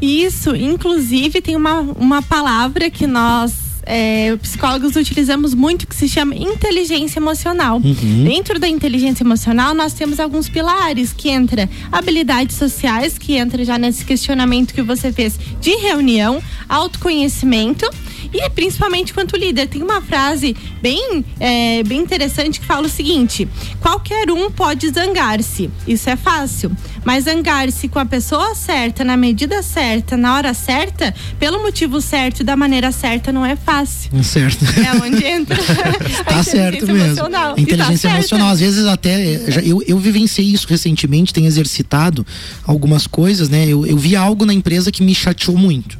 Isso, 0.00 0.56
inclusive 0.56 1.42
tem 1.42 1.54
uma, 1.54 1.80
uma 1.80 2.22
palavra 2.22 2.90
que 2.90 3.06
nós 3.06 3.69
é, 3.84 4.36
psicólogos 4.36 4.96
utilizamos 4.96 5.54
muito 5.54 5.86
que 5.86 5.94
se 5.94 6.08
chama 6.08 6.34
inteligência 6.34 7.18
emocional. 7.18 7.76
Uhum. 7.76 8.24
Dentro 8.24 8.58
da 8.58 8.68
inteligência 8.68 9.22
emocional, 9.22 9.74
nós 9.74 9.92
temos 9.92 10.20
alguns 10.20 10.48
pilares 10.48 11.12
que 11.12 11.28
entra 11.28 11.68
habilidades 11.90 12.56
sociais, 12.56 13.18
que 13.18 13.34
entra 13.34 13.64
já 13.64 13.78
nesse 13.78 14.04
questionamento 14.04 14.74
que 14.74 14.82
você 14.82 15.12
fez 15.12 15.38
de 15.60 15.74
reunião, 15.76 16.42
autoconhecimento 16.68 17.88
e 18.32 18.48
principalmente 18.50 19.12
quanto 19.12 19.36
líder. 19.36 19.66
Tem 19.68 19.82
uma 19.82 20.00
frase 20.00 20.56
bem, 20.80 21.24
é, 21.38 21.82
bem 21.82 22.00
interessante 22.00 22.60
que 22.60 22.66
fala 22.66 22.86
o 22.86 22.90
seguinte: 22.90 23.48
qualquer 23.80 24.30
um 24.30 24.50
pode 24.50 24.88
zangar-se, 24.88 25.70
isso 25.86 26.08
é 26.08 26.16
fácil, 26.16 26.70
mas 27.04 27.24
zangar-se 27.24 27.88
com 27.88 27.98
a 27.98 28.04
pessoa 28.04 28.54
certa, 28.54 29.04
na 29.04 29.16
medida 29.16 29.62
certa, 29.62 30.16
na 30.16 30.34
hora 30.34 30.54
certa, 30.54 31.14
pelo 31.38 31.62
motivo 31.62 32.00
certo 32.00 32.40
e 32.40 32.44
da 32.44 32.56
maneira 32.56 32.92
certa, 32.92 33.32
não 33.32 33.44
é 33.44 33.56
fácil. 33.56 34.10
Certo. 34.22 34.64
É 34.64 34.92
onde 35.02 35.24
entra. 35.24 35.56
tá 36.24 36.42
certo 36.42 36.86
mesmo. 36.86 37.04
Emocional. 37.04 37.54
Inteligência 37.58 38.10
tá 38.10 38.16
emocional, 38.16 38.50
às 38.50 38.60
vezes 38.60 38.86
até. 38.86 39.50
Já, 39.50 39.60
eu, 39.60 39.82
eu 39.86 39.98
vivenciei 39.98 40.46
isso 40.46 40.66
recentemente, 40.68 41.32
tenho 41.32 41.46
exercitado 41.46 42.26
algumas 42.64 43.06
coisas, 43.06 43.48
né? 43.48 43.66
Eu, 43.66 43.86
eu 43.86 43.96
vi 43.96 44.16
algo 44.16 44.44
na 44.44 44.52
empresa 44.52 44.92
que 44.92 45.02
me 45.02 45.14
chateou 45.14 45.56
muito 45.56 45.98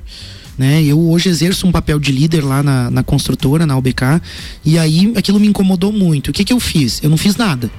né? 0.61 0.83
Eu 0.83 1.01
hoje 1.09 1.31
exerço 1.31 1.67
um 1.67 1.73
papel 1.73 1.99
de 1.99 2.13
líder 2.13 2.45
lá 2.45 2.63
na, 2.63 2.91
na 2.91 3.03
construtora, 3.03 3.65
na 3.65 3.79
UBK, 3.79 4.21
e 4.63 4.79
aí 4.79 5.11
aquilo 5.17 5.41
me 5.41 5.47
incomodou 5.47 5.91
muito. 5.91 6.29
O 6.29 6.33
que 6.35 6.45
que 6.45 6.53
eu 6.53 6.61
fiz? 6.61 7.03
Eu 7.03 7.09
não 7.09 7.17
fiz 7.17 7.35
nada. 7.35 7.71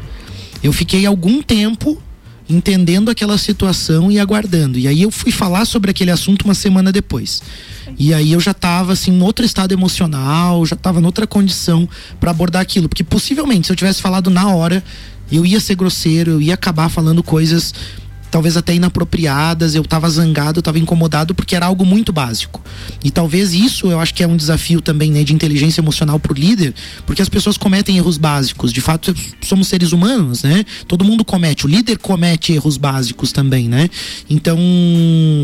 Eu 0.64 0.74
fiquei 0.74 1.06
algum 1.06 1.44
tempo 1.44 2.02
entendendo 2.50 3.10
aquela 3.10 3.38
situação 3.38 4.12
e 4.12 4.20
aguardando. 4.20 4.78
E 4.78 4.88
aí 4.88 5.02
eu 5.02 5.12
fui 5.12 5.32
falar 5.32 5.66
sobre 5.66 5.92
aquele 5.92 6.12
assunto 6.12 6.44
uma 6.44 6.54
semana 6.54 6.92
depois. 6.92 7.42
E 7.98 8.14
aí 8.14 8.32
eu 8.32 8.39
já 8.39 8.52
estava 8.52 8.94
assim, 8.94 9.12
em 9.12 9.22
outro 9.22 9.46
estado 9.46 9.74
emocional, 9.74 10.66
já 10.66 10.76
estava 10.76 11.00
em 11.00 11.06
outra 11.06 11.28
condição 11.28 11.88
para 12.20 12.32
abordar 12.32 12.62
aquilo, 12.62 12.89
porque 12.89 13.04
possivelmente 13.04 13.68
se 13.68 13.74
eu 13.74 13.76
tivesse 13.76 14.02
falado 14.02 14.30
na 14.30 14.48
hora, 14.48 14.84
eu 15.32 15.46
ia 15.46 15.60
ser 15.60 15.76
grosseiro, 15.76 16.32
eu 16.32 16.42
ia 16.42 16.54
acabar 16.54 16.89
falando 16.89 17.24
coisas 17.24 17.74
talvez 18.32 18.56
até 18.56 18.74
inapropriadas, 18.74 19.76
eu 19.76 19.82
estava 19.82 20.10
zangado, 20.10 20.58
eu 20.58 20.62
estava 20.62 20.80
incomodado 20.80 21.36
porque 21.36 21.56
era 21.56 21.66
algo 21.66 21.86
muito 21.86 22.14
básico. 22.14 22.64
E 23.04 23.12
talvez 23.12 23.54
isso 23.54 23.92
eu 23.92 24.00
acho 24.00 24.14
que 24.14 24.24
é 24.24 24.28
um 24.28 24.38
desafio 24.38 24.82
também, 24.82 25.12
né, 25.12 25.24
de 25.24 25.34
inteligência 25.34 25.82
emocional 25.82 26.18
pro 26.18 26.34
líder, 26.34 26.74
porque 27.06 27.22
as 27.22 27.28
pessoas 27.28 27.58
cometem 27.58 27.98
erros 27.98 28.18
básicos. 28.18 28.72
De 28.72 28.80
fato, 28.80 29.14
somos 29.42 29.68
seres 29.68 29.92
humanos, 29.92 30.44
né? 30.44 30.66
Todo 30.88 31.04
mundo 31.04 31.26
comete, 31.26 31.66
o 31.66 31.70
líder 31.70 31.98
comete 31.98 32.54
erros 32.54 32.78
básicos 32.78 33.34
também, 33.34 33.68
né? 33.68 33.90
Então, 34.30 34.58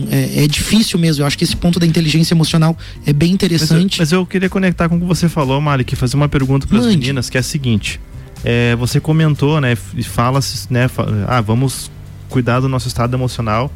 é, 0.10 0.46
é 0.46 0.48
difícil 0.48 0.98
mesmo. 0.98 1.24
Eu 1.24 1.28
acho 1.28 1.38
que 1.38 1.44
esse 1.44 1.56
ponto 1.56 1.80
da 1.80 1.86
inteligência 1.86 2.34
emocional 2.34 2.78
é 3.06 3.12
bem 3.12 3.34
interessante. 3.34 4.00
Mas 4.00 4.12
eu, 4.12 4.20
mas 4.20 4.24
eu 4.24 4.26
queria 4.26 4.50
conectar 4.50 4.88
com 4.88 4.96
o 4.96 5.00
que 5.00 5.06
você 5.06 5.28
falou, 5.28 5.60
Mari, 5.60 5.84
que 5.84 5.96
fazer 5.96 6.16
uma 6.16 6.30
pergunta 6.30 6.66
para 6.66 6.80
as 6.80 6.86
meninas, 6.86 7.30
que 7.30 7.38
é 7.38 7.42
a 7.42 7.44
seguinte: 7.44 8.00
é, 8.46 8.76
você 8.78 9.00
comentou, 9.00 9.60
né, 9.60 9.78
e 9.96 10.04
fala, 10.04 10.40
né, 10.70 10.90
ah, 11.28 11.42
vamos 11.42 11.92
cuidar 12.30 12.60
do 12.60 12.70
nosso 12.70 12.88
estado 12.88 13.16
emocional. 13.16 13.72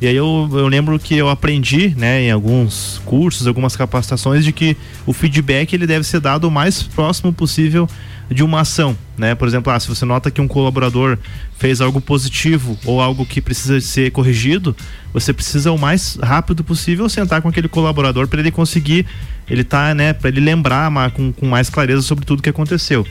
E 0.00 0.06
aí 0.08 0.16
eu, 0.16 0.48
eu 0.52 0.66
lembro 0.66 0.98
que 0.98 1.16
eu 1.16 1.28
aprendi, 1.28 1.94
né, 1.96 2.22
em 2.22 2.30
alguns 2.32 3.00
cursos, 3.04 3.46
algumas 3.46 3.76
capacitações, 3.76 4.44
de 4.44 4.52
que 4.52 4.76
o 5.06 5.12
feedback 5.12 5.72
ele 5.72 5.86
deve 5.86 6.04
ser 6.04 6.18
dado 6.18 6.48
o 6.48 6.50
mais 6.50 6.82
próximo 6.82 7.32
possível 7.32 7.88
de 8.28 8.42
uma 8.42 8.62
ação, 8.62 8.96
né? 9.16 9.34
Por 9.34 9.46
exemplo, 9.46 9.72
ah, 9.72 9.78
se 9.78 9.88
você 9.88 10.04
nota 10.04 10.30
que 10.30 10.40
um 10.40 10.48
colaborador 10.48 11.18
fez 11.56 11.80
algo 11.80 12.00
positivo 12.00 12.76
ou 12.84 13.00
algo 13.00 13.24
que 13.24 13.40
precisa 13.40 13.80
ser 13.80 14.10
corrigido, 14.10 14.74
você 15.12 15.32
precisa 15.32 15.70
o 15.70 15.78
mais 15.78 16.18
rápido 16.20 16.64
possível 16.64 17.08
sentar 17.08 17.40
com 17.40 17.48
aquele 17.48 17.68
colaborador 17.68 18.26
para 18.26 18.40
ele 18.40 18.50
conseguir, 18.50 19.06
ele 19.48 19.62
tá, 19.62 19.94
né, 19.94 20.12
para 20.12 20.28
ele 20.30 20.40
lembrar 20.40 20.90
com, 21.12 21.32
com 21.32 21.46
mais 21.46 21.70
clareza 21.70 22.02
sobre 22.02 22.24
tudo 22.24 22.42
que 22.42 22.50
aconteceu. 22.50 23.06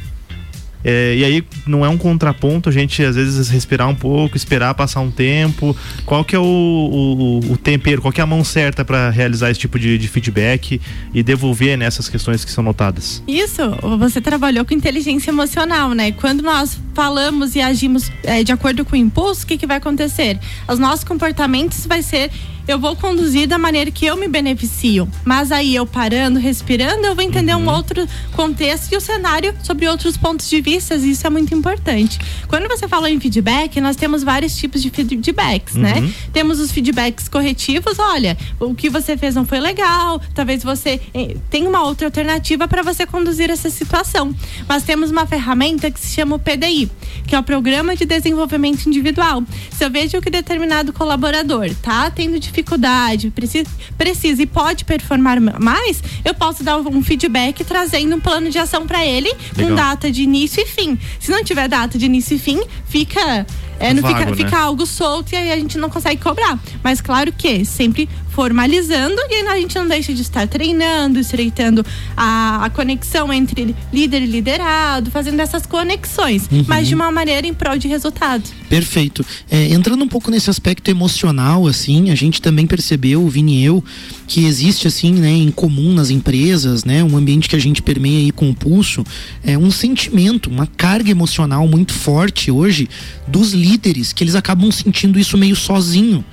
É, 0.84 1.16
e 1.16 1.24
aí 1.24 1.44
não 1.66 1.86
é 1.86 1.90
um 1.90 1.98
contraponto 1.98 2.70
a 2.70 2.72
gente 2.72 3.04
às 3.04 3.16
vezes 3.16 3.50
respirar 3.50 3.88
um 3.88 3.96
pouco, 3.96 4.36
esperar 4.36 4.74
passar 4.74 5.02
um 5.02 5.12
tempo. 5.12 5.76
Qual 6.06 6.24
que 6.24 6.36
é 6.36 6.40
o, 6.40 6.44
o, 6.44 7.40
o 7.52 7.58
tempero, 7.58 8.02
qual 8.02 8.12
que 8.12 8.22
é 8.22 8.24
a 8.24 8.28
mão 8.28 8.44
certa 8.44 8.84
para 8.84 9.10
realizar 9.10 9.50
esse 9.50 9.60
tipo 9.60 9.78
de, 9.80 9.98
de, 9.98 10.08
feedback 10.08 10.82
e 11.14 11.24
devolver 11.24 11.78
nessas 11.78 12.10
questões 12.10 12.44
que 12.44 12.52
são 12.52 12.64
notadas? 12.64 13.24
Isso, 13.28 13.62
você 13.98 14.20
trabalhou 14.20 14.66
com 14.66 14.74
inteligência 14.74 15.32
emocional, 15.32 15.94
né? 15.94 16.12
Quando 16.12 16.42
nós 16.42 16.80
falamos 16.94 17.56
e 17.56 17.62
agimos 17.62 18.12
é, 18.24 18.44
de 18.44 18.52
acordo 18.52 18.84
com 18.84 18.94
o 18.94 18.98
impulso, 18.98 19.44
o 19.44 19.48
que, 19.48 19.58
que 19.58 19.68
vai 19.68 19.78
acontecer? 19.78 20.40
Os 20.68 20.80
nossos 20.80 21.04
comportamentos 21.04 21.86
vai 21.86 22.02
ser 22.02 22.32
eu 22.68 22.80
vou 22.80 22.96
conduzir 22.96 23.48
da 23.48 23.58
maneira 23.58 23.92
que 23.92 24.06
eu 24.06 24.16
me 24.18 24.28
beneficio. 24.28 25.08
Mas 25.26 25.52
aí 25.52 25.76
eu 25.76 25.86
parando, 25.86 26.40
respirando, 26.40 27.06
eu 27.06 27.16
vou 27.16 27.24
entender 27.24 27.56
uhum. 27.56 27.64
um 27.64 27.70
outro 27.70 28.08
contexto 28.34 28.92
e 28.92 28.98
o 28.98 29.02
cenário 29.02 29.54
sobre 29.64 29.88
outros 29.88 30.18
pontos 30.18 30.50
de 30.50 30.62
vista, 30.62 30.96
e 30.96 31.12
isso 31.12 31.26
é 31.26 31.30
muito 31.30 31.54
importante. 31.54 32.20
Quando 32.48 32.68
você 32.68 32.88
fala 32.88 33.10
em 33.10 33.20
feedback, 33.20 33.80
nós 33.82 33.96
temos 33.96 34.24
vários 34.24 34.56
tipos 34.56 34.82
de 34.82 34.90
feedbacks, 34.90 35.76
né? 35.76 35.96
uhum. 35.96 36.02
né? 36.02 36.14
Temos 36.34 36.60
os 36.60 36.72
feedbacks 36.72 37.28
corretivos, 37.28 38.00
olha, 38.00 38.38
o 38.60 38.74
que 38.74 38.90
você 38.90 39.18
fez 39.18 39.36
não 39.36 39.46
foi 39.46 39.60
legal, 39.60 40.22
talvez 40.34 40.64
você 40.64 41.00
eh, 41.14 41.36
tenha 41.50 41.68
uma 41.68 41.84
outra 41.84 42.08
alternativa 42.08 42.68
para 42.68 42.84
você 42.84 43.06
conduzir 43.06 43.50
essa 43.50 43.70
situação. 43.70 44.34
Mas 44.68 44.84
temos 44.84 45.12
uma 45.12 45.26
ferramenta 45.26 45.90
que 45.90 46.00
se 46.00 46.14
chama 46.14 46.36
o 46.36 46.40
PDI, 46.40 46.90
que 47.26 47.36
é 47.36 47.40
o 47.40 47.44
Programa 47.44 47.96
de 47.96 48.06
Desenvolvimento 48.06 48.86
Individual. 48.86 49.44
Se 49.72 49.84
eu 49.84 49.90
vejo 49.90 50.22
que 50.22 50.30
determinado 50.30 50.94
colaborador 50.94 51.74
tá 51.82 52.10
tendo 52.10 52.40
dificuldade 52.52 53.32
precisa, 53.32 53.70
precisa 53.98 54.44
e 54.44 54.46
pode 54.46 54.86
performar 54.86 55.40
mais, 55.60 56.04
eu 56.24 56.34
posso 56.34 56.64
dar 56.64 56.78
um 56.78 57.02
feedback 57.02 57.64
trazendo 57.64 58.16
um 58.16 58.20
plano 58.20 58.50
de 58.50 58.60
ação 58.60 58.86
para 58.86 59.06
ele 59.06 59.30
Legal. 59.56 59.70
com 59.70 59.76
data 59.76 60.12
de 60.12 60.22
início 60.22 60.62
e 60.62 60.66
fim. 60.66 61.00
Se 61.20 61.32
não 61.32 61.44
tiver 61.44 61.68
data 61.68 61.98
de 61.98 62.06
início 62.06 62.36
e 62.36 62.40
fim, 62.40 62.62
fica 62.88 63.46
é, 63.82 63.94
não 63.94 64.02
Vago, 64.02 64.18
fica, 64.18 64.30
né? 64.30 64.36
fica 64.36 64.58
algo 64.60 64.86
solto 64.86 65.34
e 65.34 65.36
aí 65.36 65.52
a 65.52 65.58
gente 65.58 65.78
não 65.78 65.90
consegue 65.90 66.22
cobrar. 66.22 66.60
Mas 66.84 67.02
claro 67.02 67.32
que 67.34 67.66
sempre 67.66 68.08
formalizando 68.30 69.16
e 69.30 69.48
a 69.48 69.56
gente 69.58 69.76
não 69.76 69.88
deixa 69.88 70.14
de 70.14 70.22
estar 70.22 70.48
treinando, 70.48 71.20
estreitando 71.20 71.86
a, 72.16 72.66
a 72.66 72.70
conexão 72.70 73.32
entre 73.32 73.76
líder 73.92 74.22
e 74.22 74.26
liderado, 74.26 75.12
fazendo 75.12 75.40
essas 75.40 75.66
conexões, 75.66 76.48
uhum. 76.52 76.64
mas 76.68 76.88
de 76.88 76.96
uma 76.96 77.12
maneira 77.12 77.46
em 77.46 77.54
prol 77.54 77.78
de 77.78 77.88
resultado. 77.88 78.44
Perfeito. 78.70 79.26
É, 79.50 79.68
entrando 79.68 80.04
um 80.04 80.08
pouco 80.08 80.32
nesse 80.32 80.50
aspecto 80.50 80.90
emocional, 80.90 81.68
assim, 81.68 82.10
a 82.10 82.16
gente 82.16 82.42
também 82.42 82.66
percebeu, 82.66 83.22
o 83.22 83.30
Vini 83.30 83.62
e 83.62 83.66
eu, 83.66 83.84
que 84.32 84.46
existe 84.46 84.88
assim, 84.88 85.12
né, 85.12 85.30
em 85.30 85.52
comum 85.52 85.94
nas 85.94 86.10
empresas, 86.10 86.86
né, 86.86 87.04
um 87.04 87.18
ambiente 87.18 87.50
que 87.50 87.56
a 87.58 87.60
gente 87.60 87.82
permeia 87.82 88.20
aí 88.20 88.32
com 88.32 88.50
o 88.50 88.56
pulso, 88.56 89.04
é 89.44 89.58
um 89.58 89.70
sentimento, 89.70 90.50
uma 90.50 90.66
carga 90.66 91.12
emocional 91.12 91.68
muito 91.68 91.94
forte 91.94 92.50
hoje 92.50 92.88
dos 93.28 93.52
líderes, 93.52 94.14
que 94.14 94.24
eles 94.24 94.34
acabam 94.34 94.72
sentindo 94.72 95.20
isso 95.20 95.38
meio 95.38 95.54
sozinho 95.54 96.24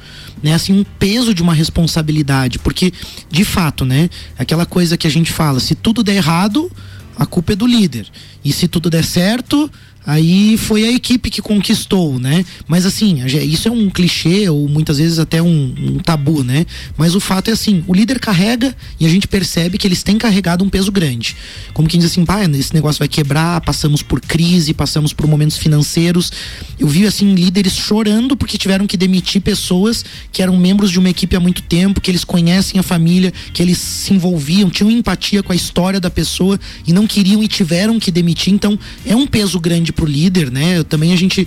né, 0.40 0.54
assim, 0.54 0.72
um 0.72 0.84
peso 0.84 1.34
de 1.34 1.42
uma 1.42 1.52
responsabilidade, 1.52 2.60
porque 2.60 2.92
de 3.28 3.44
fato, 3.44 3.84
né, 3.84 4.08
aquela 4.38 4.64
coisa 4.64 4.96
que 4.96 5.08
a 5.08 5.10
gente 5.10 5.32
fala, 5.32 5.58
se 5.58 5.74
tudo 5.74 6.04
der 6.04 6.14
errado, 6.14 6.70
a 7.18 7.26
culpa 7.26 7.54
é 7.54 7.56
do 7.56 7.66
líder. 7.66 8.06
E 8.44 8.52
se 8.52 8.68
tudo 8.68 8.88
der 8.88 9.04
certo, 9.04 9.68
aí 10.06 10.56
foi 10.56 10.84
a 10.84 10.92
equipe 10.92 11.30
que 11.30 11.42
conquistou, 11.42 12.18
né? 12.18 12.44
Mas 12.66 12.86
assim, 12.86 13.24
isso 13.26 13.68
é 13.68 13.70
um 13.70 13.90
clichê 13.90 14.48
ou 14.48 14.68
muitas 14.68 14.98
vezes 14.98 15.18
até 15.18 15.42
um, 15.42 15.74
um, 15.78 15.98
tabu, 15.98 16.42
né? 16.42 16.66
Mas 16.96 17.14
o 17.14 17.20
fato 17.20 17.48
é 17.48 17.52
assim, 17.52 17.84
o 17.86 17.94
líder 17.94 18.18
carrega 18.18 18.74
e 18.98 19.06
a 19.06 19.08
gente 19.08 19.28
percebe 19.28 19.76
que 19.78 19.86
eles 19.86 20.02
têm 20.02 20.16
carregado 20.16 20.64
um 20.64 20.68
peso 20.68 20.90
grande. 20.90 21.36
Como 21.74 21.88
quem 21.88 22.00
diz 22.00 22.10
assim, 22.10 22.24
pá, 22.24 22.44
esse 22.44 22.74
negócio 22.74 22.98
vai 22.98 23.08
quebrar, 23.08 23.60
passamos 23.60 24.02
por 24.02 24.20
crise, 24.20 24.72
passamos 24.72 25.12
por 25.12 25.26
momentos 25.26 25.56
financeiros. 25.56 26.32
Eu 26.78 26.88
vi 26.88 27.06
assim 27.06 27.34
líderes 27.34 27.74
chorando 27.74 28.36
porque 28.36 28.56
tiveram 28.56 28.86
que 28.86 28.96
demitir 28.96 29.42
pessoas 29.42 30.04
que 30.32 30.42
eram 30.42 30.56
membros 30.56 30.90
de 30.90 30.98
uma 30.98 31.10
equipe 31.10 31.36
há 31.36 31.40
muito 31.40 31.62
tempo, 31.62 32.00
que 32.00 32.10
eles 32.10 32.24
conhecem 32.24 32.80
a 32.80 32.82
família, 32.82 33.32
que 33.52 33.62
eles 33.62 33.78
se 33.78 34.14
envolviam, 34.14 34.70
tinham 34.70 34.90
empatia 34.90 35.42
com 35.42 35.52
a 35.52 35.56
história 35.56 36.00
da 36.00 36.10
pessoa 36.10 36.58
e 36.86 36.92
não 36.92 37.06
queriam 37.06 37.42
e 37.42 37.48
tiveram 37.48 37.98
que 37.98 38.10
demitir. 38.10 38.52
Então, 38.52 38.78
é 39.04 39.14
um 39.14 39.26
peso 39.26 39.60
grande 39.60 39.92
pro 39.98 40.06
líder, 40.06 40.48
né? 40.52 40.84
Também 40.84 41.12
a 41.12 41.16
gente 41.16 41.46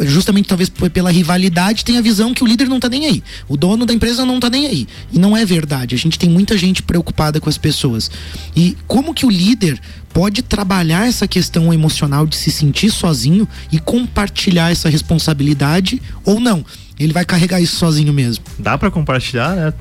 justamente 0.00 0.48
talvez 0.48 0.70
pela 0.70 1.10
rivalidade, 1.10 1.84
tem 1.84 1.98
a 1.98 2.00
visão 2.00 2.32
que 2.32 2.42
o 2.42 2.46
líder 2.46 2.66
não 2.66 2.80
tá 2.80 2.88
nem 2.88 3.04
aí. 3.04 3.22
O 3.46 3.58
dono 3.58 3.84
da 3.84 3.92
empresa 3.92 4.24
não 4.24 4.40
tá 4.40 4.48
nem 4.48 4.66
aí. 4.66 4.86
E 5.12 5.18
não 5.18 5.36
é 5.36 5.44
verdade. 5.44 5.94
A 5.94 5.98
gente 5.98 6.18
tem 6.18 6.30
muita 6.30 6.56
gente 6.56 6.82
preocupada 6.82 7.38
com 7.38 7.50
as 7.50 7.58
pessoas. 7.58 8.10
E 8.56 8.74
como 8.86 9.12
que 9.12 9.26
o 9.26 9.30
líder 9.30 9.78
pode 10.14 10.40
trabalhar 10.40 11.06
essa 11.06 11.28
questão 11.28 11.74
emocional 11.74 12.26
de 12.26 12.36
se 12.36 12.50
sentir 12.50 12.90
sozinho 12.90 13.46
e 13.70 13.78
compartilhar 13.78 14.72
essa 14.72 14.88
responsabilidade 14.88 16.00
ou 16.24 16.40
não? 16.40 16.64
Ele 16.98 17.12
vai 17.12 17.26
carregar 17.26 17.60
isso 17.60 17.76
sozinho 17.76 18.14
mesmo. 18.14 18.44
Dá 18.58 18.78
para 18.78 18.90
compartilhar, 18.90 19.54
né? 19.54 19.74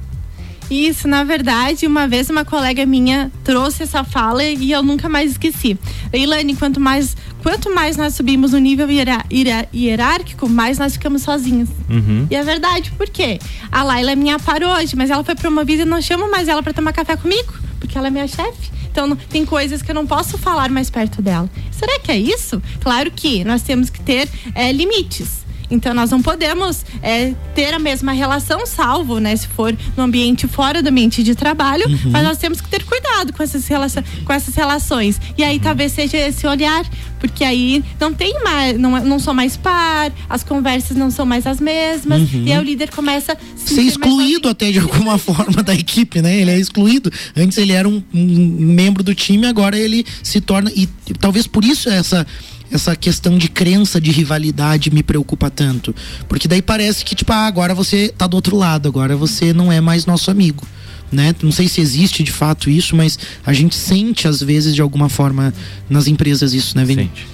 Isso, 0.71 1.05
na 1.05 1.25
verdade, 1.25 1.85
uma 1.85 2.07
vez 2.07 2.29
uma 2.29 2.45
colega 2.45 2.85
minha 2.85 3.29
trouxe 3.43 3.83
essa 3.83 4.05
fala 4.05 4.41
e 4.41 4.71
eu 4.71 4.81
nunca 4.81 5.09
mais 5.09 5.31
esqueci. 5.31 5.77
Leilane, 6.13 6.55
quanto 6.55 6.79
mais, 6.79 7.17
quanto 7.41 7.73
mais 7.73 7.97
nós 7.97 8.15
subimos 8.15 8.51
no 8.51 8.59
nível 8.59 8.87
hierárquico, 8.89 10.47
mais 10.49 10.77
nós 10.77 10.93
ficamos 10.93 11.23
sozinhos. 11.23 11.69
Uhum. 11.89 12.27
E 12.29 12.35
é 12.35 12.43
verdade, 12.43 12.91
por 12.91 13.09
quê? 13.09 13.39
A 13.71 13.83
Laila 13.83 14.11
é 14.11 14.15
minha 14.15 14.39
par 14.39 14.63
hoje, 14.63 14.95
mas 14.95 15.09
ela 15.09 15.23
foi 15.23 15.35
promovida 15.35 15.83
e 15.83 15.85
não 15.85 16.01
chamo 16.01 16.29
mais 16.29 16.47
ela 16.47 16.61
para 16.63 16.73
tomar 16.73 16.93
café 16.93 17.15
comigo, 17.17 17.53
porque 17.79 17.97
ela 17.97 18.07
é 18.07 18.09
minha 18.09 18.27
chefe. 18.27 18.71
Então 18.91 19.15
tem 19.15 19.45
coisas 19.45 19.81
que 19.81 19.89
eu 19.89 19.95
não 19.95 20.05
posso 20.05 20.37
falar 20.37 20.69
mais 20.69 20.89
perto 20.89 21.21
dela. 21.21 21.49
Será 21.71 21.99
que 21.99 22.11
é 22.11 22.17
isso? 22.17 22.61
Claro 22.81 23.09
que 23.09 23.43
nós 23.43 23.61
temos 23.61 23.89
que 23.89 24.01
ter 24.01 24.29
é, 24.53 24.71
limites. 24.71 25.45
Então 25.71 25.93
nós 25.93 26.11
não 26.11 26.21
podemos 26.21 26.85
é, 27.01 27.33
ter 27.55 27.73
a 27.73 27.79
mesma 27.79 28.11
relação, 28.11 28.65
salvo, 28.67 29.19
né, 29.19 29.35
se 29.35 29.47
for 29.47 29.75
no 29.95 30.03
ambiente 30.03 30.47
fora 30.47 30.83
do 30.83 30.89
ambiente 30.89 31.23
de 31.23 31.33
trabalho, 31.33 31.87
uhum. 31.87 32.11
mas 32.11 32.23
nós 32.23 32.37
temos 32.37 32.59
que 32.59 32.69
ter 32.69 32.83
cuidado 32.83 33.33
com 33.33 33.41
essas, 33.41 33.65
relações, 33.67 34.05
com 34.25 34.33
essas 34.33 34.53
relações. 34.53 35.19
E 35.37 35.43
aí 35.43 35.59
talvez 35.59 35.93
seja 35.93 36.17
esse 36.17 36.45
olhar, 36.45 36.85
porque 37.19 37.43
aí 37.43 37.83
não 37.99 38.13
tem 38.13 38.43
mais, 38.43 38.77
não, 38.77 39.03
não 39.03 39.19
sou 39.19 39.33
mais 39.33 39.55
par, 39.55 40.11
as 40.29 40.43
conversas 40.43 40.97
não 40.97 41.09
são 41.09 41.25
mais 41.25 41.47
as 41.47 41.59
mesmas, 41.59 42.21
uhum. 42.21 42.43
e 42.45 42.51
aí 42.51 42.59
o 42.59 42.63
líder 42.63 42.89
começa 42.89 43.33
a 43.33 43.37
ser 43.55 43.81
excluído 43.81 44.49
até 44.49 44.71
de 44.71 44.79
alguma 44.79 45.17
forma 45.19 45.63
da 45.63 45.73
equipe, 45.73 46.21
né? 46.21 46.35
Ele 46.35 46.51
é 46.51 46.59
excluído. 46.59 47.11
Antes 47.35 47.57
ele 47.57 47.71
era 47.71 47.87
um, 47.87 48.03
um 48.13 48.27
membro 48.73 49.03
do 49.03 49.15
time, 49.15 49.45
agora 49.47 49.77
ele 49.77 50.05
se 50.21 50.41
torna 50.41 50.71
e 50.75 50.87
talvez 51.19 51.47
por 51.47 51.63
isso 51.63 51.89
essa 51.89 52.25
essa 52.71 52.95
questão 52.95 53.37
de 53.37 53.49
crença 53.49 53.99
de 53.99 54.11
rivalidade 54.11 54.89
me 54.91 55.03
preocupa 55.03 55.49
tanto. 55.49 55.93
Porque 56.27 56.47
daí 56.47 56.61
parece 56.61 57.03
que, 57.03 57.13
tipo, 57.13 57.31
ah, 57.31 57.45
agora 57.45 57.75
você 57.75 58.13
tá 58.17 58.27
do 58.27 58.35
outro 58.35 58.55
lado, 58.55 58.87
agora 58.87 59.15
você 59.15 59.53
não 59.53 59.71
é 59.71 59.81
mais 59.81 60.05
nosso 60.05 60.31
amigo. 60.31 60.65
Né? 61.11 61.35
Não 61.43 61.51
sei 61.51 61.67
se 61.67 61.81
existe 61.81 62.23
de 62.23 62.31
fato 62.31 62.69
isso, 62.69 62.95
mas 62.95 63.19
a 63.45 63.51
gente 63.51 63.75
sente 63.75 64.27
às 64.27 64.41
vezes 64.41 64.73
de 64.73 64.81
alguma 64.81 65.09
forma 65.09 65.53
nas 65.89 66.07
empresas 66.07 66.53
isso, 66.53 66.77
né, 66.77 66.85
Vini? 66.85 67.03
Sente. 67.03 67.27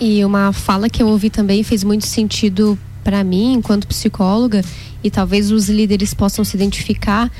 E 0.00 0.24
uma 0.24 0.52
fala 0.52 0.88
que 0.88 1.02
eu 1.02 1.06
ouvi 1.06 1.30
também 1.30 1.62
fez 1.62 1.84
muito 1.84 2.06
sentido 2.06 2.76
para 3.04 3.22
mim 3.22 3.52
enquanto 3.52 3.86
psicóloga 3.86 4.64
e 5.04 5.10
talvez 5.10 5.52
os 5.52 5.68
líderes 5.68 6.12
possam 6.12 6.44
se 6.44 6.56
identificar 6.56 7.30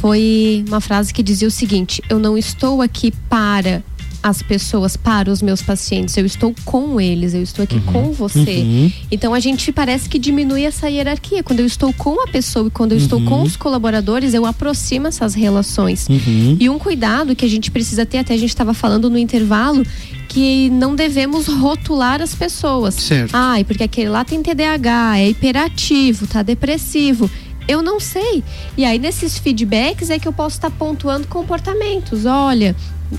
foi 0.00 0.64
uma 0.66 0.80
frase 0.80 1.12
que 1.12 1.22
dizia 1.22 1.46
o 1.46 1.50
seguinte: 1.50 2.02
eu 2.08 2.18
não 2.18 2.36
estou 2.36 2.80
aqui 2.80 3.12
para 3.28 3.82
as 4.22 4.42
pessoas 4.42 4.96
para 4.96 5.30
os 5.30 5.40
meus 5.40 5.62
pacientes, 5.62 6.16
eu 6.16 6.26
estou 6.26 6.54
com 6.64 7.00
eles, 7.00 7.34
eu 7.34 7.42
estou 7.42 7.62
aqui 7.62 7.76
uhum. 7.76 7.92
com 7.92 8.12
você. 8.12 8.38
Uhum. 8.38 8.92
Então 9.10 9.32
a 9.32 9.40
gente 9.40 9.72
parece 9.72 10.08
que 10.08 10.18
diminui 10.18 10.64
essa 10.64 10.88
hierarquia. 10.88 11.42
Quando 11.42 11.60
eu 11.60 11.66
estou 11.66 11.92
com 11.92 12.22
a 12.22 12.26
pessoa 12.26 12.66
e 12.68 12.70
quando 12.70 12.92
eu 12.92 12.98
uhum. 12.98 13.04
estou 13.04 13.20
com 13.22 13.36
uhum. 13.36 13.42
os 13.42 13.56
colaboradores, 13.56 14.34
eu 14.34 14.44
aproximo 14.44 15.06
essas 15.06 15.34
relações. 15.34 16.06
Uhum. 16.08 16.56
E 16.60 16.68
um 16.68 16.78
cuidado 16.78 17.34
que 17.34 17.44
a 17.44 17.48
gente 17.48 17.70
precisa 17.70 18.04
ter, 18.04 18.18
até 18.18 18.34
a 18.34 18.38
gente 18.38 18.50
estava 18.50 18.74
falando 18.74 19.08
no 19.08 19.18
intervalo, 19.18 19.84
que 20.28 20.70
não 20.70 20.94
devemos 20.94 21.46
rotular 21.46 22.20
as 22.20 22.34
pessoas. 22.34 22.94
Certo. 22.94 23.30
Ai, 23.32 23.64
porque 23.64 23.82
aquele 23.82 24.10
lá 24.10 24.24
tem 24.24 24.42
TDAH, 24.42 25.18
é 25.18 25.30
hiperativo, 25.30 26.26
tá 26.26 26.42
depressivo 26.42 27.30
eu 27.68 27.82
não 27.82 28.00
sei. 28.00 28.42
E 28.76 28.84
aí, 28.84 28.98
nesses 28.98 29.38
feedbacks, 29.38 30.10
é 30.10 30.18
que 30.18 30.26
eu 30.26 30.32
posso 30.32 30.56
estar 30.56 30.70
pontuando 30.70 31.28
comportamentos. 31.28 32.26
Olha, 32.26 32.74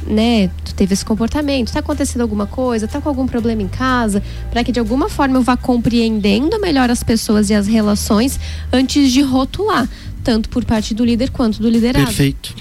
né, 0.08 0.50
tu 0.64 0.74
teve 0.74 0.94
esse 0.94 1.06
comportamento, 1.06 1.68
está 1.68 1.80
acontecendo 1.80 2.22
alguma 2.22 2.48
coisa, 2.48 2.86
está 2.86 3.02
com 3.02 3.10
algum 3.10 3.28
problema 3.28 3.62
em 3.62 3.68
casa, 3.68 4.24
para 4.50 4.64
que 4.64 4.72
de 4.72 4.80
alguma 4.80 5.10
forma 5.10 5.38
eu 5.38 5.42
vá 5.42 5.58
compreendendo 5.58 6.60
melhor 6.60 6.89
as 6.89 7.04
pessoas 7.04 7.50
e 7.50 7.54
as 7.54 7.68
relações 7.68 8.39
antes 8.72 9.12
de 9.12 9.22
rotular, 9.22 9.88
tanto 10.24 10.50
por 10.50 10.64
parte 10.64 10.94
do 10.94 11.04
líder 11.04 11.30
quanto 11.30 11.62
do 11.62 11.70
liderado. 11.70 12.06
Perfeito. 12.06 12.56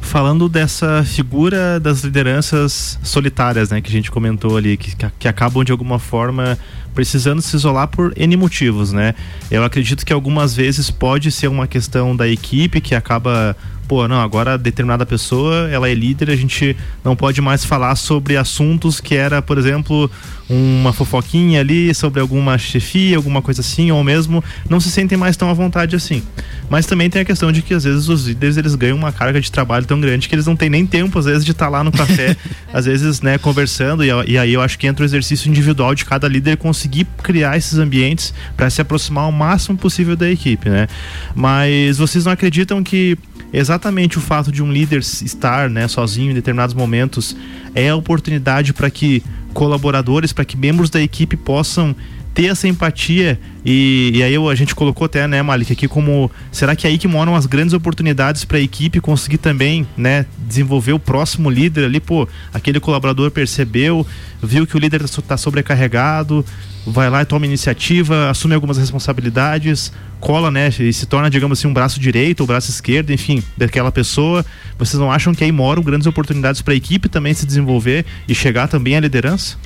Falando 0.00 0.48
dessa 0.48 1.02
figura 1.04 1.80
das 1.80 2.02
lideranças 2.02 2.96
solitárias, 3.02 3.70
né, 3.70 3.80
que 3.80 3.88
a 3.88 3.92
gente 3.92 4.10
comentou 4.10 4.56
ali, 4.56 4.76
que, 4.76 4.94
que 5.18 5.26
acabam 5.26 5.64
de 5.64 5.72
alguma 5.72 5.98
forma 5.98 6.56
precisando 6.94 7.42
se 7.42 7.54
isolar 7.56 7.88
por 7.88 8.14
N 8.16 8.36
motivos, 8.36 8.90
né? 8.92 9.14
Eu 9.50 9.62
acredito 9.62 10.06
que 10.06 10.12
algumas 10.12 10.56
vezes 10.56 10.90
pode 10.90 11.30
ser 11.30 11.48
uma 11.48 11.66
questão 11.66 12.16
da 12.16 12.26
equipe 12.26 12.80
que 12.80 12.94
acaba 12.94 13.54
pô, 13.86 14.06
não, 14.08 14.20
agora 14.20 14.58
determinada 14.58 15.06
pessoa, 15.06 15.68
ela 15.70 15.88
é 15.88 15.94
líder, 15.94 16.30
a 16.30 16.36
gente 16.36 16.76
não 17.04 17.14
pode 17.14 17.40
mais 17.40 17.64
falar 17.64 17.94
sobre 17.96 18.36
assuntos 18.36 19.00
que 19.00 19.14
era, 19.14 19.40
por 19.40 19.58
exemplo, 19.58 20.10
uma 20.48 20.92
fofoquinha 20.92 21.60
ali 21.60 21.94
sobre 21.94 22.20
alguma 22.20 22.56
chefia, 22.56 23.16
alguma 23.16 23.42
coisa 23.42 23.60
assim, 23.60 23.90
ou 23.90 24.02
mesmo 24.04 24.42
não 24.68 24.78
se 24.78 24.90
sentem 24.90 25.18
mais 25.18 25.36
tão 25.36 25.50
à 25.50 25.52
vontade 25.52 25.96
assim. 25.96 26.22
Mas 26.70 26.86
também 26.86 27.10
tem 27.10 27.22
a 27.22 27.24
questão 27.24 27.50
de 27.50 27.62
que 27.62 27.74
às 27.74 27.84
vezes 27.84 28.08
os 28.08 28.26
líderes 28.26 28.56
eles 28.56 28.74
ganham 28.74 28.96
uma 28.96 29.12
carga 29.12 29.40
de 29.40 29.50
trabalho 29.50 29.86
tão 29.86 30.00
grande 30.00 30.28
que 30.28 30.34
eles 30.34 30.46
não 30.46 30.56
têm 30.56 30.70
nem 30.70 30.86
tempo 30.86 31.18
às 31.18 31.24
vezes 31.24 31.44
de 31.44 31.52
estar 31.52 31.66
tá 31.66 31.70
lá 31.70 31.82
no 31.82 31.90
café, 31.90 32.36
às 32.72 32.86
vezes, 32.86 33.20
né, 33.20 33.38
conversando 33.38 34.04
e, 34.04 34.08
e, 34.26 34.38
aí 34.38 34.52
eu 34.52 34.60
acho 34.60 34.78
que 34.78 34.86
entra 34.86 35.02
o 35.02 35.06
exercício 35.06 35.48
individual 35.48 35.94
de 35.94 36.04
cada 36.04 36.28
líder 36.28 36.56
conseguir 36.56 37.06
criar 37.22 37.56
esses 37.56 37.78
ambientes 37.78 38.32
para 38.56 38.70
se 38.70 38.80
aproximar 38.80 39.24
ao 39.24 39.32
máximo 39.32 39.76
possível 39.76 40.16
da 40.16 40.30
equipe, 40.30 40.68
né? 40.68 40.86
Mas 41.34 41.98
vocês 41.98 42.24
não 42.24 42.32
acreditam 42.32 42.82
que 42.82 43.18
exatamente 43.58 44.18
o 44.18 44.20
fato 44.20 44.52
de 44.52 44.62
um 44.62 44.70
líder 44.70 45.00
estar 45.00 45.70
né, 45.70 45.88
sozinho 45.88 46.30
em 46.30 46.34
determinados 46.34 46.74
momentos 46.74 47.36
é 47.74 47.88
a 47.88 47.96
oportunidade 47.96 48.72
para 48.72 48.90
que 48.90 49.22
colaboradores, 49.54 50.32
para 50.32 50.44
que 50.44 50.56
membros 50.56 50.90
da 50.90 51.00
equipe 51.00 51.36
possam 51.36 51.96
ter 52.36 52.48
essa 52.48 52.68
empatia 52.68 53.40
e, 53.64 54.10
e 54.14 54.22
aí 54.22 54.36
a 54.36 54.54
gente 54.54 54.74
colocou 54.74 55.06
até, 55.06 55.26
né, 55.26 55.40
Malik, 55.40 55.72
aqui 55.72 55.88
como 55.88 56.30
será 56.52 56.76
que 56.76 56.86
é 56.86 56.90
aí 56.90 56.98
que 56.98 57.08
moram 57.08 57.34
as 57.34 57.46
grandes 57.46 57.72
oportunidades 57.72 58.44
para 58.44 58.58
a 58.58 58.60
equipe 58.60 59.00
conseguir 59.00 59.38
também, 59.38 59.88
né, 59.96 60.26
desenvolver 60.46 60.92
o 60.92 60.98
próximo 60.98 61.48
líder 61.48 61.86
ali, 61.86 61.98
pô, 61.98 62.28
aquele 62.52 62.78
colaborador 62.78 63.30
percebeu, 63.30 64.06
viu 64.42 64.66
que 64.66 64.76
o 64.76 64.78
líder 64.78 65.00
está 65.00 65.22
tá 65.22 65.36
sobrecarregado, 65.38 66.44
vai 66.86 67.08
lá 67.08 67.22
e 67.22 67.24
toma 67.24 67.46
iniciativa, 67.46 68.28
assume 68.28 68.54
algumas 68.54 68.76
responsabilidades, 68.76 69.90
cola, 70.20 70.50
né, 70.50 70.68
e 70.78 70.92
se 70.92 71.06
torna, 71.06 71.30
digamos 71.30 71.58
assim, 71.58 71.66
um 71.66 71.72
braço 71.72 71.98
direito 71.98 72.40
ou 72.42 72.46
braço 72.46 72.70
esquerdo, 72.70 73.14
enfim, 73.14 73.42
daquela 73.56 73.90
pessoa. 73.90 74.44
Vocês 74.78 75.00
não 75.00 75.10
acham 75.10 75.34
que 75.34 75.42
aí 75.42 75.50
moram 75.50 75.82
grandes 75.82 76.06
oportunidades 76.06 76.60
para 76.60 76.74
a 76.74 76.76
equipe 76.76 77.08
também 77.08 77.32
se 77.32 77.46
desenvolver 77.46 78.04
e 78.28 78.34
chegar 78.34 78.68
também 78.68 78.94
à 78.94 79.00
liderança? 79.00 79.56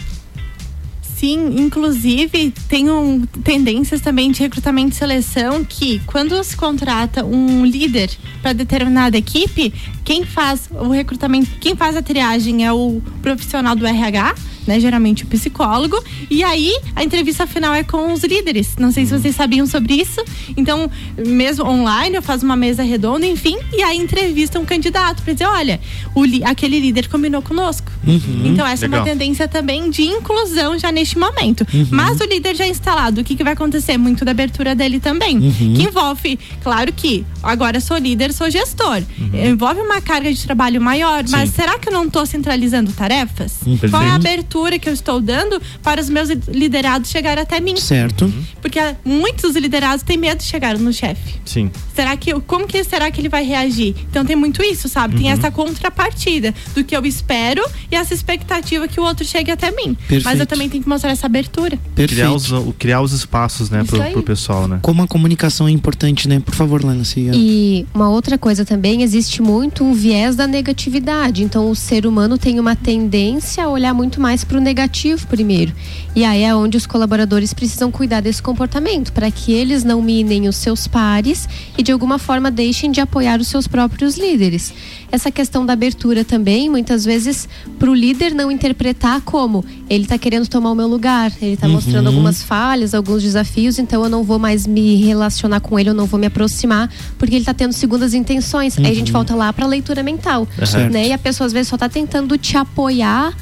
Sim, 1.20 1.60
inclusive 1.60 2.50
tem 2.66 2.90
um, 2.90 3.26
tendências 3.44 4.00
também 4.00 4.30
de 4.30 4.40
recrutamento 4.40 4.94
e 4.94 4.94
seleção 4.94 5.62
que 5.62 6.00
quando 6.06 6.42
se 6.42 6.56
contrata 6.56 7.22
um 7.22 7.62
líder 7.62 8.10
para 8.40 8.54
determinada 8.54 9.18
equipe, 9.18 9.70
quem 10.02 10.24
faz 10.24 10.70
o 10.70 10.88
recrutamento, 10.88 11.50
quem 11.60 11.76
faz 11.76 11.94
a 11.94 12.00
triagem 12.00 12.64
é 12.64 12.72
o 12.72 13.02
profissional 13.20 13.76
do 13.76 13.86
RH 13.86 14.34
né? 14.66 14.80
Geralmente 14.80 15.24
o 15.24 15.26
psicólogo. 15.26 16.02
E 16.30 16.42
aí 16.42 16.72
a 16.94 17.02
entrevista 17.02 17.46
final 17.46 17.74
é 17.74 17.82
com 17.82 18.12
os 18.12 18.22
líderes. 18.22 18.76
Não 18.78 18.92
sei 18.92 19.06
se 19.06 19.12
vocês 19.12 19.34
sabiam 19.34 19.66
sobre 19.66 19.94
isso. 19.94 20.22
Então, 20.56 20.90
mesmo 21.26 21.64
online, 21.64 22.16
eu 22.16 22.22
faço 22.22 22.44
uma 22.44 22.56
mesa 22.56 22.82
redonda, 22.82 23.26
enfim, 23.26 23.56
e 23.72 23.82
aí 23.82 23.96
entrevista 23.96 24.58
um 24.58 24.64
candidato 24.64 25.22
para 25.22 25.32
dizer, 25.32 25.46
olha, 25.46 25.80
o 26.14 26.24
aquele 26.44 26.78
líder 26.78 27.08
combinou 27.08 27.42
conosco. 27.42 27.90
Uhum, 28.06 28.42
então 28.44 28.66
essa 28.66 28.86
legal. 28.86 29.00
é 29.00 29.02
uma 29.02 29.08
tendência 29.08 29.48
também 29.48 29.90
de 29.90 30.02
inclusão 30.02 30.78
já 30.78 30.92
neste 30.92 31.18
momento. 31.18 31.66
Uhum. 31.72 31.88
Mas 31.90 32.20
o 32.20 32.24
líder 32.24 32.54
já 32.54 32.66
instalado, 32.66 33.20
o 33.20 33.24
que, 33.24 33.34
que 33.34 33.42
vai 33.42 33.54
acontecer? 33.54 33.96
Muito 33.98 34.24
da 34.24 34.30
abertura 34.30 34.74
dele 34.74 35.00
também. 35.00 35.38
Uhum. 35.38 35.74
Que 35.74 35.82
envolve, 35.82 36.38
claro 36.62 36.92
que 36.92 37.24
agora 37.42 37.80
sou 37.80 37.96
líder, 37.96 38.32
sou 38.32 38.50
gestor. 38.50 39.02
Uhum. 39.18 39.46
Envolve 39.50 39.80
uma 39.80 40.00
carga 40.00 40.32
de 40.32 40.42
trabalho 40.42 40.80
maior, 40.80 41.26
Sim. 41.26 41.32
mas 41.32 41.50
será 41.50 41.78
que 41.78 41.88
eu 41.88 41.92
não 41.92 42.04
estou 42.04 42.24
centralizando 42.24 42.92
tarefas? 42.92 43.58
Uhum. 43.66 43.78
Qual 43.90 44.02
é 44.02 44.10
a 44.10 44.14
abertura? 44.14 44.49
Abertura 44.50 44.78
que 44.78 44.88
eu 44.88 44.92
estou 44.92 45.20
dando 45.20 45.60
para 45.82 46.00
os 46.00 46.10
meus 46.10 46.28
liderados 46.48 47.10
chegar 47.10 47.38
até 47.38 47.60
mim. 47.60 47.76
Certo. 47.76 48.24
Uhum. 48.24 48.44
Porque 48.60 48.78
muitos 49.04 49.54
liderados 49.54 50.02
têm 50.02 50.18
medo 50.18 50.38
de 50.38 50.44
chegar 50.44 50.76
no 50.76 50.92
chefe. 50.92 51.40
Sim. 51.44 51.70
Será 51.94 52.16
que 52.16 52.32
como 52.40 52.66
que 52.66 52.82
será 52.82 53.10
que 53.10 53.20
ele 53.20 53.28
vai 53.28 53.44
reagir? 53.44 53.94
Então 54.10 54.24
tem 54.24 54.34
muito 54.34 54.62
isso, 54.62 54.88
sabe? 54.88 55.14
Uhum. 55.14 55.22
Tem 55.22 55.30
essa 55.30 55.50
contrapartida 55.50 56.52
do 56.74 56.82
que 56.82 56.96
eu 56.96 57.04
espero 57.06 57.62
e 57.90 57.96
essa 57.96 58.12
expectativa 58.12 58.88
que 58.88 58.98
o 58.98 59.04
outro 59.04 59.24
chegue 59.24 59.50
até 59.50 59.70
mim. 59.70 59.94
Perfeito. 59.94 60.24
Mas 60.24 60.40
eu 60.40 60.46
também 60.46 60.68
tenho 60.68 60.82
que 60.82 60.88
mostrar 60.88 61.10
essa 61.10 61.26
abertura. 61.26 61.78
Perfeito. 61.94 62.20
Criar 62.20 62.32
os, 62.32 62.74
criar 62.78 63.00
os 63.02 63.12
espaços, 63.12 63.70
né, 63.70 63.84
pro, 63.84 64.02
pro, 64.02 64.22
pessoal, 64.22 64.66
né? 64.66 64.80
Como 64.82 65.02
a 65.02 65.06
comunicação 65.06 65.68
é 65.68 65.70
importante, 65.70 66.28
né? 66.28 66.40
Por 66.40 66.54
favor, 66.54 66.84
Lana, 66.84 67.04
siga. 67.04 67.32
E 67.34 67.86
uma 67.94 68.08
outra 68.08 68.36
coisa 68.36 68.64
também, 68.64 69.02
existe 69.02 69.42
muito 69.42 69.84
um 69.84 69.92
viés 69.92 70.34
da 70.34 70.46
negatividade. 70.46 71.44
Então 71.44 71.70
o 71.70 71.76
ser 71.76 72.06
humano 72.06 72.36
tem 72.38 72.58
uma 72.58 72.74
tendência 72.74 73.64
a 73.64 73.68
olhar 73.68 73.94
muito 73.94 74.20
mais 74.20 74.39
mais 74.40 74.44
para 74.44 74.58
o 74.58 74.60
negativo 74.60 75.26
primeiro. 75.26 75.72
E 76.14 76.24
aí 76.24 76.42
é 76.42 76.54
onde 76.54 76.76
os 76.76 76.86
colaboradores 76.86 77.52
precisam 77.52 77.90
cuidar 77.90 78.20
desse 78.20 78.42
comportamento, 78.42 79.12
para 79.12 79.30
que 79.30 79.52
eles 79.52 79.84
não 79.84 80.02
minem 80.02 80.48
os 80.48 80.56
seus 80.56 80.86
pares 80.86 81.48
e 81.76 81.82
de 81.82 81.92
alguma 81.92 82.18
forma 82.18 82.50
deixem 82.50 82.90
de 82.90 83.00
apoiar 83.00 83.40
os 83.40 83.48
seus 83.48 83.66
próprios 83.66 84.16
líderes. 84.16 84.72
Essa 85.12 85.30
questão 85.30 85.66
da 85.66 85.72
abertura 85.72 86.24
também, 86.24 86.70
muitas 86.70 87.04
vezes, 87.04 87.48
para 87.78 87.90
o 87.90 87.94
líder 87.94 88.34
não 88.34 88.50
interpretar 88.50 89.20
como 89.22 89.64
ele 89.88 90.04
está 90.04 90.16
querendo 90.16 90.48
tomar 90.48 90.70
o 90.70 90.74
meu 90.74 90.86
lugar, 90.86 91.32
ele 91.42 91.54
está 91.54 91.66
uhum. 91.66 91.74
mostrando 91.74 92.06
algumas 92.06 92.42
falhas, 92.42 92.94
alguns 92.94 93.22
desafios, 93.22 93.78
então 93.78 94.02
eu 94.02 94.08
não 94.08 94.22
vou 94.22 94.38
mais 94.38 94.66
me 94.66 94.96
relacionar 94.96 95.60
com 95.60 95.78
ele, 95.78 95.90
eu 95.90 95.94
não 95.94 96.06
vou 96.06 96.18
me 96.18 96.26
aproximar, 96.26 96.88
porque 97.18 97.34
ele 97.34 97.42
está 97.42 97.54
tendo 97.54 97.72
segundas 97.72 98.14
intenções. 98.14 98.76
Uhum. 98.76 98.86
Aí 98.86 98.92
a 98.92 98.94
gente 98.94 99.08
uhum. 99.08 99.18
volta 99.18 99.34
lá 99.34 99.52
para 99.52 99.64
a 99.64 99.68
leitura 99.68 100.02
mental, 100.02 100.46
uhum. 100.58 100.90
né? 100.90 101.08
E 101.08 101.12
a 101.12 101.18
pessoa 101.18 101.46
às 101.46 101.52
vezes 101.52 101.68
só 101.68 101.76
está 101.76 101.88
tentando 101.88 102.38
te 102.38 102.56
apoiar 102.56 103.34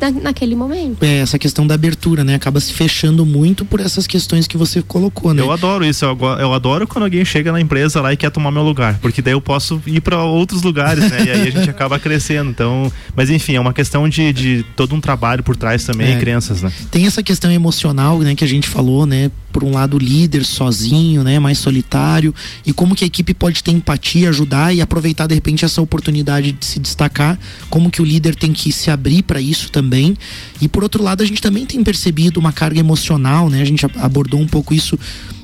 na, 0.00 0.10
naquele 0.10 0.54
momento. 0.54 1.02
É, 1.02 1.18
essa 1.18 1.38
questão 1.38 1.66
da 1.66 1.74
abertura, 1.74 2.22
né? 2.22 2.34
Acaba 2.34 2.60
se 2.60 2.72
fechando 2.72 3.24
muito 3.24 3.64
por 3.64 3.80
essas 3.80 4.06
questões 4.06 4.46
que 4.46 4.56
você 4.56 4.82
colocou, 4.82 5.32
né? 5.32 5.42
Eu 5.42 5.50
adoro 5.50 5.84
isso, 5.84 6.04
eu, 6.04 6.18
eu 6.38 6.52
adoro 6.52 6.86
quando 6.86 7.04
alguém 7.04 7.24
chega 7.24 7.50
na 7.50 7.60
empresa 7.60 8.00
lá 8.00 8.12
e 8.12 8.16
quer 8.16 8.30
tomar 8.30 8.50
meu 8.50 8.62
lugar, 8.62 8.98
porque 9.00 9.22
daí 9.22 9.32
eu 9.32 9.40
posso 9.40 9.80
ir 9.86 10.00
para 10.00 10.22
outros 10.22 10.62
lugares, 10.62 11.10
né? 11.10 11.24
e 11.26 11.30
aí 11.30 11.48
a 11.48 11.50
gente 11.50 11.68
acaba 11.70 11.98
crescendo. 11.98 12.50
Então, 12.50 12.90
mas 13.14 13.30
enfim, 13.30 13.54
é 13.54 13.60
uma 13.60 13.72
questão 13.72 14.08
de, 14.08 14.32
de 14.32 14.64
todo 14.76 14.94
um 14.94 15.00
trabalho 15.00 15.42
por 15.42 15.56
trás 15.56 15.84
também, 15.84 16.14
é. 16.14 16.18
crianças, 16.18 16.62
né? 16.62 16.70
Tem 16.90 17.06
essa 17.06 17.22
questão 17.22 17.50
emocional, 17.50 18.18
né, 18.20 18.34
que 18.34 18.44
a 18.44 18.48
gente 18.48 18.68
falou, 18.68 19.06
né? 19.06 19.30
Por 19.52 19.64
um 19.64 19.72
lado, 19.72 19.98
líder 19.98 20.44
sozinho, 20.44 21.24
né? 21.24 21.38
Mais 21.38 21.58
solitário. 21.58 22.34
E 22.66 22.72
como 22.72 22.94
que 22.94 23.04
a 23.04 23.06
equipe 23.06 23.32
pode 23.32 23.64
ter 23.64 23.70
empatia, 23.70 24.28
ajudar 24.28 24.74
e 24.74 24.82
aproveitar 24.82 25.26
de 25.26 25.34
repente 25.34 25.64
essa 25.64 25.80
oportunidade 25.80 26.52
de 26.52 26.64
se 26.64 26.78
destacar. 26.78 27.38
Como 27.70 27.90
que 27.90 28.02
o 28.02 28.04
líder 28.04 28.34
tem 28.34 28.52
que 28.52 28.70
se 28.70 28.90
abrir 28.90 29.22
para 29.22 29.40
isso 29.40 29.70
também 29.70 29.85
também. 29.86 30.16
E 30.60 30.68
por 30.68 30.82
outro 30.82 31.02
lado, 31.02 31.22
a 31.22 31.26
gente 31.26 31.40
também 31.40 31.64
tem 31.64 31.82
percebido 31.84 32.40
uma 32.40 32.52
carga 32.52 32.80
emocional, 32.80 33.48
né? 33.48 33.62
A 33.62 33.64
gente 33.64 33.86
abordou 33.96 34.40
um 34.40 34.46
pouco 34.46 34.74
isso 34.74 34.98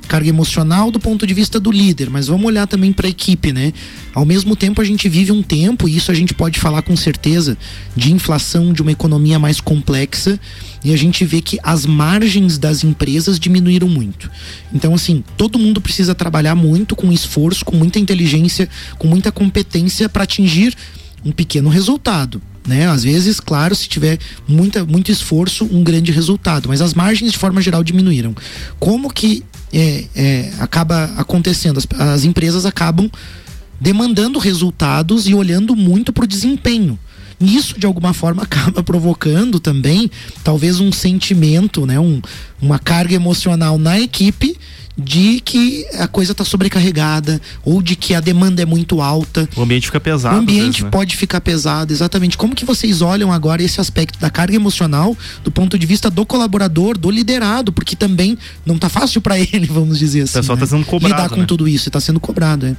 carga 0.09 0.29
emocional 0.29 0.91
do 0.91 1.01
ponto 1.01 1.27
de 1.27 1.33
vista 1.33 1.59
do 1.59 1.71
líder, 1.71 2.11
mas 2.11 2.27
vamos 2.27 2.45
olhar 2.45 2.67
também 2.67 2.93
para 2.93 3.07
a 3.07 3.11
equipe, 3.11 3.51
né? 3.51 3.73
Ao 4.13 4.27
mesmo 4.27 4.55
tempo 4.55 4.83
a 4.83 4.85
gente 4.85 5.09
vive 5.09 5.33
um 5.33 5.43
tempo, 5.43 5.89
e 5.89 5.97
isso 5.97 6.11
a 6.11 6.15
gente 6.15 6.35
pode 6.35 6.61
falar 6.61 6.83
com 6.83 6.95
certeza, 6.95 7.57
de 7.97 8.13
inflação 8.13 8.75
de 8.75 8.83
uma 8.83 8.93
economia 8.93 9.39
mais 9.39 9.59
complexa, 9.59 10.39
e 10.85 10.93
a 10.93 10.99
gente 10.99 11.25
vê 11.25 11.41
que 11.41 11.59
as 11.63 11.87
margens 11.87 12.59
das 12.59 12.85
empresas 12.85 13.39
diminuíram 13.39 13.89
muito. 13.89 14.31
Então 14.75 14.93
assim, 14.93 15.25
todo 15.37 15.59
mundo 15.59 15.81
precisa 15.81 16.15
trabalhar 16.15 16.57
muito 16.57 16.95
com 16.95 17.11
esforço, 17.11 17.65
com 17.65 17.77
muita 17.77 17.99
inteligência, 17.99 18.69
com 18.99 19.09
muita 19.09 19.33
competência 19.33 20.11
para 20.11 20.25
atingir 20.25 20.77
um 21.25 21.33
pequeno 21.33 21.69
resultado 21.69 22.41
né? 22.67 22.87
Às 22.87 23.03
vezes, 23.03 23.41
claro, 23.41 23.75
se 23.75 23.89
tiver 23.89 24.19
muita, 24.47 24.85
muito 24.85 25.11
esforço, 25.11 25.65
um 25.65 25.83
grande 25.83 26.13
resultado, 26.13 26.69
mas 26.69 26.81
as 26.81 26.95
margens 26.95 27.33
de 27.33 27.39
forma 27.39 27.61
geral 27.61 27.83
diminuíram. 27.83 28.35
Como 28.79 29.13
que 29.13 29.43
é, 29.73 30.05
é, 30.15 30.53
acaba 30.59 31.05
acontecendo? 31.17 31.79
As, 31.79 31.87
as 31.99 32.25
empresas 32.25 32.65
acabam 32.65 33.11
demandando 33.81 34.39
resultados 34.39 35.27
e 35.27 35.35
olhando 35.35 35.75
muito 35.75 36.13
para 36.13 36.25
o 36.25 36.27
desempenho. 36.27 36.99
Isso, 37.41 37.79
de 37.79 37.87
alguma 37.87 38.15
forma, 38.15 38.43
acaba 38.45 38.83
provocando 38.83 39.59
também, 39.59 40.09
talvez, 40.45 40.79
um 40.79 40.93
sentimento, 40.93 41.85
né? 41.85 41.99
um, 41.99 42.23
uma 42.61 42.79
carga 42.79 43.15
emocional 43.15 43.77
na 43.77 43.99
equipe 43.99 44.57
de 44.97 45.41
que 45.41 45.87
a 45.99 46.07
coisa 46.07 46.33
está 46.33 46.45
sobrecarregada 46.45 47.41
ou 47.65 47.81
de 47.81 47.97
que 47.97 48.15
a 48.15 48.21
demanda 48.21 48.61
é 48.61 48.67
muito 48.67 49.01
alta. 49.01 49.49
O 49.57 49.63
ambiente 49.63 49.87
fica 49.87 50.01
pesado. 50.01 50.37
O 50.37 50.39
ambiente 50.41 50.65
vezes, 50.65 50.83
né? 50.83 50.91
pode 50.91 51.17
ficar 51.17 51.41
pesado, 51.41 51.93
exatamente. 51.93 52.37
Como 52.37 52.55
que 52.55 52.65
vocês 52.65 53.01
olham 53.01 53.33
agora 53.33 53.63
esse 53.63 53.81
aspecto 53.81 54.19
da 54.19 54.31
carga 54.31 54.55
emocional 54.55 55.17
do 55.43 55.51
ponto 55.51 55.79
de 55.79 55.87
vista 55.87 56.11
do 56.11 56.27
colaborador, 56.27 56.99
do 56.99 57.11
liderado, 57.11 57.73
porque 57.73 57.97
também 57.97 58.37
não 58.67 58.75
está 58.77 58.89
fácil 58.89 59.21
para 59.21 59.39
ele, 59.41 59.67
vamos 59.67 59.99
dizer 59.99 60.23
assim. 60.23 60.39
O 60.39 60.41
pessoal 60.41 60.57
está 60.57 60.67
né? 60.67 60.83
sendo 60.83 60.91
cobrado. 60.91 61.15
Lidar 61.15 61.29
com 61.31 61.41
né? 61.41 61.47
tudo 61.47 61.67
isso, 61.67 61.89
está 61.89 62.01
sendo 62.01 62.21
cobrado, 62.21 62.67
é. 62.67 62.77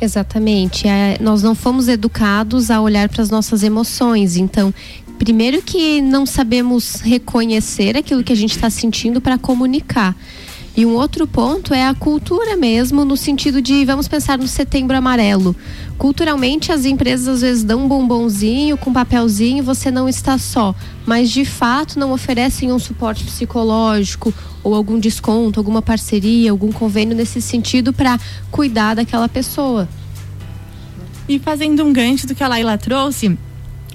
Exatamente. 0.00 0.88
É, 0.88 1.18
nós 1.20 1.42
não 1.42 1.54
fomos 1.54 1.86
educados 1.86 2.70
a 2.70 2.80
olhar 2.80 3.08
para 3.10 3.22
as 3.22 3.28
nossas 3.28 3.62
emoções. 3.62 4.36
Então, 4.36 4.72
primeiro 5.18 5.60
que 5.60 6.00
não 6.00 6.24
sabemos 6.24 7.02
reconhecer 7.02 7.98
aquilo 7.98 8.24
que 8.24 8.32
a 8.32 8.36
gente 8.36 8.56
está 8.56 8.70
sentindo 8.70 9.20
para 9.20 9.36
comunicar. 9.36 10.16
E 10.80 10.86
um 10.86 10.94
outro 10.94 11.26
ponto 11.26 11.74
é 11.74 11.86
a 11.86 11.92
cultura 11.92 12.56
mesmo, 12.56 13.04
no 13.04 13.14
sentido 13.14 13.60
de, 13.60 13.84
vamos 13.84 14.08
pensar 14.08 14.38
no 14.38 14.48
setembro 14.48 14.96
amarelo. 14.96 15.54
Culturalmente, 15.98 16.72
as 16.72 16.86
empresas 16.86 17.28
às 17.28 17.40
vezes 17.42 17.62
dão 17.62 17.84
um 17.84 17.86
bombonzinho 17.86 18.78
com 18.78 18.90
papelzinho, 18.90 19.62
você 19.62 19.90
não 19.90 20.08
está 20.08 20.38
só. 20.38 20.74
Mas 21.04 21.28
de 21.30 21.44
fato 21.44 21.98
não 21.98 22.12
oferecem 22.12 22.72
um 22.72 22.78
suporte 22.78 23.24
psicológico 23.24 24.32
ou 24.64 24.74
algum 24.74 24.98
desconto, 24.98 25.60
alguma 25.60 25.82
parceria, 25.82 26.50
algum 26.50 26.72
convênio 26.72 27.14
nesse 27.14 27.42
sentido 27.42 27.92
para 27.92 28.18
cuidar 28.50 28.94
daquela 28.94 29.28
pessoa. 29.28 29.86
E 31.28 31.38
fazendo 31.38 31.84
um 31.84 31.92
gancho 31.92 32.26
do 32.26 32.34
que 32.34 32.42
a 32.42 32.48
Laila 32.48 32.78
trouxe, 32.78 33.36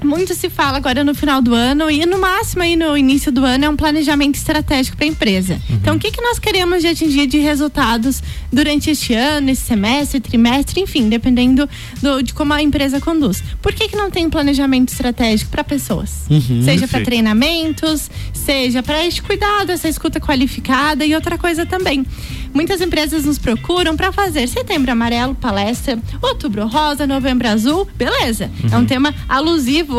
muito 0.06 0.34
se 0.36 0.50
fala 0.50 0.78
agora 0.78 1.04
no 1.04 1.14
final 1.14 1.42
do 1.42 1.54
ano 1.54 1.90
e 1.90 2.06
no 2.06 2.20
máximo 2.20 2.64
aí 2.64 2.76
no 2.76 2.98
início 2.98 3.32
do 3.32 3.44
ano 3.44 3.66
é 3.66 3.70
um 3.70 3.76
planejamento 3.76 4.36
estratégico 4.36 4.96
para 4.96 5.06
a 5.06 5.10
empresa. 5.10 5.54
Uhum. 5.54 5.76
Então, 5.76 5.96
o 5.96 6.00
que, 6.00 6.12
que 6.12 6.22
nós 6.22 6.40
queremos 6.40 6.82
de 6.82 6.88
atingir 6.88 7.28
de 7.28 7.40
resultados 7.40 8.22
durante 8.52 8.90
este 8.90 9.14
ano, 9.14 9.50
esse 9.50 9.64
semestre, 9.64 10.20
trimestre, 10.20 10.82
enfim, 10.82 11.10
dependendo 11.10 11.68
do, 12.02 12.22
de 12.22 12.34
como 12.34 12.54
a 12.54 12.62
empresa 12.62 13.02
conduz. 13.02 13.44
Por 13.62 13.74
que, 13.74 13.90
que 13.90 13.96
não 13.96 14.10
tem 14.10 14.30
planejamento 14.30 14.90
estratégico 14.90 15.52
para 15.52 15.64
pessoas? 15.64 16.26
Uhum, 16.30 16.64
seja 16.64 16.88
para 16.88 17.04
treinamentos, 17.04 18.10
seja 18.34 18.82
para 18.82 19.06
este 19.06 19.22
cuidado, 19.22 19.72
essa 19.72 19.90
escuta 19.90 20.20
qualificada 20.20 21.06
e 21.06 21.14
outra 21.16 21.38
coisa 21.38 21.66
também. 21.66 22.06
Muitas 22.54 22.80
empresas 22.80 23.26
nos 23.26 23.38
procuram 23.38 23.98
para 23.98 24.14
fazer 24.14 24.48
setembro 24.48 24.90
amarelo, 24.90 25.36
palestra, 25.36 26.00
outubro 26.22 26.66
rosa, 26.68 27.06
novembro 27.06 27.50
azul, 27.50 27.86
beleza. 27.98 28.50
Uhum. 28.64 28.70
É 28.72 28.78
um 28.78 28.86
tema 28.86 29.14
alusivo 29.28 29.95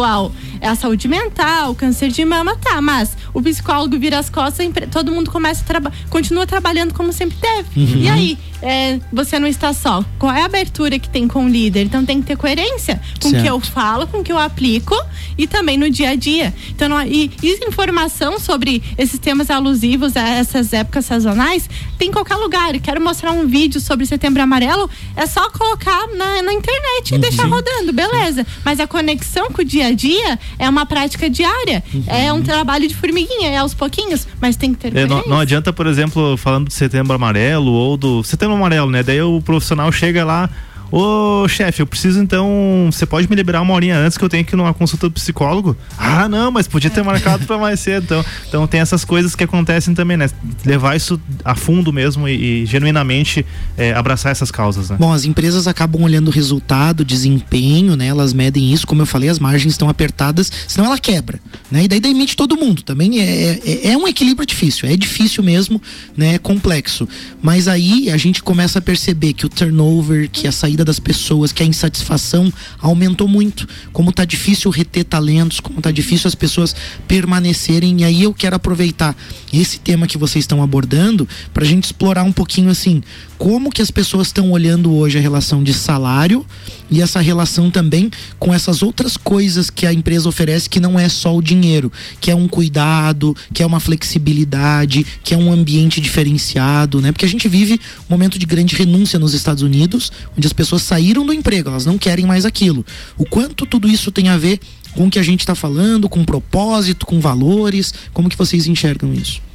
é 0.61 0.69
a 0.69 0.75
saúde 0.75 1.09
mental, 1.09 1.75
câncer 1.75 2.09
de 2.09 2.25
mama, 2.25 2.57
tá, 2.57 2.81
mas 2.81 3.17
o 3.33 3.43
psicólogo 3.43 3.99
vira 3.99 4.19
as 4.19 4.31
costas, 4.31 4.67
todo 4.91 5.13
mundo 5.13 5.31
começa 5.31 5.63
a 5.63 5.67
traba 5.67 5.93
continua 6.11 6.47
trabalhando 6.47 6.95
como 6.95 7.13
sempre 7.13 7.37
teve. 7.39 7.81
Uhum. 7.81 8.03
E 8.03 8.09
aí, 8.09 8.39
é, 8.63 8.99
você 9.13 9.39
não 9.39 9.47
está 9.47 9.73
só. 9.73 10.05
Qual 10.19 10.33
é 10.33 10.43
a 10.43 10.47
abertura 10.47 10.99
que 10.99 11.09
tem 11.09 11.29
com 11.29 11.45
o 11.45 11.49
líder? 11.49 11.83
Então 11.83 12.05
tem 12.05 12.21
que 12.21 12.27
ter 12.27 12.37
coerência 12.37 13.01
com 13.21 13.29
o 13.29 13.33
que 13.33 13.47
eu 13.47 13.61
falo, 13.61 14.07
com 14.07 14.19
o 14.19 14.25
que 14.25 14.33
eu 14.33 14.39
aplico 14.39 14.95
e 15.37 15.47
também 15.47 15.77
no 15.77 15.91
dia 15.91 16.11
a 16.11 16.15
dia. 16.15 16.55
Então, 16.71 16.89
não, 16.89 17.03
e, 17.03 17.31
e 17.43 17.67
informação 17.67 18.39
sobre 18.39 18.83
esses 18.97 19.19
temas 19.19 19.51
alusivos 19.51 20.17
a 20.17 20.29
essas 20.29 20.73
épocas 20.73 21.05
sazonais 21.05 21.69
tem 21.99 22.09
em 22.09 22.13
qualquer 22.13 22.37
lugar. 22.37 22.79
quero 22.81 23.01
mostrar 23.01 23.33
um 23.33 23.47
vídeo 23.47 23.81
sobre 23.81 24.07
setembro 24.07 24.43
amarelo, 24.43 24.89
é 25.15 25.27
só 25.27 25.51
colocar 25.51 26.07
na, 26.09 26.43
na 26.43 26.53
internet 26.53 27.15
e 27.15 27.19
deixar 27.19 27.45
uhum. 27.45 27.55
rodando, 27.55 27.93
beleza. 27.93 28.47
Mas 28.65 28.81
a 28.81 28.87
conexão 28.87 29.51
com 29.51 29.63
o 29.63 29.65
dia 29.65 29.76
a 29.83 29.93
dia 29.93 30.39
é 30.59 30.69
uma 30.69 30.87
prática 30.87 31.29
diária. 31.29 31.83
Uhum. 31.93 32.05
É 32.07 32.33
um 32.33 32.43
trabalho 32.43 32.87
de 32.89 32.95
formiguinha, 32.95 33.51
é 33.51 33.57
aos 33.57 33.75
pouquinhos, 33.75 34.27
mas 34.41 34.57
tem 34.57 34.73
que 34.75 34.81
ter. 34.81 34.97
É, 34.97 35.07
não, 35.07 35.23
não, 35.27 35.39
adianta, 35.39 35.73
por 35.73 35.87
exemplo, 35.87 36.37
falando 36.37 36.69
de 36.69 36.75
setembro 36.75 37.15
amarelo 37.15 37.73
ou 37.73 37.97
do. 37.97 38.23
Setembro 38.23 38.57
amarelo, 38.57 38.91
né? 38.91 39.03
Daí 39.03 39.21
o 39.23 39.41
profissional 39.41 39.91
chega 39.93 40.25
lá 40.25 40.49
Ô 40.91 41.49
chefe, 41.49 41.83
eu 41.83 41.87
preciso 41.87 42.21
então. 42.21 42.89
Você 42.91 43.05
pode 43.05 43.29
me 43.29 43.35
liberar 43.35 43.61
uma 43.61 43.75
horinha 43.75 43.97
antes 43.97 44.17
que 44.17 44.25
eu 44.25 44.29
tenho 44.29 44.45
que 44.45 44.55
ir 44.55 44.57
numa 44.57 44.73
consulta 44.73 45.09
do 45.09 45.13
psicólogo? 45.13 45.77
Ah, 45.99 46.29
não, 46.29 46.51
mas 46.51 46.69
podia 46.69 46.91
ter 46.91 47.03
marcado 47.03 47.45
para 47.45 47.59
mais 47.59 47.81
cedo. 47.81 48.05
Então, 48.05 48.25
então 48.49 48.67
tem 48.67 48.81
essas 48.81 49.05
coisas 49.05 49.35
que 49.35 49.43
acontecem 49.43 49.95
também, 49.95 50.17
né? 50.17 50.29
Levar 50.65 50.97
isso 50.97 51.21
a 51.45 51.55
fundo 51.55 51.93
mesmo 51.93 52.29
e, 52.29 52.63
e 52.63 52.67
genuinamente 52.67 53.45
é, 53.77 53.93
abraçar 53.93 54.31
essas 54.31 54.51
causas, 54.51 54.91
né? 54.91 54.97
Bom, 54.99 55.13
as 55.13 55.25
empresas 55.25 55.67
acabam 55.67 56.03
olhando 56.03 56.29
o 56.29 56.31
resultado, 56.31 57.05
desempenho, 57.05 57.97
né? 57.97 58.07
Elas 58.07 58.33
medem 58.33 58.73
isso, 58.73 58.87
como 58.87 59.03
eu 59.03 59.07
falei, 59.07 59.29
as 59.29 59.39
margens 59.39 59.75
estão 59.75 59.89
apertadas, 59.89 60.51
senão 60.69 60.87
ela 60.87 60.99
quebra, 60.99 61.41
né? 61.71 61.85
E 61.85 61.89
daí 61.89 62.01
demite 62.01 62.37
todo 62.37 62.57
mundo. 62.57 62.83
Também 62.83 63.21
é, 63.21 63.61
é, 63.65 63.93
é 63.93 63.97
um 63.97 64.07
equilíbrio 64.07 64.47
difícil, 64.47 64.89
é 64.89 64.97
difícil 64.97 65.43
mesmo, 65.43 65.81
né? 66.17 66.35
É 66.35 66.39
complexo. 66.39 67.09
Mas 67.43 67.67
aí 67.67 68.11
a 68.11 68.17
gente 68.17 68.43
começa 68.43 68.79
a 68.79 68.83
perceber 68.83 69.33
que 69.33 69.47
o 69.47 69.49
turnover, 69.49 70.29
que 70.31 70.47
a 70.47 70.53
saída 70.53 70.76
saída 70.77 70.85
das 70.85 71.01
pessoas, 71.01 71.53
que 71.53 71.63
a 71.63 71.67
insatisfação 71.67 72.53
aumentou 72.79 73.27
muito. 73.27 73.67
Como 73.93 74.13
tá 74.13 74.25
difícil 74.25 74.71
reter 74.71 75.05
talentos, 75.05 75.59
como 75.59 75.81
tá 75.81 75.91
difícil 75.91 76.29
as 76.29 76.35
pessoas 76.35 76.77
permanecerem. 77.09 78.03
E 78.03 78.05
aí 78.05 78.23
eu 78.25 78.35
quero 78.35 78.57
aproveitar 78.57 79.17
esse 79.53 79.81
tema 79.81 80.07
que 80.07 80.19
vocês 80.19 80.43
estão 80.43 80.63
abordando 80.63 81.27
para 81.55 81.65
a 81.65 81.67
gente 81.67 81.85
explorar 81.85 82.25
um 82.25 82.33
pouquinho 82.33 82.71
assim 82.71 83.03
como 83.39 83.71
que 83.71 83.83
as 83.83 83.91
pessoas 83.91 84.29
estão 84.29 84.51
olhando 84.51 84.93
hoje 84.93 85.19
a 85.19 85.21
relação 85.21 85.63
de 85.63 85.73
salário 85.75 86.45
e 86.91 87.03
essa 87.03 87.21
relação 87.21 87.71
também 87.71 88.11
com 88.39 88.55
essas 88.55 88.83
outras 88.83 89.17
coisas 89.17 89.71
que 89.71 89.87
a 89.87 89.93
empresa 89.93 90.29
oferece 90.29 90.69
que 90.69 90.81
não 90.81 90.99
é 90.99 91.09
só 91.09 91.37
o 91.37 91.43
dinheiro, 91.43 91.93
que 92.21 92.31
é 92.31 92.35
um 92.35 92.49
cuidado, 92.49 93.37
que 93.53 93.63
é 93.63 93.67
uma 93.67 93.81
flexibilidade, 93.81 95.07
que 95.23 95.35
é 95.35 95.37
um 95.37 95.53
ambiente 95.53 96.01
diferenciado, 96.01 97.01
né? 97.01 97.13
Porque 97.13 97.25
a 97.25 97.29
gente 97.29 97.49
vive 97.49 97.75
um 98.09 98.15
momento 98.15 98.39
de 98.39 98.47
grande 98.47 98.75
renúncia 98.75 99.19
nos 99.19 99.35
Estados 99.35 99.63
Unidos, 99.63 100.11
onde 100.37 100.47
as 100.47 100.53
pessoas 100.53 100.83
saíram 100.83 101.27
do 101.27 101.33
emprego, 101.33 101.69
elas 101.69 101.87
não 101.87 101.99
querem 101.99 102.27
mais 102.27 102.45
aquilo. 102.45 102.85
O 103.19 103.25
quanto 103.25 103.67
tudo 103.67 103.89
isso 103.89 104.11
tem 104.11 104.29
a 104.29 104.37
ver 104.37 104.61
com 104.93 105.07
o 105.07 105.11
que 105.11 105.19
a 105.19 105.23
gente 105.23 105.41
está 105.41 105.55
falando, 105.55 106.09
com 106.09 106.25
propósito, 106.25 107.05
com 107.05 107.21
valores? 107.21 107.93
Como 108.13 108.29
que 108.29 108.37
vocês 108.37 108.67
enxergam 108.67 109.13
isso? 109.13 109.46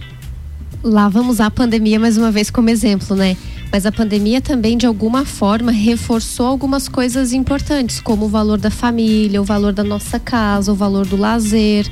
Lá 0.83 1.07
vamos 1.07 1.39
a 1.39 1.51
pandemia 1.51 1.99
mais 1.99 2.17
uma 2.17 2.31
vez 2.31 2.49
como 2.49 2.67
exemplo, 2.67 3.15
né? 3.15 3.37
Mas 3.71 3.85
a 3.85 3.91
pandemia 3.91 4.41
também, 4.41 4.75
de 4.75 4.87
alguma 4.87 5.23
forma, 5.23 5.71
reforçou 5.71 6.47
algumas 6.47 6.87
coisas 6.87 7.33
importantes, 7.33 7.99
como 7.99 8.25
o 8.25 8.27
valor 8.27 8.57
da 8.57 8.71
família, 8.71 9.39
o 9.39 9.45
valor 9.45 9.73
da 9.73 9.83
nossa 9.83 10.19
casa, 10.19 10.71
o 10.71 10.75
valor 10.75 11.05
do 11.05 11.15
lazer. 11.15 11.87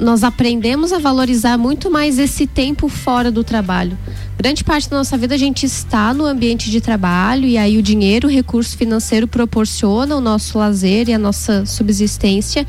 Nós 0.00 0.24
aprendemos 0.24 0.92
a 0.92 0.98
valorizar 0.98 1.56
muito 1.56 1.88
mais 1.92 2.18
esse 2.18 2.44
tempo 2.44 2.88
fora 2.88 3.30
do 3.30 3.44
trabalho. 3.44 3.96
Grande 4.36 4.64
parte 4.64 4.90
da 4.90 4.96
nossa 4.96 5.16
vida 5.16 5.36
a 5.36 5.38
gente 5.38 5.64
está 5.64 6.12
no 6.12 6.26
ambiente 6.26 6.72
de 6.72 6.80
trabalho 6.80 7.46
e 7.46 7.56
aí 7.56 7.78
o 7.78 7.82
dinheiro, 7.82 8.26
o 8.26 8.30
recurso 8.30 8.76
financeiro 8.76 9.28
proporciona 9.28 10.16
o 10.16 10.20
nosso 10.20 10.58
lazer 10.58 11.08
e 11.08 11.14
a 11.14 11.18
nossa 11.18 11.64
subsistência 11.64 12.66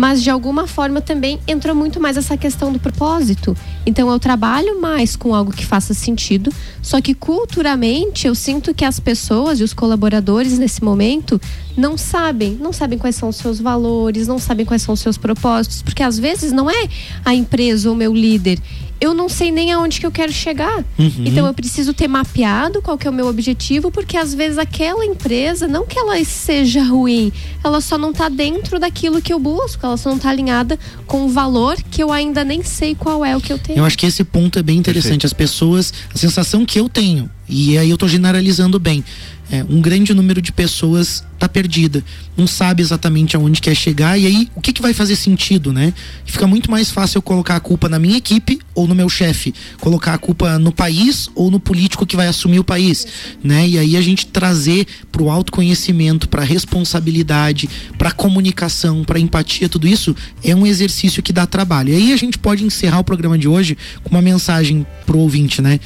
mas 0.00 0.22
de 0.22 0.30
alguma 0.30 0.66
forma 0.66 1.02
também 1.02 1.38
entrou 1.46 1.76
muito 1.76 2.00
mais 2.00 2.16
essa 2.16 2.34
questão 2.34 2.72
do 2.72 2.80
propósito. 2.80 3.54
Então 3.84 4.10
eu 4.10 4.18
trabalho 4.18 4.80
mais 4.80 5.14
com 5.14 5.34
algo 5.34 5.52
que 5.52 5.66
faça 5.66 5.92
sentido, 5.92 6.50
só 6.80 7.02
que 7.02 7.12
culturalmente 7.12 8.26
eu 8.26 8.34
sinto 8.34 8.72
que 8.72 8.82
as 8.82 8.98
pessoas 8.98 9.60
e 9.60 9.62
os 9.62 9.74
colaboradores 9.74 10.58
nesse 10.58 10.82
momento 10.82 11.38
não 11.76 11.98
sabem, 11.98 12.56
não 12.58 12.72
sabem 12.72 12.98
quais 12.98 13.14
são 13.14 13.28
os 13.28 13.36
seus 13.36 13.60
valores, 13.60 14.26
não 14.26 14.38
sabem 14.38 14.64
quais 14.64 14.80
são 14.80 14.94
os 14.94 15.00
seus 15.00 15.18
propósitos, 15.18 15.82
porque 15.82 16.02
às 16.02 16.18
vezes 16.18 16.50
não 16.50 16.70
é 16.70 16.88
a 17.22 17.34
empresa 17.34 17.90
ou 17.90 17.94
o 17.94 17.98
meu 17.98 18.14
líder 18.14 18.58
eu 19.00 19.14
não 19.14 19.28
sei 19.28 19.50
nem 19.50 19.72
aonde 19.72 19.98
que 19.98 20.06
eu 20.06 20.10
quero 20.10 20.32
chegar. 20.32 20.84
Uhum. 20.98 21.24
Então 21.24 21.46
eu 21.46 21.54
preciso 21.54 21.94
ter 21.94 22.06
mapeado 22.06 22.82
qual 22.82 22.98
que 22.98 23.06
é 23.06 23.10
o 23.10 23.12
meu 23.12 23.26
objetivo, 23.26 23.90
porque 23.90 24.16
às 24.16 24.34
vezes 24.34 24.58
aquela 24.58 25.04
empresa, 25.04 25.66
não 25.66 25.86
que 25.86 25.98
ela 25.98 26.22
seja 26.24 26.82
ruim, 26.82 27.32
ela 27.64 27.80
só 27.80 27.96
não 27.96 28.10
está 28.10 28.28
dentro 28.28 28.78
daquilo 28.78 29.22
que 29.22 29.32
eu 29.32 29.38
busco, 29.38 29.84
ela 29.84 29.96
só 29.96 30.10
não 30.10 30.16
está 30.16 30.28
alinhada 30.28 30.78
com 31.06 31.24
o 31.24 31.28
valor 31.28 31.76
que 31.90 32.02
eu 32.02 32.12
ainda 32.12 32.44
nem 32.44 32.62
sei 32.62 32.94
qual 32.94 33.24
é 33.24 33.36
o 33.36 33.40
que 33.40 33.52
eu 33.52 33.58
tenho. 33.58 33.78
Eu 33.78 33.84
acho 33.84 33.96
que 33.96 34.06
esse 34.06 34.22
ponto 34.22 34.58
é 34.58 34.62
bem 34.62 34.76
interessante. 34.78 35.22
Perfeito. 35.22 35.26
As 35.26 35.32
pessoas, 35.32 35.94
a 36.14 36.18
sensação 36.18 36.66
que 36.66 36.78
eu 36.78 36.88
tenho, 36.88 37.30
e 37.48 37.78
aí 37.78 37.88
eu 37.88 37.94
estou 37.94 38.08
generalizando 38.08 38.78
bem, 38.78 39.04
é, 39.50 39.64
um 39.68 39.80
grande 39.80 40.14
número 40.14 40.40
de 40.40 40.52
pessoas 40.52 41.24
está 41.34 41.48
perdida, 41.48 42.04
não 42.36 42.46
sabe 42.46 42.82
exatamente 42.82 43.34
aonde 43.34 43.62
quer 43.62 43.74
chegar 43.74 44.18
e 44.18 44.26
aí 44.26 44.48
o 44.54 44.60
que, 44.60 44.74
que 44.74 44.82
vai 44.82 44.92
fazer 44.92 45.16
sentido, 45.16 45.72
né? 45.72 45.94
Fica 46.26 46.46
muito 46.46 46.70
mais 46.70 46.90
fácil 46.90 47.18
eu 47.18 47.22
colocar 47.22 47.56
a 47.56 47.60
culpa 47.60 47.88
na 47.88 47.98
minha 47.98 48.18
equipe 48.18 48.58
ou 48.74 48.86
no 48.86 48.94
meu 48.94 49.08
chefe, 49.08 49.54
colocar 49.80 50.12
a 50.12 50.18
culpa 50.18 50.58
no 50.58 50.70
país 50.70 51.30
ou 51.34 51.50
no 51.50 51.58
político 51.58 52.04
que 52.04 52.14
vai 52.14 52.28
assumir 52.28 52.58
o 52.58 52.64
país, 52.64 53.06
né? 53.42 53.66
E 53.66 53.78
aí 53.78 53.96
a 53.96 54.02
gente 54.02 54.26
trazer 54.26 54.86
para 55.10 55.22
o 55.22 55.30
autoconhecimento, 55.30 56.28
para 56.28 56.44
responsabilidade, 56.44 57.68
para 57.96 58.12
comunicação, 58.12 59.02
para 59.02 59.18
empatia, 59.18 59.68
tudo 59.68 59.88
isso 59.88 60.14
é 60.44 60.54
um 60.54 60.66
exercício 60.66 61.22
que 61.22 61.32
dá 61.32 61.46
trabalho. 61.46 61.92
E 61.92 61.96
aí 61.96 62.12
a 62.12 62.16
gente 62.16 62.38
pode 62.38 62.64
encerrar 62.64 62.98
o 62.98 63.04
programa 63.04 63.38
de 63.38 63.48
hoje 63.48 63.78
com 64.04 64.10
uma 64.10 64.22
mensagem 64.22 64.86
pro 65.06 65.18
ouvinte, 65.18 65.62
né? 65.62 65.80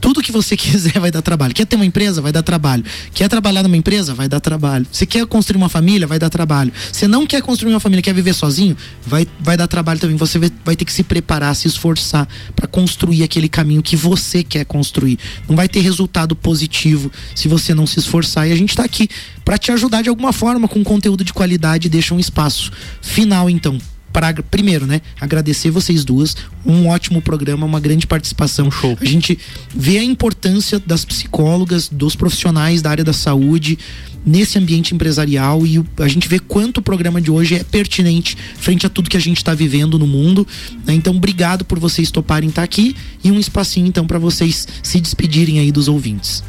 Tudo 0.00 0.22
que 0.22 0.32
você 0.32 0.56
quiser 0.56 0.98
vai 0.98 1.10
dar 1.10 1.22
trabalho. 1.22 1.54
Quer 1.54 1.66
ter 1.66 1.76
uma 1.76 1.84
empresa? 1.86 2.20
Vai 2.20 2.32
dar 2.32 2.42
trabalho. 2.42 2.84
Quer 3.12 3.28
trabalhar 3.28 3.62
numa 3.62 3.76
empresa? 3.76 4.14
Vai 4.14 4.28
dar 4.28 4.40
trabalho. 4.40 4.86
Você 4.90 5.06
quer 5.06 5.26
construir 5.26 5.58
uma 5.58 5.68
família? 5.68 6.06
Vai 6.06 6.18
dar 6.18 6.30
trabalho. 6.30 6.72
Você 6.92 7.06
não 7.06 7.26
quer 7.26 7.42
construir 7.42 7.72
uma 7.72 7.80
família, 7.80 8.02
quer 8.02 8.14
viver 8.14 8.34
sozinho? 8.34 8.76
Vai, 9.06 9.26
vai 9.40 9.56
dar 9.56 9.66
trabalho 9.66 9.98
também. 9.98 10.16
Você 10.16 10.38
vai 10.38 10.76
ter 10.76 10.84
que 10.84 10.92
se 10.92 11.02
preparar, 11.02 11.54
se 11.54 11.68
esforçar 11.68 12.28
para 12.54 12.66
construir 12.66 13.22
aquele 13.22 13.48
caminho 13.48 13.82
que 13.82 13.96
você 13.96 14.42
quer 14.42 14.64
construir. 14.64 15.18
Não 15.48 15.56
vai 15.56 15.68
ter 15.68 15.80
resultado 15.80 16.36
positivo 16.36 17.10
se 17.34 17.48
você 17.48 17.74
não 17.74 17.86
se 17.86 17.98
esforçar. 17.98 18.48
E 18.48 18.52
a 18.52 18.56
gente 18.56 18.70
está 18.70 18.84
aqui 18.84 19.08
para 19.44 19.58
te 19.58 19.72
ajudar 19.72 20.02
de 20.02 20.08
alguma 20.08 20.32
forma 20.32 20.68
com 20.68 20.82
conteúdo 20.84 21.24
de 21.24 21.32
qualidade. 21.32 21.88
Deixa 21.88 22.14
um 22.14 22.18
espaço 22.18 22.70
final, 23.00 23.48
então 23.48 23.78
para 24.16 24.32
primeiro, 24.42 24.86
né, 24.86 25.02
agradecer 25.20 25.70
vocês 25.70 26.02
duas, 26.02 26.34
um 26.64 26.88
ótimo 26.88 27.20
programa, 27.20 27.66
uma 27.66 27.78
grande 27.78 28.06
participação. 28.06 28.70
Show. 28.70 28.96
A 28.98 29.04
gente 29.04 29.38
vê 29.74 29.98
a 29.98 30.02
importância 30.02 30.78
das 30.78 31.04
psicólogas, 31.04 31.90
dos 31.90 32.16
profissionais 32.16 32.80
da 32.80 32.88
área 32.88 33.04
da 33.04 33.12
saúde 33.12 33.78
nesse 34.24 34.58
ambiente 34.58 34.94
empresarial 34.94 35.66
e 35.66 35.84
a 35.98 36.08
gente 36.08 36.28
vê 36.28 36.38
quanto 36.38 36.78
o 36.78 36.82
programa 36.82 37.20
de 37.20 37.30
hoje 37.30 37.56
é 37.56 37.62
pertinente 37.62 38.38
frente 38.56 38.86
a 38.86 38.88
tudo 38.88 39.10
que 39.10 39.18
a 39.18 39.20
gente 39.20 39.36
está 39.36 39.52
vivendo 39.52 39.98
no 39.98 40.06
mundo. 40.06 40.46
Né? 40.86 40.94
Então, 40.94 41.14
obrigado 41.14 41.62
por 41.62 41.78
vocês 41.78 42.10
toparem 42.10 42.48
estar 42.48 42.62
tá 42.62 42.64
aqui 42.64 42.96
e 43.22 43.30
um 43.30 43.38
espacinho 43.38 43.86
então 43.86 44.06
para 44.06 44.18
vocês 44.18 44.66
se 44.82 44.98
despedirem 44.98 45.58
aí 45.58 45.70
dos 45.70 45.88
ouvintes. 45.88 46.42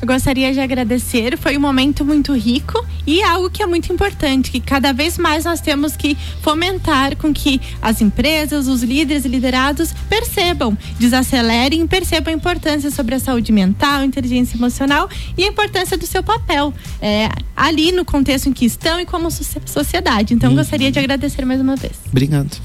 Eu 0.00 0.06
gostaria 0.06 0.52
de 0.52 0.60
agradecer, 0.60 1.36
foi 1.36 1.56
um 1.56 1.60
momento 1.60 2.04
muito 2.04 2.32
rico 2.32 2.86
e 3.04 3.20
algo 3.20 3.50
que 3.50 3.62
é 3.62 3.66
muito 3.66 3.92
importante, 3.92 4.50
que 4.50 4.60
cada 4.60 4.92
vez 4.92 5.18
mais 5.18 5.44
nós 5.44 5.60
temos 5.60 5.96
que 5.96 6.16
fomentar 6.40 7.16
com 7.16 7.34
que 7.34 7.60
as 7.82 8.00
empresas, 8.00 8.68
os 8.68 8.82
líderes 8.82 9.24
e 9.24 9.28
liderados 9.28 9.92
percebam, 10.08 10.78
desacelerem 11.00 11.82
e 11.82 11.88
percebam 11.88 12.32
a 12.32 12.36
importância 12.36 12.92
sobre 12.92 13.16
a 13.16 13.18
saúde 13.18 13.50
mental, 13.50 14.04
inteligência 14.04 14.56
emocional 14.56 15.08
e 15.36 15.42
a 15.42 15.48
importância 15.48 15.98
do 15.98 16.06
seu 16.06 16.22
papel 16.22 16.72
é, 17.02 17.28
ali 17.56 17.90
no 17.90 18.04
contexto 18.04 18.48
em 18.48 18.52
que 18.52 18.66
estão 18.66 19.00
e 19.00 19.04
como 19.04 19.28
sociedade. 19.30 20.32
Então, 20.32 20.50
uhum. 20.50 20.56
gostaria 20.56 20.92
de 20.92 20.98
agradecer 21.00 21.44
mais 21.44 21.60
uma 21.60 21.74
vez. 21.74 21.94
Obrigado. 22.08 22.56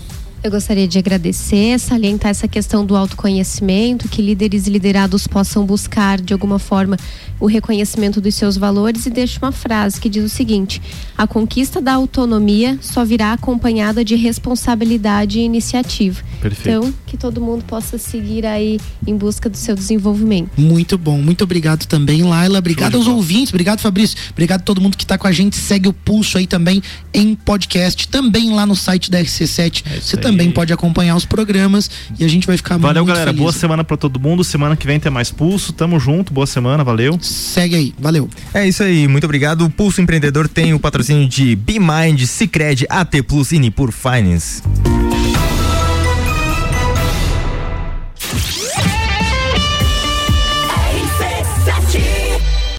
Eu 0.44 0.52
gostaria 0.52 0.86
de 0.86 1.00
agradecer, 1.00 1.80
salientar 1.80 2.32
essa 2.32 2.50
questão 2.50 2.86
do 2.86 2.98
autoconhecimento, 2.98 4.10
que 4.10 4.22
líderes 4.22 4.68
e 4.68 4.70
liderados 4.70 5.26
possam 5.26 5.66
buscar 5.66 6.20
de 6.20 6.34
alguma 6.34 6.60
forma 6.60 6.98
o 7.40 7.46
reconhecimento 7.46 8.20
dos 8.20 8.36
seus 8.36 8.58
valores 8.58 9.06
e 9.06 9.10
deixo 9.10 9.40
uma 9.42 9.54
frase 9.54 10.02
que 10.02 10.10
diz 10.10 10.22
o 10.22 10.28
seguinte: 10.28 10.82
a 11.18 11.26
conquista 11.26 11.80
da 11.80 11.94
autonomia 11.94 12.78
só 12.82 13.06
virá 13.06 13.32
acompanhada 13.32 14.04
de 14.04 14.16
responsabilidade 14.16 15.40
e 15.40 15.44
iniciativa. 15.44 16.22
Perfeito. 16.42 16.78
Então, 16.78 16.94
que 17.08 17.16
todo 17.16 17.40
mundo 17.40 17.64
possa 17.64 17.98
seguir 17.98 18.46
aí 18.46 18.82
em 19.08 19.16
busca 19.16 19.50
do 19.50 19.56
seu 19.56 19.76
desenvolvimento. 19.76 20.50
Muito 20.58 20.98
bom, 20.98 21.22
muito 21.22 21.46
obrigado 21.46 21.86
também, 21.86 22.22
Laila. 22.22 22.60
Obrigado 22.60 22.96
aos 22.96 23.08
ouvintes, 23.08 23.54
obrigado, 23.54 23.80
Fabrício. 23.80 24.18
Obrigado 24.32 24.60
a 24.60 24.64
todo 24.64 24.82
mundo 24.82 24.98
que 24.98 25.06
está 25.06 25.18
com 25.18 25.26
a 25.26 25.32
gente. 25.32 25.56
Segue 25.56 25.88
o 25.88 25.94
pulso 25.94 26.38
aí 26.38 26.46
também 26.46 26.84
em 27.14 27.34
podcast, 27.34 28.10
também 28.10 28.54
lá 28.54 28.66
no 28.66 28.76
site 28.76 29.10
da 29.10 29.22
RC7. 29.22 29.84
É 29.90 30.02
Você 30.02 30.18
também 30.18 30.33
pode 30.52 30.74
acompanhar 30.74 31.16
os 31.16 31.26
programas 31.26 31.90
e 32.20 32.24
a 32.24 32.28
gente 32.28 32.48
vai 32.48 32.58
ficar 32.58 32.78
valeu, 32.78 33.04
muito 33.04 33.08
galera. 33.08 33.32
Feliz. 33.32 33.42
Boa 33.42 33.52
semana 33.52 33.84
para 33.84 33.98
todo 33.98 34.20
mundo. 34.20 34.44
Semana 34.44 34.76
que 34.76 34.86
vem 34.86 35.00
tem 35.00 35.12
mais 35.12 35.32
pulso. 35.32 35.74
Tamo 35.74 36.00
junto. 36.00 36.34
Boa 36.34 36.48
semana, 36.48 36.84
valeu 36.84 37.20
segue 37.54 37.76
aí. 37.76 37.94
Valeu. 38.00 38.30
É 38.54 38.68
isso 38.68 38.84
aí, 38.84 39.08
muito 39.08 39.24
obrigado. 39.24 39.66
O 39.66 39.70
Pulso 39.70 40.02
Empreendedor 40.02 40.48
tem 40.48 40.74
o 40.74 40.80
patrocínio 40.80 41.28
de 41.28 41.56
BeMind, 41.56 42.26
Cicred, 42.26 42.86
AT 42.90 43.22
Plus 43.24 43.52
e 43.52 43.60
Nipur 43.60 43.92
Finance. 43.92 44.62